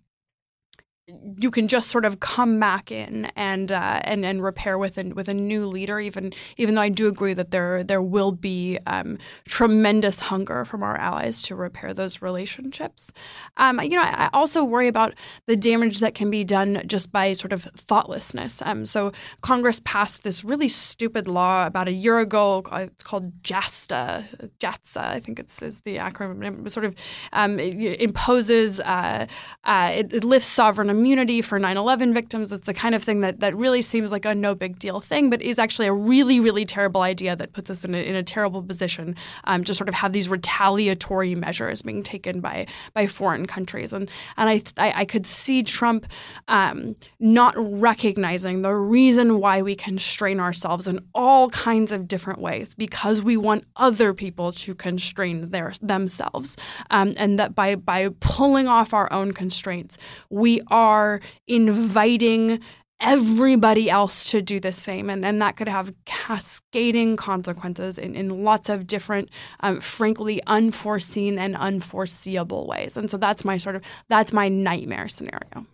you 1.39 1.51
can 1.51 1.68
just 1.68 1.89
sort 1.89 2.05
of 2.05 2.20
come 2.20 2.59
back 2.59 2.91
in 2.91 3.26
and 3.36 3.72
uh, 3.72 4.01
and 4.03 4.26
and 4.26 4.43
repair 4.43 4.78
with 4.78 4.97
with 5.16 5.28
a 5.28 5.34
new 5.34 5.66
leader. 5.66 5.99
Even 5.99 6.34
even 6.57 6.76
though 6.76 6.82
I 6.82 6.89
do 6.89 7.07
agree 7.07 7.34
that 7.34 7.51
there 7.51 7.84
there 7.84 8.01
will 8.01 8.32
be 8.32 8.80
um, 8.88 9.18
tremendous 9.47 10.20
hunger 10.20 10.66
from 10.66 10.84
our 10.84 10.97
allies 10.97 11.41
to 11.43 11.55
repair 11.55 11.93
those 11.93 12.22
relationships. 12.22 13.12
Um, 13.57 13.80
you 13.82 13.91
know, 13.91 14.03
I 14.03 14.30
also 14.34 14.64
worry 14.64 14.88
about 14.88 15.14
the 15.47 15.55
damage 15.55 15.99
that 15.99 16.16
can 16.16 16.30
be 16.30 16.43
done 16.43 16.84
just 16.86 17.12
by 17.12 17.34
sort 17.34 17.53
of 17.53 17.64
thoughtlessness. 17.64 18.62
Um, 18.64 18.86
so 18.86 19.12
Congress 19.41 19.82
passed 19.84 20.24
this 20.24 20.43
really 20.43 20.68
stupid 20.68 21.28
law 21.28 21.66
about 21.66 21.88
a 21.88 21.93
year 21.93 22.20
ago. 22.20 22.64
It's 22.72 23.03
called 23.03 23.43
JASTA, 23.43 24.51
JATSA, 24.59 25.01
I 25.01 25.20
think 25.20 25.39
it's 25.39 25.62
is 25.62 25.82
the 25.82 25.97
acronym. 25.97 26.66
It 26.66 26.70
sort 26.72 26.86
of 26.86 26.95
um, 27.34 27.59
it 27.59 28.01
imposes 28.01 28.80
uh, 28.80 29.28
uh, 29.64 29.91
it, 29.93 30.14
it 30.14 30.24
lifts 30.24 30.47
sovereign 30.47 30.89
immunity 31.02 31.41
for 31.41 31.60
9/11 31.60 32.14
victims. 32.14 32.52
It's 32.52 32.68
the 32.68 32.74
kind 32.74 32.93
of 32.95 33.04
thing 33.04 33.22
that 33.22 33.39
that 33.39 33.56
really 33.56 33.82
seems 33.82 34.12
like 34.12 34.26
a 34.26 34.36
no 34.36 34.54
big 34.54 34.78
deal 34.78 34.99
thing, 35.02 35.30
but 35.32 35.41
is 35.41 35.58
actually 35.58 35.88
a 35.88 35.93
really 35.93 36.39
really 36.39 36.66
terrible 36.66 37.02
idea 37.02 37.36
that 37.36 37.54
puts 37.54 37.70
us 37.70 37.84
in 37.84 37.95
a, 37.95 37.97
in 37.97 38.16
a 38.16 38.24
terrible 38.24 38.62
position 38.62 39.16
um, 39.45 39.64
to 39.64 39.74
sort 39.74 39.89
of 39.89 39.95
have 39.95 40.14
these 40.14 40.30
retaliatory 40.30 41.34
measures 41.36 41.82
being 41.82 42.04
taken 42.04 42.39
by 42.39 42.68
by 42.93 43.08
foreign 43.08 43.45
countries. 43.56 43.93
And 43.93 44.10
and 44.38 44.47
I 44.49 44.62
I, 44.78 45.02
I 45.02 45.06
could 45.06 45.26
see 45.26 45.64
Trump 45.64 46.08
um, 46.47 46.95
not 47.20 47.54
recognizing 47.58 48.62
the 48.62 48.76
reason 48.76 49.39
why 49.39 49.62
we 49.62 49.76
constrain 49.76 50.39
ourselves 50.39 50.88
in 50.88 50.99
all 51.16 51.49
kinds 51.49 51.91
of 51.91 52.08
different 52.08 52.39
ways 52.39 52.76
because 52.76 53.24
we 53.24 53.38
want 53.38 53.64
other 53.76 54.14
people 54.14 54.52
to 54.52 54.76
constrain 54.76 55.49
their 55.49 55.74
themselves, 55.82 56.58
um, 56.91 57.14
and 57.18 57.39
that 57.39 57.56
by 57.56 57.76
by 57.76 58.10
pulling 58.20 58.68
off 58.68 58.93
our 58.93 59.12
own 59.12 59.32
constraints, 59.32 59.97
we 60.30 60.62
are 60.68 60.91
are 60.92 61.22
inviting 61.48 62.60
everybody 63.00 63.89
else 63.89 64.30
to 64.32 64.42
do 64.42 64.60
the 64.60 64.72
same. 64.72 65.10
And, 65.10 65.26
and 65.26 65.42
that 65.42 65.56
could 65.58 65.68
have 65.68 65.92
cascading 66.06 67.18
consequences 67.18 67.98
in, 67.98 68.16
in 68.16 68.44
lots 68.44 68.70
of 68.70 68.86
different, 68.86 69.30
um, 69.62 69.82
frankly, 69.82 70.42
unforeseen 70.46 71.39
and 71.39 71.56
unforeseeable 71.56 72.68
ways. 72.68 72.98
And 72.98 73.10
so 73.10 73.18
that's 73.18 73.44
my 73.44 73.58
sort 73.58 73.76
of, 73.76 73.82
that's 74.08 74.32
my 74.32 74.50
nightmare 74.50 75.10
scenario. 75.10 75.66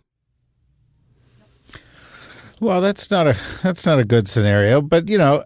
Well, 2.60 2.80
that's 2.80 3.10
not 3.10 3.26
a 3.28 3.36
that's 3.62 3.86
not 3.86 4.00
a 4.00 4.04
good 4.04 4.26
scenario, 4.26 4.82
but 4.82 5.08
you 5.08 5.18
know, 5.18 5.44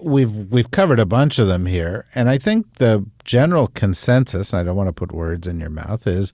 we've 0.00 0.34
we've 0.50 0.70
covered 0.70 0.98
a 0.98 1.06
bunch 1.06 1.38
of 1.38 1.46
them 1.46 1.66
here, 1.66 2.06
and 2.14 2.28
I 2.28 2.38
think 2.38 2.78
the 2.78 3.06
general 3.24 3.68
consensus, 3.68 4.52
I 4.52 4.64
don't 4.64 4.74
want 4.74 4.88
to 4.88 4.92
put 4.92 5.12
words 5.12 5.46
in 5.46 5.60
your 5.60 5.70
mouth, 5.70 6.08
is 6.08 6.32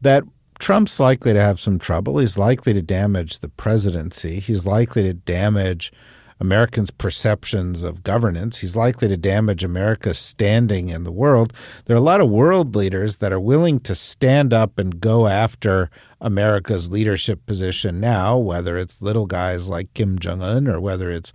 that 0.00 0.24
Trump's 0.62 1.00
likely 1.00 1.32
to 1.32 1.40
have 1.40 1.58
some 1.58 1.76
trouble. 1.76 2.18
He's 2.18 2.38
likely 2.38 2.72
to 2.72 2.82
damage 2.82 3.40
the 3.40 3.48
presidency. 3.48 4.38
He's 4.38 4.64
likely 4.64 5.02
to 5.02 5.12
damage 5.12 5.92
Americans' 6.38 6.92
perceptions 6.92 7.82
of 7.82 8.04
governance. 8.04 8.58
He's 8.58 8.76
likely 8.76 9.08
to 9.08 9.16
damage 9.16 9.64
America's 9.64 10.20
standing 10.20 10.88
in 10.88 11.02
the 11.02 11.10
world. 11.10 11.52
There 11.86 11.96
are 11.96 11.98
a 11.98 12.00
lot 12.00 12.20
of 12.20 12.30
world 12.30 12.76
leaders 12.76 13.16
that 13.16 13.32
are 13.32 13.40
willing 13.40 13.80
to 13.80 13.96
stand 13.96 14.54
up 14.54 14.78
and 14.78 15.00
go 15.00 15.26
after 15.26 15.90
America's 16.20 16.92
leadership 16.92 17.44
position 17.44 17.98
now, 17.98 18.38
whether 18.38 18.78
it's 18.78 19.02
little 19.02 19.26
guys 19.26 19.68
like 19.68 19.92
Kim 19.94 20.16
Jong 20.16 20.44
un 20.44 20.68
or 20.68 20.80
whether 20.80 21.10
it's 21.10 21.32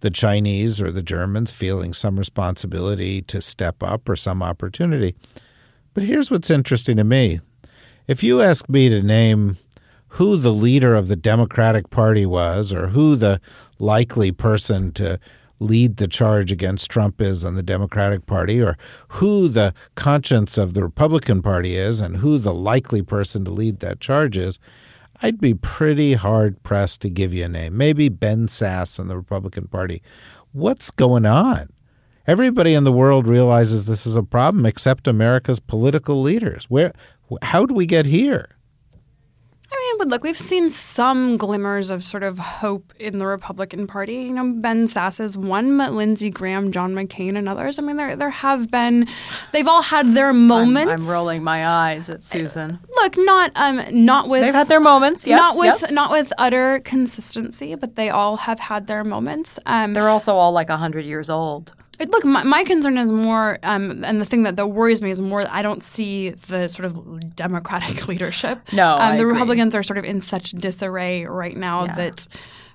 the 0.00 0.10
Chinese 0.10 0.80
or 0.80 0.90
the 0.90 1.02
Germans 1.02 1.52
feeling 1.52 1.92
some 1.92 2.18
responsibility 2.18 3.20
to 3.20 3.42
step 3.42 3.82
up 3.82 4.08
or 4.08 4.16
some 4.16 4.42
opportunity. 4.42 5.14
But 5.92 6.04
here's 6.04 6.30
what's 6.30 6.48
interesting 6.48 6.96
to 6.96 7.04
me 7.04 7.40
if 8.10 8.24
you 8.24 8.42
ask 8.42 8.68
me 8.68 8.88
to 8.88 9.00
name 9.00 9.56
who 10.14 10.36
the 10.36 10.50
leader 10.50 10.96
of 10.96 11.06
the 11.06 11.14
Democratic 11.14 11.90
Party 11.90 12.26
was 12.26 12.74
or 12.74 12.88
who 12.88 13.14
the 13.14 13.40
likely 13.78 14.32
person 14.32 14.90
to 14.90 15.20
lead 15.60 15.96
the 15.96 16.08
charge 16.08 16.50
against 16.50 16.90
Trump 16.90 17.20
is 17.20 17.44
on 17.44 17.54
the 17.54 17.62
Democratic 17.62 18.26
Party, 18.26 18.60
or 18.60 18.76
who 19.10 19.46
the 19.46 19.72
conscience 19.94 20.58
of 20.58 20.74
the 20.74 20.82
Republican 20.82 21.40
Party 21.40 21.76
is 21.76 22.00
and 22.00 22.16
who 22.16 22.36
the 22.36 22.52
likely 22.52 23.00
person 23.00 23.44
to 23.44 23.52
lead 23.52 23.78
that 23.78 24.00
charge 24.00 24.36
is, 24.36 24.58
I'd 25.22 25.40
be 25.40 25.54
pretty 25.54 26.14
hard 26.14 26.60
pressed 26.64 27.02
to 27.02 27.10
give 27.10 27.32
you 27.32 27.44
a 27.44 27.48
name. 27.48 27.76
Maybe 27.76 28.08
Ben 28.08 28.48
Sasse 28.48 28.98
in 28.98 29.06
the 29.06 29.16
Republican 29.16 29.68
Party. 29.68 30.02
What's 30.50 30.90
going 30.90 31.26
on? 31.26 31.68
Everybody 32.26 32.74
in 32.74 32.84
the 32.84 32.92
world 32.92 33.26
realizes 33.26 33.86
this 33.86 34.06
is 34.06 34.16
a 34.16 34.22
problem 34.22 34.66
except 34.66 35.06
America's 35.06 35.60
political 35.60 36.20
leaders. 36.20 36.64
Where 36.64 36.92
how 37.42 37.66
do 37.66 37.74
we 37.74 37.86
get 37.86 38.06
here? 38.06 38.56
I 39.72 39.76
mean, 39.76 39.98
but 39.98 40.08
look, 40.08 40.24
we've 40.24 40.38
seen 40.38 40.68
some 40.70 41.36
glimmers 41.36 41.90
of 41.90 42.02
sort 42.02 42.24
of 42.24 42.38
hope 42.38 42.92
in 42.98 43.18
the 43.18 43.26
Republican 43.26 43.86
Party. 43.86 44.14
You 44.14 44.32
know, 44.32 44.52
Ben 44.52 44.88
Sasse 44.88 45.20
is 45.20 45.36
one, 45.36 45.78
but 45.78 45.92
Lindsey 45.92 46.28
Graham, 46.28 46.72
John 46.72 46.92
McCain, 46.92 47.36
and 47.36 47.48
others. 47.48 47.78
I 47.78 47.82
mean, 47.82 47.96
there 47.96 48.16
there 48.16 48.30
have 48.30 48.68
been, 48.70 49.06
they've 49.52 49.68
all 49.68 49.82
had 49.82 50.08
their 50.08 50.32
moments. 50.32 50.90
I'm, 50.90 51.00
I'm 51.00 51.08
rolling 51.08 51.44
my 51.44 51.66
eyes 51.66 52.10
at 52.10 52.24
Susan. 52.24 52.80
Look, 52.96 53.14
not 53.16 53.52
um, 53.54 53.80
not 53.92 54.28
with 54.28 54.42
They've 54.42 54.52
had 54.52 54.68
their 54.68 54.80
moments. 54.80 55.24
Yes, 55.24 55.38
not 55.38 55.56
with 55.56 55.80
yes. 55.82 55.92
not 55.92 56.10
with 56.10 56.32
utter 56.36 56.80
consistency, 56.80 57.76
but 57.76 57.94
they 57.94 58.10
all 58.10 58.38
have 58.38 58.58
had 58.58 58.88
their 58.88 59.04
moments. 59.04 59.60
Um, 59.66 59.94
They're 59.94 60.08
also 60.08 60.34
all 60.34 60.50
like 60.50 60.68
hundred 60.68 61.04
years 61.04 61.30
old. 61.30 61.74
Look, 62.08 62.24
my, 62.24 62.42
my 62.44 62.64
concern 62.64 62.96
is 62.98 63.10
more, 63.10 63.58
um, 63.62 64.04
and 64.04 64.20
the 64.20 64.24
thing 64.24 64.44
that, 64.44 64.56
that 64.56 64.68
worries 64.68 65.02
me 65.02 65.10
is 65.10 65.20
more 65.20 65.42
that 65.42 65.52
I 65.52 65.62
don't 65.62 65.82
see 65.82 66.30
the 66.30 66.68
sort 66.68 66.86
of 66.86 67.36
Democratic 67.36 68.08
leadership. 68.12 68.60
No, 68.72 68.96
um, 68.98 69.16
the 69.16 69.22
agree. 69.22 69.32
Republicans 69.32 69.74
are 69.74 69.82
sort 69.82 69.98
of 69.98 70.04
in 70.04 70.20
such 70.20 70.52
disarray 70.52 71.26
right 71.26 71.56
now 71.56 71.84
Yeah. 71.84 71.94
that 71.96 72.26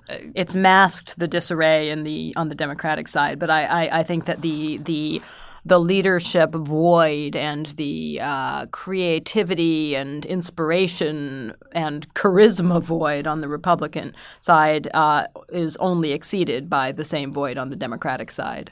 it's 0.08 0.54
masked 0.54 1.18
the 1.18 1.26
disarray 1.26 1.90
in 1.90 2.04
the 2.04 2.32
on 2.36 2.48
the 2.48 2.54
Democratic 2.54 3.08
side, 3.08 3.38
but 3.38 3.50
I, 3.50 3.64
I, 3.64 3.98
I 3.98 4.02
think 4.04 4.26
that 4.26 4.42
the 4.42 4.78
the 4.78 5.20
the 5.64 5.80
leadership 5.80 6.52
void 6.54 7.34
and 7.34 7.66
the 7.74 8.20
uh, 8.22 8.66
creativity 8.66 9.96
and 9.96 10.24
inspiration 10.24 11.52
and 11.72 12.12
charisma 12.14 12.80
void 12.80 13.26
on 13.26 13.40
the 13.40 13.48
Republican 13.48 14.14
side 14.40 14.88
uh, 14.94 15.26
is 15.48 15.76
only 15.78 16.12
exceeded 16.12 16.70
by 16.70 16.92
the 16.92 17.04
same 17.04 17.32
void 17.32 17.58
on 17.58 17.70
the 17.70 17.76
Democratic 17.76 18.30
side. 18.30 18.70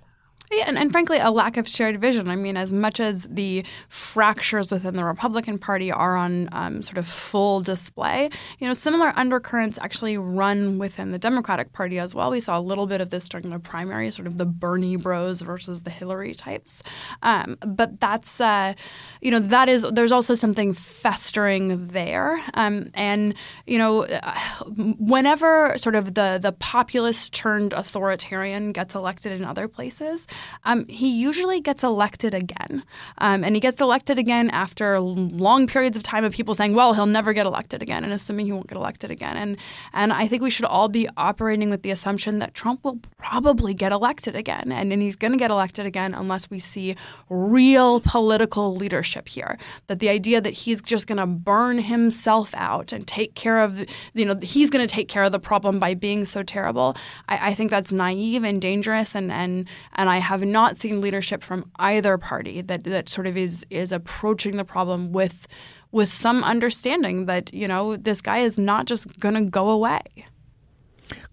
Yeah, 0.53 0.65
and, 0.69 0.79
and 0.79 0.93
frankly, 0.93 1.19
a 1.19 1.31
lack 1.31 1.57
of 1.57 1.67
shared 1.67 2.01
vision. 2.01 2.29
I 2.29 2.37
mean, 2.37 2.57
as 2.57 2.73
much 2.73 3.01
as 3.01 3.25
the 3.25 3.65
fractures 3.89 4.71
within 4.71 4.95
the 4.95 5.05
Republican 5.05 5.59
Party 5.59 5.91
are 5.91 6.17
on 6.17 6.49
um, 6.53 6.83
sort 6.83 6.99
of 6.99 7.09
full 7.09 7.61
display, 7.61 8.29
you 8.59 8.69
know, 8.69 8.75
similar 8.75 9.13
undercurrents 9.17 9.79
actually 9.81 10.19
run 10.19 10.79
within 10.79 11.13
the 11.13 11.19
Democratic 11.19 11.73
Party 11.73 11.99
as 11.99 12.15
well. 12.15 12.31
We 12.31 12.41
saw 12.41 12.59
a 12.59 12.61
little 12.61 12.87
bit 12.87 13.01
of 13.01 13.11
this 13.11 13.29
during 13.29 13.49
the 13.49 13.59
primary, 13.59 14.11
sort 14.11 14.29
of 14.29 14.37
the 14.37 14.45
Bernie 14.45 14.97
bros 14.97 15.41
versus 15.41 15.83
the 15.83 15.91
Hillary 15.91 16.35
types. 16.35 16.83
Um, 17.23 17.57
but 17.67 17.99
that's, 17.99 18.41
uh, 18.41 18.75
you 19.23 19.31
know, 19.31 19.41
that 19.41 19.69
is, 19.69 19.83
there's 19.93 20.13
also 20.13 20.35
something 20.35 20.73
festering 20.75 21.87
there. 21.89 22.41
Um, 22.53 22.91
and, 22.95 23.35
you 23.67 23.79
know, 23.79 24.05
uh, 24.05 24.39
whenever 24.77 25.77
sort 25.79 25.95
of 25.95 26.15
the, 26.15 26.39
the 26.41 26.53
populist 26.53 27.33
turned 27.33 27.73
authoritarian 27.73 28.73
gets 28.73 28.95
elected 28.95 29.33
in 29.33 29.45
other 29.45 29.69
places, 29.69 30.27
um, 30.65 30.87
he 30.89 31.11
usually 31.11 31.61
gets 31.61 31.83
elected 31.83 32.35
again. 32.35 32.83
Um, 33.19 33.45
and 33.45 33.55
he 33.55 33.61
gets 33.61 33.81
elected 33.81 34.19
again 34.19 34.51
after 34.51 35.01
long 35.01 35.67
periods 35.67 35.97
of 35.97 36.03
time 36.03 36.25
of 36.25 36.33
people 36.33 36.55
saying, 36.55 36.75
well, 36.75 36.95
he'll 36.95 37.07
never 37.07 37.33
get 37.33 37.47
elected 37.47 37.83
again, 37.83 38.05
and 38.05 38.13
assuming 38.13 38.47
he 38.47 38.53
won't 38.53 38.67
get 38.67 38.77
elected 38.77 39.11
again. 39.11 39.37
And, 39.37 39.57
and 39.93 40.13
I 40.13 40.27
think 40.27 40.43
we 40.43 40.51
should 40.51 40.65
all 40.65 40.89
be 40.89 41.09
operating 41.17 41.71
with 41.71 41.83
the 41.83 41.91
assumption 41.91 42.39
that 42.39 42.55
Trump 42.55 42.85
will 42.85 43.01
probably 43.19 43.75
get 43.75 43.93
elected 43.93 44.37
again. 44.37 44.73
And, 44.73 44.93
and 44.93 45.03
he's 45.03 45.17
going 45.17 45.33
to 45.33 45.39
get 45.39 45.51
elected 45.51 45.87
again 45.87 46.15
unless 46.15 46.51
we 46.51 46.59
see 46.59 46.97
real 47.29 48.01
political 48.01 48.75
leadership 48.75 49.29
here. 49.29 49.59
That 49.87 49.99
the 49.99 50.09
idea 50.09 50.41
that 50.41 50.53
he's 50.53 50.81
just 50.83 51.07
going 51.07 51.19
to 51.19 51.27
burn 51.27 51.79
himself 51.79 52.55
out 52.55 52.93
and 52.93 53.07
take 53.07 53.35
care 53.35 53.63
of, 53.63 53.85
you 54.15 54.25
know, 54.25 54.39
he's 54.43 54.71
going 54.71 54.87
to 54.87 54.93
take 54.93 55.09
care 55.09 55.23
of 55.23 55.33
the 55.33 55.39
problem 55.39 55.79
by 55.79 55.95
being 55.95 56.25
so 56.25 56.43
terrible, 56.43 56.97
I, 57.29 57.51
I 57.51 57.55
think 57.55 57.71
that's 57.71 57.93
naive 57.93 58.45
and 58.45 58.61
dangerous. 58.61 59.15
And, 59.15 59.31
and, 59.31 59.69
and 59.95 60.09
I 60.11 60.19
have 60.25 60.43
not 60.43 60.77
seen 60.77 61.01
leadership 61.01 61.43
from 61.43 61.71
either 61.77 62.19
party 62.19 62.61
that, 62.63 62.85
that 62.85 63.09
sort 63.09 63.27
of 63.27 63.37
is, 63.37 63.65
is 63.71 63.93
approaching 63.93 64.57
the 64.57 64.65
problem 64.65 65.13
with, 65.13 65.47
with 65.93 66.09
some 66.09 66.43
understanding 66.43 67.27
that, 67.27 67.53
you 67.55 67.69
know, 67.69 67.97
this 67.97 68.21
guy 68.21 68.39
is 68.39 68.59
not 68.59 68.87
just 68.87 69.19
going 69.21 69.35
to 69.35 69.43
go 69.43 69.71
away. 69.71 70.01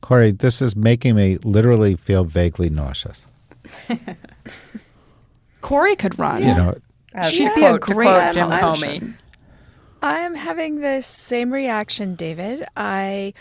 Kori, 0.01 0.31
this 0.31 0.61
is 0.61 0.75
making 0.75 1.15
me 1.15 1.37
literally 1.37 1.95
feel 1.95 2.23
vaguely 2.23 2.69
nauseous. 2.69 3.25
Kori 5.61 5.95
could 5.95 6.17
run. 6.19 6.41
You 6.41 6.55
know, 6.55 6.77
As 7.13 7.31
She'd 7.31 7.49
to 7.49 7.55
be 7.55 7.63
a 7.63 7.77
quote, 7.77 7.87
to 7.87 7.93
great 7.93 8.07
quote 8.07 8.33
Jim. 8.33 8.49
Comey. 8.49 9.13
I 10.01 10.19
am 10.19 10.33
having 10.33 10.81
the 10.81 11.01
same 11.01 11.51
reaction, 11.53 12.15
David. 12.15 12.63
I 12.75 13.33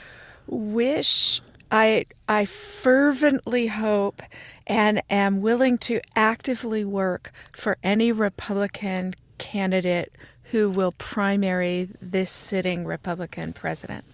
wish 0.47 1.41
I 1.71 2.07
I 2.29 2.45
fervently 2.45 3.69
hope 3.69 4.23
and 4.71 5.03
am 5.11 5.41
willing 5.41 5.77
to 5.77 6.01
actively 6.15 6.85
work 6.85 7.33
for 7.53 7.77
any 7.83 8.13
Republican 8.13 9.13
candidate 9.37 10.15
who 10.45 10.71
will 10.71 10.93
primary 10.93 11.89
this 12.01 12.31
sitting 12.31 12.85
Republican 12.85 13.53
president. 13.53 14.05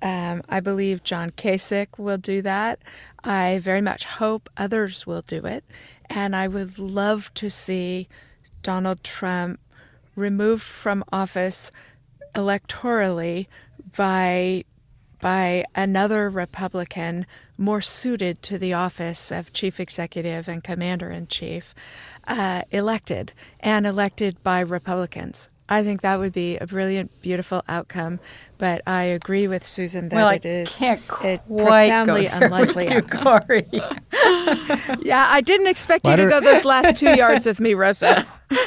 Um, 0.00 0.42
I 0.48 0.60
believe 0.60 1.02
John 1.02 1.30
Kasich 1.30 1.98
will 1.98 2.18
do 2.18 2.40
that. 2.42 2.78
I 3.24 3.58
very 3.60 3.80
much 3.80 4.04
hope 4.04 4.48
others 4.56 5.08
will 5.08 5.22
do 5.22 5.44
it. 5.44 5.64
And 6.08 6.36
I 6.36 6.46
would 6.46 6.78
love 6.78 7.34
to 7.34 7.50
see 7.50 8.06
Donald 8.62 9.02
Trump 9.02 9.58
removed 10.14 10.62
from 10.62 11.02
office 11.12 11.72
electorally 12.36 13.48
by 13.96 14.64
by 15.20 15.64
another 15.74 16.30
Republican 16.30 17.26
more 17.58 17.80
suited 17.80 18.42
to 18.42 18.58
the 18.58 18.72
office 18.72 19.30
of 19.30 19.52
chief 19.52 19.78
executive 19.78 20.48
and 20.48 20.64
commander 20.64 21.10
in 21.10 21.26
chief, 21.26 21.74
uh, 22.26 22.62
elected 22.70 23.32
and 23.60 23.86
elected 23.86 24.42
by 24.42 24.60
Republicans. 24.60 25.50
I 25.70 25.84
think 25.84 26.02
that 26.02 26.18
would 26.18 26.32
be 26.32 26.56
a 26.58 26.66
brilliant, 26.66 27.22
beautiful 27.22 27.62
outcome. 27.68 28.18
But 28.58 28.82
I 28.86 29.04
agree 29.04 29.46
with 29.48 29.64
Susan 29.64 30.08
that 30.08 30.16
Well, 30.16 30.26
I 30.28 30.34
it 30.34 30.44
is 30.44 30.76
can't 30.76 31.00
a 31.00 31.38
quite 31.38 31.46
profoundly 31.46 32.24
go 32.24 32.28
there 32.30 32.44
unlikely 32.44 32.86
with 32.88 32.92
you, 32.92 32.98
outcome. 32.98 33.40
Kori. 33.46 33.66
Yeah, 35.02 35.26
I 35.28 35.40
didn't 35.40 35.68
expect 35.68 36.04
Why 36.06 36.12
you 36.12 36.16
to 36.24 36.28
go 36.28 36.40
those 36.40 36.64
last 36.64 36.96
two 36.96 37.10
yards 37.14 37.46
with 37.46 37.60
me, 37.60 37.74
Rosa. 37.74 38.26
but 38.50 38.58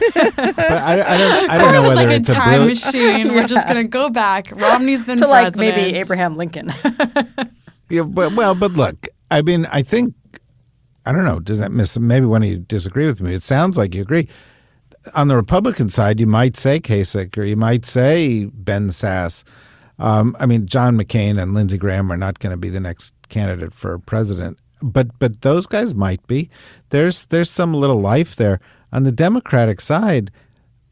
I, 0.72 0.94
I 0.94 1.18
don't. 1.18 1.50
I 1.50 1.58
don't 1.58 1.74
know 1.74 1.82
whether 1.84 1.96
like 1.96 2.08
a 2.08 2.14
it's 2.14 2.30
a 2.30 2.34
time 2.34 2.66
brilliant. 2.66 2.86
machine. 2.86 3.36
We're 3.36 3.48
just 3.48 3.68
gonna 3.68 3.84
go 3.84 4.10
back. 4.10 4.50
Romney's 4.56 5.06
been 5.06 5.18
to 5.18 5.28
like 5.28 5.56
maybe 5.58 5.98
Abraham 5.98 6.34
Lincoln. 6.34 6.74
Yeah, 7.90 8.04
but, 8.04 8.34
well, 8.34 8.56
but 8.56 8.72
look, 8.74 9.08
I 9.30 9.42
mean, 9.42 9.66
I 9.68 9.82
think 9.84 10.16
I 11.06 11.12
don't 11.12 11.26
know. 11.26 11.40
Does 11.40 11.60
that 11.60 11.72
miss? 11.72 12.00
Maybe 12.00 12.26
when 12.26 12.44
you 12.44 12.58
disagree 12.58 13.06
with 13.06 13.20
me, 13.22 13.34
it 13.34 13.44
sounds 13.44 13.78
like 13.78 13.94
you 13.94 14.02
agree. 14.02 14.30
On 15.14 15.28
the 15.28 15.36
Republican 15.36 15.90
side, 15.90 16.20
you 16.20 16.28
might 16.28 16.58
say 16.58 16.80
Kasich 16.80 17.38
or 17.38 17.44
you 17.44 17.56
might 17.58 17.86
say 17.86 18.46
Ben 18.46 18.90
Sasse. 18.90 19.44
Um, 20.00 20.36
I 20.40 20.46
mean, 20.46 20.66
John 20.66 20.98
McCain 20.98 21.42
and 21.42 21.54
Lindsey 21.54 21.78
Graham 21.78 22.12
are 22.12 22.18
not 22.18 22.40
going 22.40 22.52
to 22.52 22.58
be 22.58 22.70
the 22.70 22.80
next 22.80 23.14
candidate 23.30 23.74
for 23.74 24.00
president, 24.00 24.58
but 24.82 25.20
but 25.20 25.42
those 25.42 25.68
guys 25.68 25.94
might 25.94 26.26
be. 26.28 26.50
There's 26.90 27.26
there's 27.26 27.50
some 27.50 27.74
little 27.74 28.00
life 28.00 28.36
there. 28.36 28.60
On 28.92 29.04
the 29.04 29.12
Democratic 29.12 29.82
side, 29.82 30.32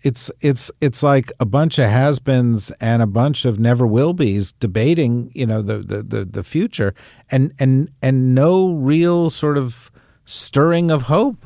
it's 0.03 0.32
it's 0.41 0.72
it's 0.82 1.03
like 1.03 1.32
a 1.39 1.45
bunch 1.45 1.78
of 1.78 1.89
has-beens 1.89 2.72
and 2.82 3.01
a 3.01 3.07
bunch 3.07 3.45
of 3.45 3.59
never 3.59 3.86
will 3.86 4.14
be's 4.14 4.51
debating, 4.53 5.32
you 5.34 5.45
know, 5.45 5.62
the 5.62 5.80
the 5.80 6.03
the, 6.03 6.26
the 6.26 6.43
future, 6.43 6.93
and 7.30 7.53
and 7.59 7.91
and 8.01 8.34
no 8.34 8.74
real 8.74 9.30
sort 9.30 9.57
of 9.57 9.91
stirring 10.26 10.89
of 10.89 11.03
hope. 11.03 11.45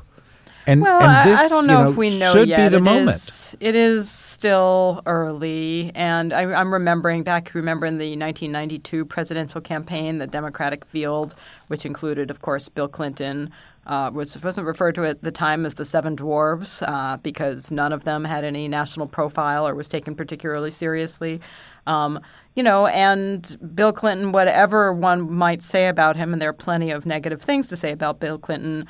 And 0.68 0.82
Well, 0.82 1.02
and 1.02 1.12
I- 1.12 1.26
this, 1.26 1.42
I 1.42 1.48
don't 1.48 1.64
you 1.64 1.68
know, 1.68 1.90
if 1.90 1.96
we 1.98 2.18
know 2.18 2.32
should 2.34 2.48
yet. 2.50 2.58
be 2.58 2.68
the 2.70 2.78
It 2.78 2.82
moment. 2.84 3.16
is- 3.18 3.56
it 3.60 3.76
is 3.76 4.10
still 4.10 5.02
early, 5.06 5.92
and 5.96 6.34
I, 6.34 6.42
I'm 6.54 6.74
remembering 6.74 7.24
back. 7.24 7.52
Remember 7.54 7.86
in 7.86 7.98
the 8.00 8.16
1992 8.18 9.06
presidential 9.06 9.62
campaign, 9.62 10.18
the 10.18 10.28
Democratic 10.28 10.84
field, 10.86 11.36
which 11.68 11.86
included, 11.86 12.32
of 12.32 12.42
course, 12.42 12.68
Bill 12.68 12.88
Clinton, 12.88 13.52
uh, 13.88 14.10
was 14.12 14.42
wasn't 14.44 14.66
referred 14.66 14.96
to 14.96 15.06
at 15.06 15.22
the 15.22 15.32
time 15.32 15.64
as 15.64 15.76
the 15.76 15.86
Seven 15.86 16.16
Dwarves 16.18 16.82
uh, 16.88 17.18
because 17.18 17.70
none 17.70 17.94
of 17.94 18.04
them 18.04 18.24
had 18.26 18.44
any 18.44 18.68
national 18.68 19.06
profile 19.06 19.68
or 19.68 19.76
was 19.76 19.88
taken 19.88 20.16
particularly 20.16 20.72
seriously. 20.72 21.40
Um, 21.86 22.20
you 22.56 22.64
know, 22.64 22.88
and 22.88 23.56
Bill 23.76 23.94
Clinton, 23.94 24.32
whatever 24.32 24.92
one 24.92 25.32
might 25.32 25.62
say 25.62 25.88
about 25.88 26.16
him, 26.16 26.34
and 26.34 26.42
there 26.42 26.50
are 26.50 26.54
plenty 26.54 26.90
of 26.90 27.06
negative 27.06 27.44
things 27.44 27.68
to 27.68 27.78
say 27.78 27.92
about 27.92 28.20
Bill 28.20 28.40
Clinton 28.40 28.88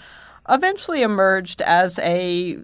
eventually 0.50 1.02
emerged 1.02 1.62
as 1.62 2.00
a, 2.00 2.58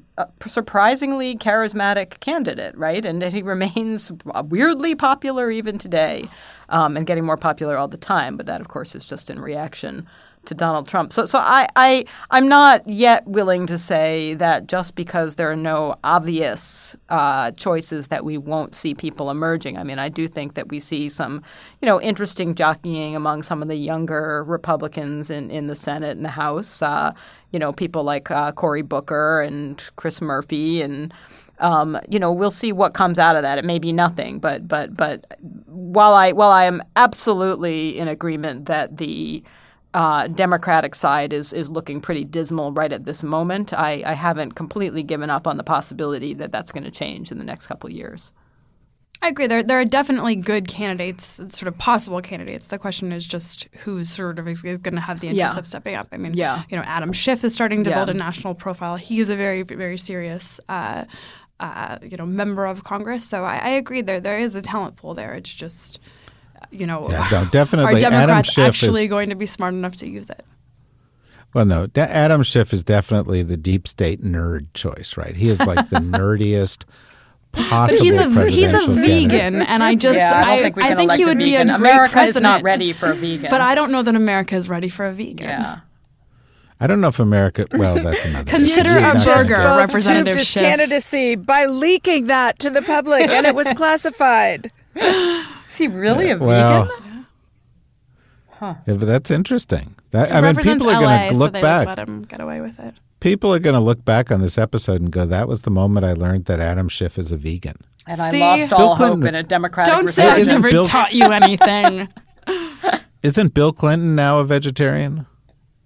surprisingly 0.46 1.36
charismatic 1.36 2.20
candidate, 2.20 2.78
right? 2.78 3.06
And 3.06 3.24
he 3.24 3.42
remains 3.42 4.12
weirdly 4.46 4.96
popular 4.96 5.50
even 5.50 5.78
today 5.78 6.30
um, 6.70 6.98
and 6.98 7.08
getting 7.08 7.26
more 7.26 7.38
popular 7.38 7.78
all 7.78 7.88
the 7.88 7.98
time. 7.98 8.38
But 8.38 8.46
that, 8.46 8.62
of 8.62 8.68
course, 8.68 8.96
is 8.96 9.06
just 9.06 9.30
in 9.30 9.40
reaction 9.40 10.08
to 10.46 10.56
Donald 10.56 10.88
Trump. 10.88 11.14
So, 11.14 11.26
so 11.26 11.38
I, 11.38 11.68
I, 11.76 12.06
I'm 12.32 12.48
not 12.48 12.88
yet 12.88 13.28
willing 13.28 13.68
to 13.68 13.78
say 13.78 14.34
that 14.36 14.66
just 14.66 14.96
because 14.96 15.36
there 15.36 15.52
are 15.52 15.56
no 15.56 15.96
obvious 16.04 16.96
uh, 17.10 17.52
choices 17.52 18.08
that 18.08 18.26
we 18.26 18.40
won't 18.40 18.74
see 18.74 18.96
people 18.96 19.30
emerging. 19.30 19.78
I 19.78 19.84
mean, 19.84 20.00
I 20.00 20.10
do 20.10 20.28
think 20.28 20.56
that 20.56 20.70
we 20.70 20.80
see 20.80 21.10
some, 21.10 21.44
you 21.80 21.86
know, 21.86 22.02
interesting 22.02 22.56
jockeying 22.56 23.16
among 23.16 23.44
some 23.44 23.62
of 23.62 23.68
the 23.68 23.76
younger 23.76 24.44
Republicans 24.44 25.30
in, 25.30 25.52
in 25.52 25.68
the 25.68 25.76
Senate 25.76 26.18
and 26.18 26.26
the 26.26 26.30
House. 26.30 26.82
Uh, 26.82 27.14
you 27.52 27.60
know, 27.60 27.72
people 27.74 28.04
like 28.04 28.32
uh, 28.32 28.52
Cory 28.52 28.82
Booker 28.82 29.42
and 29.42 29.84
Chris 29.96 30.22
Murphy 30.22 30.82
and. 30.82 31.14
Um, 31.60 32.00
you 32.10 32.18
know, 32.18 32.32
we'll 32.32 32.50
see 32.50 32.72
what 32.72 32.96
comes 32.96 33.20
out 33.20 33.36
of 33.36 33.44
that. 33.44 33.60
It 33.60 33.66
may 33.66 33.78
be 33.78 33.94
nothing, 33.94 34.40
but 34.40 34.68
but 34.68 34.98
but 34.98 35.40
while 35.68 36.16
I 36.16 36.32
while 36.32 36.50
I 36.50 36.64
am 36.64 36.82
absolutely 36.96 38.00
in 38.00 38.08
agreement 38.08 38.66
that 38.66 38.98
the 38.98 39.44
uh, 39.94 40.28
Democratic 40.28 40.96
side 40.96 41.34
is 41.34 41.54
is 41.54 41.70
looking 41.70 42.02
pretty 42.02 42.24
dismal 42.24 42.72
right 42.72 42.92
at 42.92 43.06
this 43.06 43.24
moment. 43.24 43.74
I, 43.74 44.02
I 44.06 44.14
haven't 44.14 44.54
completely 44.54 45.04
given 45.04 45.30
up 45.30 45.48
on 45.48 45.58
the 45.58 45.64
possibility 45.64 46.34
that 46.36 46.52
that's 46.52 46.72
going 46.72 46.84
to 46.86 46.92
change 46.92 47.32
in 47.32 47.38
the 47.38 47.44
next 47.44 47.68
couple 47.68 47.90
of 47.90 47.96
years. 47.96 48.32
I 49.24 49.28
agree. 49.28 49.46
There, 49.46 49.62
there 49.62 49.80
are 49.80 49.86
definitely 49.86 50.36
good 50.36 50.68
candidates, 50.68 51.36
sort 51.50 51.68
of 51.68 51.78
possible 51.78 52.22
candidates. 52.22 52.68
The 52.68 52.80
question 52.80 53.12
is 53.12 53.28
just 53.28 53.68
who's 53.80 54.10
sort 54.10 54.40
of 54.40 54.48
is 54.48 54.62
going 54.64 54.80
to 54.96 55.00
have 55.00 55.20
the 55.20 55.28
interest 55.28 55.56
Yeah. 55.56 55.60
of 55.60 55.68
stepping 55.68 55.94
up. 55.96 56.08
I 56.12 56.18
mean, 56.18 56.34
Yeah. 56.34 56.64
you 56.70 56.76
know, 56.78 56.84
Adam 56.84 57.14
Schiff 57.14 57.44
is 57.44 57.54
starting 57.54 57.84
to 57.84 57.90
Yeah. 57.92 57.98
build 57.98 58.10
a 58.10 58.14
national 58.16 58.56
profile. 58.56 58.96
He 58.96 59.20
is 59.20 59.30
a 59.30 59.36
very, 59.36 59.62
very 59.62 59.98
serious, 60.00 60.60
uh, 60.70 61.06
uh, 61.60 62.00
you 62.02 62.18
know, 62.18 62.26
member 62.26 62.66
of 62.66 62.84
Congress. 62.84 63.24
So 63.24 63.44
I, 63.44 63.58
I 63.58 63.70
agree. 63.70 64.02
There, 64.02 64.20
there 64.20 64.40
is 64.40 64.56
a 64.56 64.62
talent 64.62 64.96
pool 64.96 65.14
there. 65.14 65.34
It's 65.36 65.54
just, 65.54 66.00
you 66.72 66.88
know, 66.88 67.08
Yeah, 67.10 67.28
no, 67.32 67.38
are 67.44 67.46
definitely. 67.46 67.98
Adam 68.04 68.12
Democrats 68.14 68.52
Schiff 68.54 68.68
actually 68.70 69.04
is 69.04 69.10
going 69.12 69.30
to 69.30 69.36
be 69.36 69.46
smart 69.46 69.76
enough 69.76 69.96
to 69.98 70.08
use 70.08 70.32
it? 70.32 70.44
well. 71.54 71.66
No, 71.66 71.86
Da- 71.86 72.04
Adam 72.04 72.42
Schiff 72.42 72.74
is 72.74 72.82
definitely 72.84 73.44
the 73.44 73.58
deep 73.58 73.88
state 73.88 74.24
nerd 74.24 74.68
choice, 74.74 75.16
right? 75.18 75.36
He 75.36 75.50
is 75.50 75.60
like 75.60 75.90
the 75.90 75.98
nerdiest 76.00 76.86
possible. 77.54 78.04
He's 78.04 78.18
a 78.18 78.24
he's 78.50 78.70
a 78.70 78.72
presidential 78.78 78.96
candidate. 78.96 79.30
vegan, 79.32 79.62
and 79.64 79.84
I 79.84 79.96
just 79.96 80.18
yeah, 80.18 80.44
I 80.46 80.46
don't 80.56 80.64
think 80.64 80.76
we 80.78 80.82
can 80.84 81.00
elect 81.00 81.18
he 81.18 81.24
a 81.24 81.28
would 81.28 81.38
be 81.38 81.56
a 81.56 81.66
great 81.66 81.76
America 81.76 82.12
president. 82.14 82.38
is 82.38 82.42
not 82.42 82.64
ready 82.64 82.94
for 82.94 83.12
a 83.12 83.14
vegan. 83.16 83.50
But 83.50 83.62
I 83.62 83.76
don't 83.76 83.92
know 83.92 84.04
that 84.04 84.16
America 84.16 84.56
is 84.56 84.70
ready 84.70 84.90
for 84.90 85.06
a 85.06 85.14
vegan. 85.14 85.48
yeah. 85.50 85.80
I 86.80 86.88
don't 86.88 87.00
know 87.00 87.10
if 87.10 87.20
America. 87.20 87.68
Well, 87.74 87.96
that's 88.00 88.26
another. 88.26 88.44
Consider 88.50 88.98
a 88.98 89.14
burger, 89.14 89.54
gonna- 89.56 89.78
Representative 89.78 90.34
tubed 90.34 90.38
his 90.48 90.52
candidacy 90.52 91.36
by 91.36 91.66
leaking 91.68 92.26
that 92.28 92.58
to 92.60 92.72
the 92.72 92.82
public, 92.82 93.30
and 93.30 93.46
it 93.46 93.54
was 93.54 93.72
classified. 93.76 94.72
Is 94.96 95.78
he 95.78 95.88
really 95.88 96.32
a 96.32 96.38
Well, 96.40 96.86
vegan? 96.86 97.28
yeah, 98.62 98.76
but 98.88 99.06
that's 99.06 99.30
interesting. 99.30 99.96
That, 100.10 100.32
I 100.34 100.42
mean, 100.42 100.56
people 100.56 100.90
are 100.90 101.00
going 101.00 101.32
to 101.34 101.38
look 101.38 101.54
they 101.54 101.62
back. 101.62 101.88
Let 101.88 102.00
him 102.00 102.24
get 102.24 102.42
away 102.42 102.62
with 102.62 102.80
it. 102.80 102.96
People 103.22 103.54
are 103.54 103.60
going 103.60 103.76
to 103.76 103.80
look 103.80 104.04
back 104.04 104.32
on 104.32 104.42
this 104.42 104.58
episode 104.58 105.00
and 105.00 105.10
go, 105.12 105.26
"That 105.26 105.48
was 105.48 105.62
the 105.62 105.72
moment 105.72 106.06
I 106.06 106.12
learned 106.14 106.46
that 106.46 106.60
Adam 106.60 106.90
Schiff 106.90 107.18
is 107.18 107.32
a 107.32 107.38
vegan." 107.38 107.78
And 108.08 108.20
I 108.22 108.32
See? 108.32 108.40
lost 108.40 108.70
Bill 108.70 108.78
all 108.80 108.96
Clinton- 108.98 109.22
hope 109.22 109.28
in 109.30 109.36
a 109.36 109.44
democratic 109.44 109.94
Don't 109.94 110.08
say 110.10 110.28
I've 110.28 110.40
Isn't 110.40 110.56
never 110.56 110.70
Bill- 110.72 110.86
taught 110.86 111.14
you 111.14 111.32
anything. 111.32 112.10
Isn't 113.24 113.54
Bill 113.54 113.72
Clinton 113.72 114.16
now 114.16 114.40
a 114.40 114.44
vegetarian? 114.44 115.28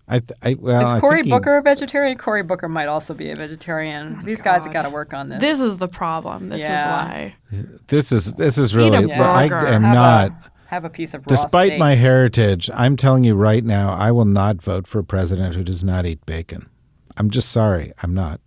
I, 0.07 0.21
I 0.41 0.53
well, 0.59 0.95
Is 0.95 1.01
Cory 1.01 1.15
think 1.17 1.25
he- 1.25 1.31
Booker 1.31 1.57
a 1.57 1.61
vegetarian? 1.61 2.17
Cory 2.17 2.43
Booker 2.43 2.69
might 2.69 2.85
also 2.87 3.13
be 3.13 3.31
a 3.31 3.35
vegetarian. 3.35 4.19
Oh 4.21 4.25
These 4.25 4.41
guys 4.41 4.63
have 4.63 4.71
got 4.71 4.83
to 4.83 4.89
work 4.89 5.13
on 5.13 5.29
this. 5.29 5.39
this 5.41 5.59
is 5.59 5.77
the 5.79 5.87
problem. 5.87 6.49
This 6.49 6.61
Yeah. 6.61 6.79
is 6.81 6.87
why. 6.87 7.35
this 7.87 8.11
is 8.11 8.33
this 8.35 8.57
is 8.57 8.71
Eat 8.71 8.75
a 8.75 8.77
really. 8.77 9.11
I 9.13 9.47
burger. 9.49 9.67
am 9.67 9.83
have 9.83 9.93
not. 9.95 10.29
A, 10.31 10.51
have 10.67 10.85
a 10.85 10.89
piece 10.89 11.13
of 11.13 11.21
raw 11.21 11.25
Despite 11.27 11.67
steak. 11.71 11.79
my 11.79 11.95
heritage, 11.95 12.69
I'm 12.73 12.95
telling 12.97 13.23
you 13.23 13.35
right 13.35 13.63
now, 13.63 13.93
I 13.93 14.11
will 14.11 14.25
not 14.25 14.61
vote 14.61 14.87
for 14.87 14.99
a 14.99 15.03
president 15.03 15.55
who 15.55 15.63
does 15.63 15.83
not 15.83 16.05
eat 16.05 16.25
bacon. 16.25 16.67
I'm 17.17 17.29
just 17.29 17.51
sorry, 17.51 17.93
I'm 18.03 18.13
not. 18.13 18.39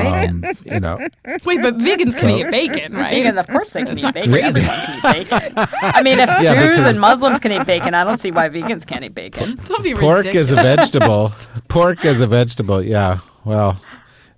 um, 0.00 0.44
you 0.64 0.80
know, 0.80 0.96
Wait, 1.44 1.60
but 1.62 1.76
vegans 1.76 2.18
can 2.18 2.30
eat 2.30 2.50
bacon, 2.50 2.94
right? 2.94 3.10
Vegan, 3.10 3.36
of 3.38 3.46
course 3.48 3.72
they 3.72 3.84
can 3.84 3.98
eat 3.98 4.14
bacon. 4.14 4.34
Everyone 4.34 4.70
can 4.70 4.96
eat 5.20 5.30
bacon. 5.30 5.52
I 5.82 6.02
mean, 6.02 6.18
if 6.20 6.28
Yeah, 6.42 6.54
Jews 6.62 6.86
and 6.86 6.98
Muslims 6.98 7.38
can 7.40 7.52
eat 7.52 7.66
bacon, 7.66 7.94
I 7.94 8.04
don't 8.04 8.16
see 8.18 8.30
why 8.30 8.48
vegans 8.48 8.86
can't 8.86 9.04
eat 9.04 9.14
bacon. 9.14 9.56
Don't 9.66 9.82
be 9.82 9.94
pork 9.94 10.18
ridiculous. 10.18 10.46
is 10.48 10.52
a 10.52 10.56
vegetable. 10.56 11.32
pork 11.68 12.04
is 12.04 12.20
a 12.22 12.26
vegetable. 12.26 12.82
Yeah. 12.82 13.18
Well, 13.44 13.80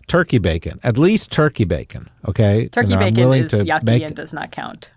turkey 0.09 0.39
bacon, 0.39 0.81
at 0.83 0.99
least 0.99 1.31
turkey 1.31 1.65
bacon. 1.65 2.09
Okay. 2.27 2.69
Turkey 2.69 2.91
You 2.91 2.97
know, 2.97 3.01
bacon 3.01 3.21
willing 3.21 3.45
is 3.45 3.51
to 3.53 3.59
yucky 3.59 3.85
make- 3.85 4.03
and 4.03 4.17
does 4.17 4.33
not 4.33 4.51
count. 4.51 4.91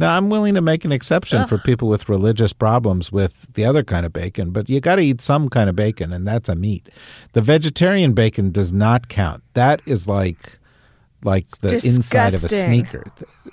No, 0.00 0.08
I'm 0.08 0.30
willing 0.30 0.54
to 0.54 0.62
make 0.62 0.86
an 0.86 0.92
exception 0.92 1.46
for 1.46 1.58
people 1.58 1.86
with 1.86 2.08
religious 2.08 2.54
problems 2.54 3.12
with 3.12 3.52
the 3.52 3.66
other 3.66 3.84
kind 3.84 4.06
of 4.06 4.12
bacon, 4.14 4.50
but 4.50 4.70
you 4.70 4.80
got 4.80 4.96
to 4.96 5.02
eat 5.02 5.20
some 5.20 5.50
kind 5.50 5.68
of 5.68 5.76
bacon, 5.76 6.10
and 6.10 6.26
that's 6.26 6.48
a 6.48 6.54
meat. 6.54 6.88
The 7.34 7.42
vegetarian 7.42 8.14
bacon 8.14 8.50
does 8.50 8.72
not 8.72 9.08
count. 9.08 9.42
That 9.52 9.82
is 9.84 10.08
like 10.08 10.58
like 11.22 11.46
the 11.48 11.68
inside 11.84 12.32
of 12.32 12.44
a 12.44 12.48
sneaker. 12.48 13.04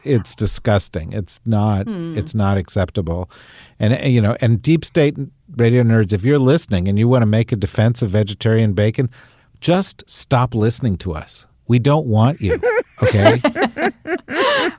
It's 0.05 0.35
disgusting. 0.35 1.11
It's 1.11 1.41
not. 1.45 1.85
It's 2.17 2.33
not 2.33 2.57
acceptable. 2.57 3.29
And 3.77 3.93
uh, 3.93 4.05
you 4.05 4.21
know, 4.21 4.37
and 4.39 4.61
deep 4.61 4.85
state 4.85 5.17
radio 5.57 5.83
nerds, 5.83 6.13
if 6.13 6.23
you're 6.23 6.39
listening 6.39 6.87
and 6.87 6.97
you 6.97 7.09
want 7.09 7.23
to 7.23 7.27
make 7.27 7.51
a 7.51 7.57
defense 7.57 8.01
of 8.01 8.11
vegetarian 8.11 8.71
bacon, 8.71 9.09
just 9.59 10.03
stop 10.09 10.55
listening 10.55 10.95
to 10.99 11.13
us. 11.13 11.45
We 11.67 11.79
don't 11.79 12.07
want 12.07 12.39
you. 12.41 12.59
Okay. 13.03 13.41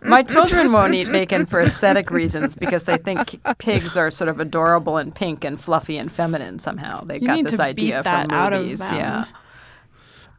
My 0.03 0.23
children 0.23 0.73
won't 0.73 0.95
eat 0.95 1.11
bacon 1.11 1.45
for 1.47 1.61
aesthetic 1.61 2.11
reasons 2.11 2.55
because 2.55 2.85
they 2.85 2.97
think 2.97 3.39
pigs 3.59 3.97
are 3.97 4.11
sort 4.11 4.29
of 4.29 4.41
adorable 4.41 4.97
and 4.97 5.15
pink 5.15 5.45
and 5.45 5.61
fluffy 5.61 5.99
and 5.99 6.11
feminine 6.11 6.59
somehow. 6.59 7.05
They 7.05 7.19
got 7.21 7.45
this 7.45 7.61
idea 7.61 7.99
beat 7.99 8.05
that 8.05 8.27
from 8.29 8.35
out 8.37 8.53
of 8.53 8.63
movies. 8.63 8.81
them. 8.81 8.97
Yeah. 8.97 9.25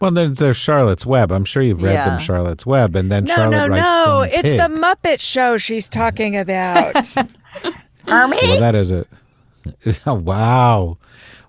Well, 0.01 0.11
then 0.11 0.33
there's 0.33 0.55
Charlotte's 0.57 1.05
Web. 1.05 1.31
I'm 1.31 1.45
sure 1.45 1.61
you've 1.61 1.83
read 1.83 1.93
Yeah. 1.93 2.09
them, 2.09 2.19
Charlotte's 2.19 2.65
Web, 2.65 2.95
and 2.95 3.11
then 3.11 3.25
No, 3.25 3.35
Charlotte 3.35 3.51
no, 3.57 3.67
writes 3.67 3.81
no. 3.83 4.05
some 4.05 4.23
It's 4.31 4.41
pig. 4.41 4.57
the 4.57 4.67
Muppet 4.67 5.19
Show 5.19 5.57
she's 5.57 5.89
talking 5.89 6.37
about. 6.37 6.95
Army. 8.07 8.37
Well, 8.41 8.59
that 8.59 8.75
is 8.75 8.91
it. 8.91 9.07
wow, 10.05 10.97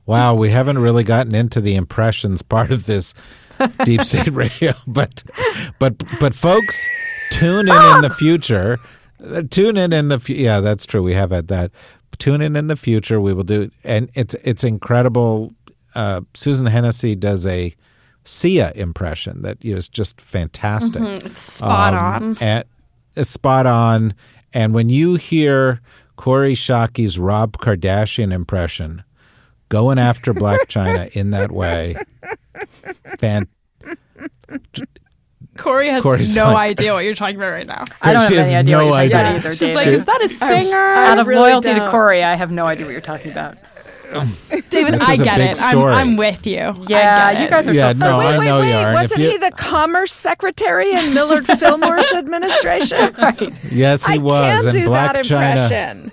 wow. 0.04 0.34
We 0.34 0.50
haven't 0.50 0.78
really 0.78 1.04
gotten 1.04 1.34
into 1.34 1.60
the 1.60 1.74
impressions 1.76 2.42
part 2.42 2.70
of 2.72 2.86
this 2.86 3.14
deep 3.84 4.02
state 4.02 4.30
radio, 4.32 4.72
but 4.86 5.22
but 5.78 6.02
but 6.20 6.34
folks, 6.34 6.86
tune 7.30 7.68
in 7.68 7.94
in 7.96 8.02
the 8.02 8.14
future. 8.18 8.78
Tune 9.50 9.76
in 9.76 9.92
in 9.92 10.08
the 10.08 10.18
fu- 10.18 10.32
yeah, 10.32 10.60
that's 10.60 10.86
true. 10.86 11.02
We 11.02 11.14
have 11.14 11.30
had 11.30 11.48
that. 11.48 11.70
Tune 12.18 12.40
in 12.40 12.56
in 12.56 12.66
the 12.68 12.76
future. 12.76 13.20
We 13.20 13.32
will 13.32 13.44
do, 13.44 13.70
and 13.84 14.10
it's 14.14 14.34
it's 14.44 14.64
incredible. 14.64 15.54
Uh, 15.94 16.20
Susan 16.34 16.66
Hennessey 16.66 17.16
does 17.16 17.46
a 17.46 17.74
Sia 18.24 18.72
impression 18.74 19.42
that 19.42 19.58
is 19.64 19.88
just 19.88 20.20
fantastic. 20.20 21.02
It's 21.02 21.40
spot 21.40 21.94
Um, 21.94 21.98
on. 21.98 22.36
And 22.40 22.64
it's 23.16 23.30
spot 23.30 23.66
on. 23.66 24.14
And 24.52 24.72
when 24.74 24.88
you 24.88 25.14
hear 25.16 25.80
Kori 26.16 26.54
Schake's 26.54 27.18
Rob 27.18 27.56
Kardashian 27.58 28.32
impression 28.32 29.02
going 29.70 29.98
after 29.98 30.34
Blac 30.34 30.58
Chyna 30.66 31.10
in 31.16 31.30
that 31.30 31.50
way, 31.50 31.96
fan, 33.18 33.48
Kori 35.56 35.88
has 35.88 36.02
Kori's 36.02 36.34
no 36.34 36.52
like- 36.52 36.70
idea 36.72 36.92
what 36.92 37.04
you're 37.04 37.14
talking 37.14 37.36
about 37.36 37.50
right 37.52 37.66
now. 37.66 37.84
I 38.02 38.12
don't 38.12 38.28
She 38.28 38.34
have 38.36 38.46
any 38.46 38.56
idea 38.56 38.76
no 38.76 38.86
what 38.86 39.02
you're 39.04 39.10
talking 39.10 39.16
idea. 39.16 39.20
about 39.30 39.36
either, 39.36 39.50
She's 39.50 39.60
David. 39.60 39.74
like, 39.76 39.86
is 39.88 40.04
that 40.04 40.22
a 40.22 40.28
singer? 40.28 40.76
Out 40.78 41.18
of 41.18 41.26
really 41.26 41.40
loyalty 41.50 41.70
to 41.70 41.74
don't. 41.76 41.90
Kori, 41.90 42.22
I 42.22 42.34
have 42.34 42.50
no 42.50 42.66
idea 42.66 42.84
what 42.86 42.92
you're 42.92 43.00
talking 43.00 43.32
about. 43.32 43.56
David, 44.70 45.00
I 45.00 45.14
get 45.16 45.40
it. 45.40 45.60
I'm. 45.62 45.78
I'm 45.78 46.16
with 46.16 46.44
you. 46.44 46.58
I 46.58 46.74
Yeah, 46.88 47.32
get 47.32 47.42
you 47.42 47.48
guys 47.48 47.68
are 47.68 47.72
Yeah, 47.72 47.92
so 47.92 47.98
no, 47.98 48.18
wait, 48.18 48.26
I 48.26 48.38
wait, 48.38 48.44
know 48.46 48.60
wait. 48.60 48.70
you 48.70 48.76
are. 48.76 48.92
Wasn't 48.94 49.20
you- 49.20 49.30
he 49.30 49.36
the 49.38 49.52
Commerce 49.52 50.12
Secretary 50.12 50.90
in 50.92 51.14
Millard 51.14 51.46
Fillmore's 51.58 52.12
administration? 52.12 53.14
right. 53.18 53.52
yes, 53.70 54.04
he 54.04 54.14
I 54.14 54.18
was. 54.18 54.32
can't 54.46 54.64
and 54.66 54.72
do 54.72 54.84
Black 54.86 55.12
that 55.12 55.24
China. 55.24 56.10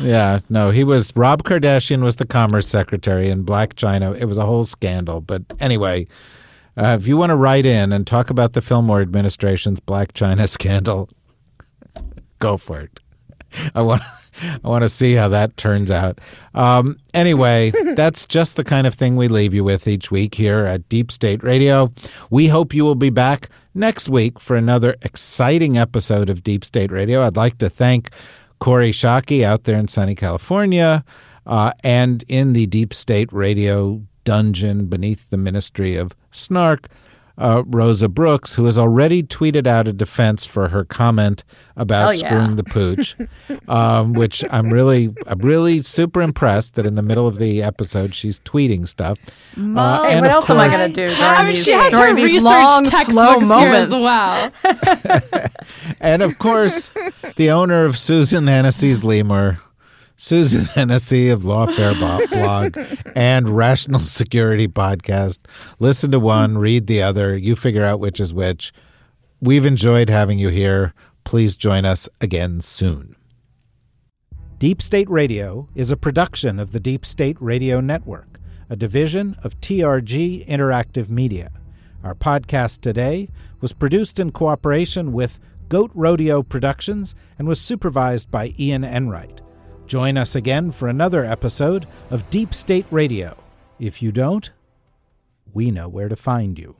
Yeah, 0.00 0.40
no, 0.48 0.70
he 0.70 0.84
was. 0.84 1.12
Rob 1.16 1.42
Kardashian 1.42 2.02
was 2.02 2.16
the 2.16 2.26
Commerce 2.26 2.68
Secretary, 2.68 3.28
in 3.28 3.44
Blac 3.44 3.74
Chyna. 3.74 4.16
It 4.16 4.26
was 4.26 4.38
a 4.38 4.46
whole 4.46 4.64
scandal. 4.64 5.20
But 5.20 5.42
anyway, 5.58 6.06
uh, 6.76 6.96
if 7.00 7.06
you 7.06 7.16
want 7.16 7.30
to 7.30 7.36
write 7.36 7.66
in 7.66 7.92
and 7.92 8.06
talk 8.06 8.30
about 8.30 8.52
the 8.52 8.62
Fillmore 8.62 9.00
administration's 9.00 9.80
Blac 9.80 10.12
Chyna 10.12 10.48
scandal, 10.48 11.08
go 12.38 12.56
for 12.56 12.80
it. 12.80 13.00
I 13.74 13.82
want. 13.82 14.02
I 14.40 14.68
want 14.68 14.82
to 14.82 14.88
see 14.88 15.14
how 15.14 15.28
that 15.30 15.56
turns 15.56 15.90
out. 15.90 16.20
Um, 16.54 16.98
anyway, 17.12 17.70
that's 17.96 18.24
just 18.24 18.54
the 18.54 18.62
kind 18.62 18.86
of 18.86 18.94
thing 18.94 19.16
we 19.16 19.26
leave 19.26 19.52
you 19.52 19.64
with 19.64 19.88
each 19.88 20.12
week 20.12 20.36
here 20.36 20.64
at 20.64 20.88
Deep 20.88 21.10
State 21.10 21.42
Radio. 21.42 21.92
We 22.30 22.46
hope 22.46 22.72
you 22.72 22.84
will 22.84 22.94
be 22.94 23.10
back 23.10 23.48
next 23.74 24.08
week 24.08 24.38
for 24.38 24.56
another 24.56 24.96
exciting 25.02 25.76
episode 25.76 26.30
of 26.30 26.44
Deep 26.44 26.64
State 26.64 26.92
Radio. 26.92 27.22
I'd 27.22 27.36
like 27.36 27.58
to 27.58 27.68
thank 27.68 28.10
Kori 28.58 28.92
Schake 28.92 29.42
out 29.42 29.64
there 29.64 29.78
in 29.78 29.88
sunny 29.88 30.14
California 30.14 31.04
uh, 31.46 31.72
and 31.82 32.24
in 32.28 32.52
the 32.52 32.66
Deep 32.66 32.92
State 32.92 33.32
Radio 33.32 34.02
dungeon 34.24 34.86
beneath 34.86 35.28
the 35.30 35.36
Ministry 35.36 35.96
of 35.96 36.14
Snark. 36.30 36.88
Uh, 37.38 37.62
Rosa 37.66 38.08
Brooks, 38.08 38.56
who 38.56 38.64
has 38.64 38.76
already 38.76 39.22
tweeted 39.22 39.66
out 39.66 39.86
a 39.86 39.92
defense 39.92 40.44
for 40.44 40.68
her 40.68 40.84
comment 40.84 41.44
about 41.76 42.14
Hell 42.14 42.14
yeah. 42.14 42.28
screwing 42.28 42.56
the 42.56 42.64
pooch, 42.64 43.16
um, 43.68 44.12
which 44.12 44.44
I'm 44.50 44.72
really, 44.72 45.14
I'm 45.26 45.38
really 45.38 45.80
super 45.82 46.20
impressed 46.20 46.74
that 46.74 46.84
in 46.84 46.96
the 46.96 47.02
middle 47.02 47.28
of 47.28 47.38
the 47.38 47.62
episode 47.62 48.14
she's 48.14 48.40
tweeting 48.40 48.88
stuff. 48.88 49.18
Uh, 49.56 50.02
Hey, 50.02 50.14
and 50.14 50.22
what 50.22 50.30
of 50.30 50.34
else 50.34 50.50
am 50.50 50.58
I 50.58 50.68
going 50.68 50.92
to 50.92 51.08
do 51.08 51.14
during 51.14 51.46
these, 51.46 51.64
she 51.64 51.70
has 51.70 51.92
during 51.92 52.16
her 52.16 52.22
these 52.22 52.42
research 52.42 52.42
long, 52.42 52.84
slow 52.84 53.40
textbooks 53.40 53.62
here 53.62 53.72
as 53.74 53.88
moments? 53.88 54.62
well. 54.64 55.48
And 56.00 56.22
of 56.22 56.38
course, 56.38 56.92
the 57.36 57.50
owner 57.50 57.84
of 57.84 57.98
Susan 57.98 58.46
Hennessey's 58.46 59.04
Lemur, 59.04 59.60
Susan 60.20 60.64
Hennessey 60.74 61.28
of 61.28 61.42
Lawfare 61.42 61.96
Blog 62.32 62.76
and 63.14 63.48
Rational 63.48 64.00
Security 64.00 64.66
Podcast. 64.66 65.38
Listen 65.78 66.10
to 66.10 66.18
one, 66.18 66.58
read 66.58 66.88
the 66.88 67.00
other. 67.00 67.36
You 67.36 67.54
figure 67.54 67.84
out 67.84 68.00
which 68.00 68.18
is 68.18 68.34
which. 68.34 68.72
We've 69.40 69.64
enjoyed 69.64 70.10
having 70.10 70.40
you 70.40 70.48
here. 70.48 70.92
Please 71.22 71.54
join 71.54 71.84
us 71.84 72.08
again 72.20 72.60
soon. 72.60 73.14
Deep 74.58 74.82
State 74.82 75.08
Radio 75.08 75.68
is 75.76 75.92
a 75.92 75.96
production 75.96 76.58
of 76.58 76.72
the 76.72 76.80
Deep 76.80 77.06
State 77.06 77.36
Radio 77.38 77.80
Network, 77.80 78.40
a 78.68 78.74
division 78.74 79.36
of 79.44 79.60
TRG 79.60 80.44
Interactive 80.48 81.08
Media. 81.08 81.52
Our 82.02 82.16
podcast 82.16 82.80
today 82.80 83.28
was 83.60 83.72
produced 83.72 84.18
in 84.18 84.32
cooperation 84.32 85.12
with 85.12 85.38
Goat 85.68 85.92
Rodeo 85.94 86.42
Productions 86.42 87.14
and 87.38 87.46
was 87.46 87.60
supervised 87.60 88.32
by 88.32 88.52
Ian 88.58 88.82
Enright. 88.82 89.40
Join 89.88 90.18
us 90.18 90.34
again 90.34 90.70
for 90.70 90.86
another 90.86 91.24
episode 91.24 91.86
of 92.10 92.28
Deep 92.28 92.52
State 92.52 92.84
Radio. 92.90 93.34
If 93.80 94.02
you 94.02 94.12
don't, 94.12 94.50
we 95.54 95.70
know 95.70 95.88
where 95.88 96.10
to 96.10 96.16
find 96.16 96.58
you. 96.58 96.76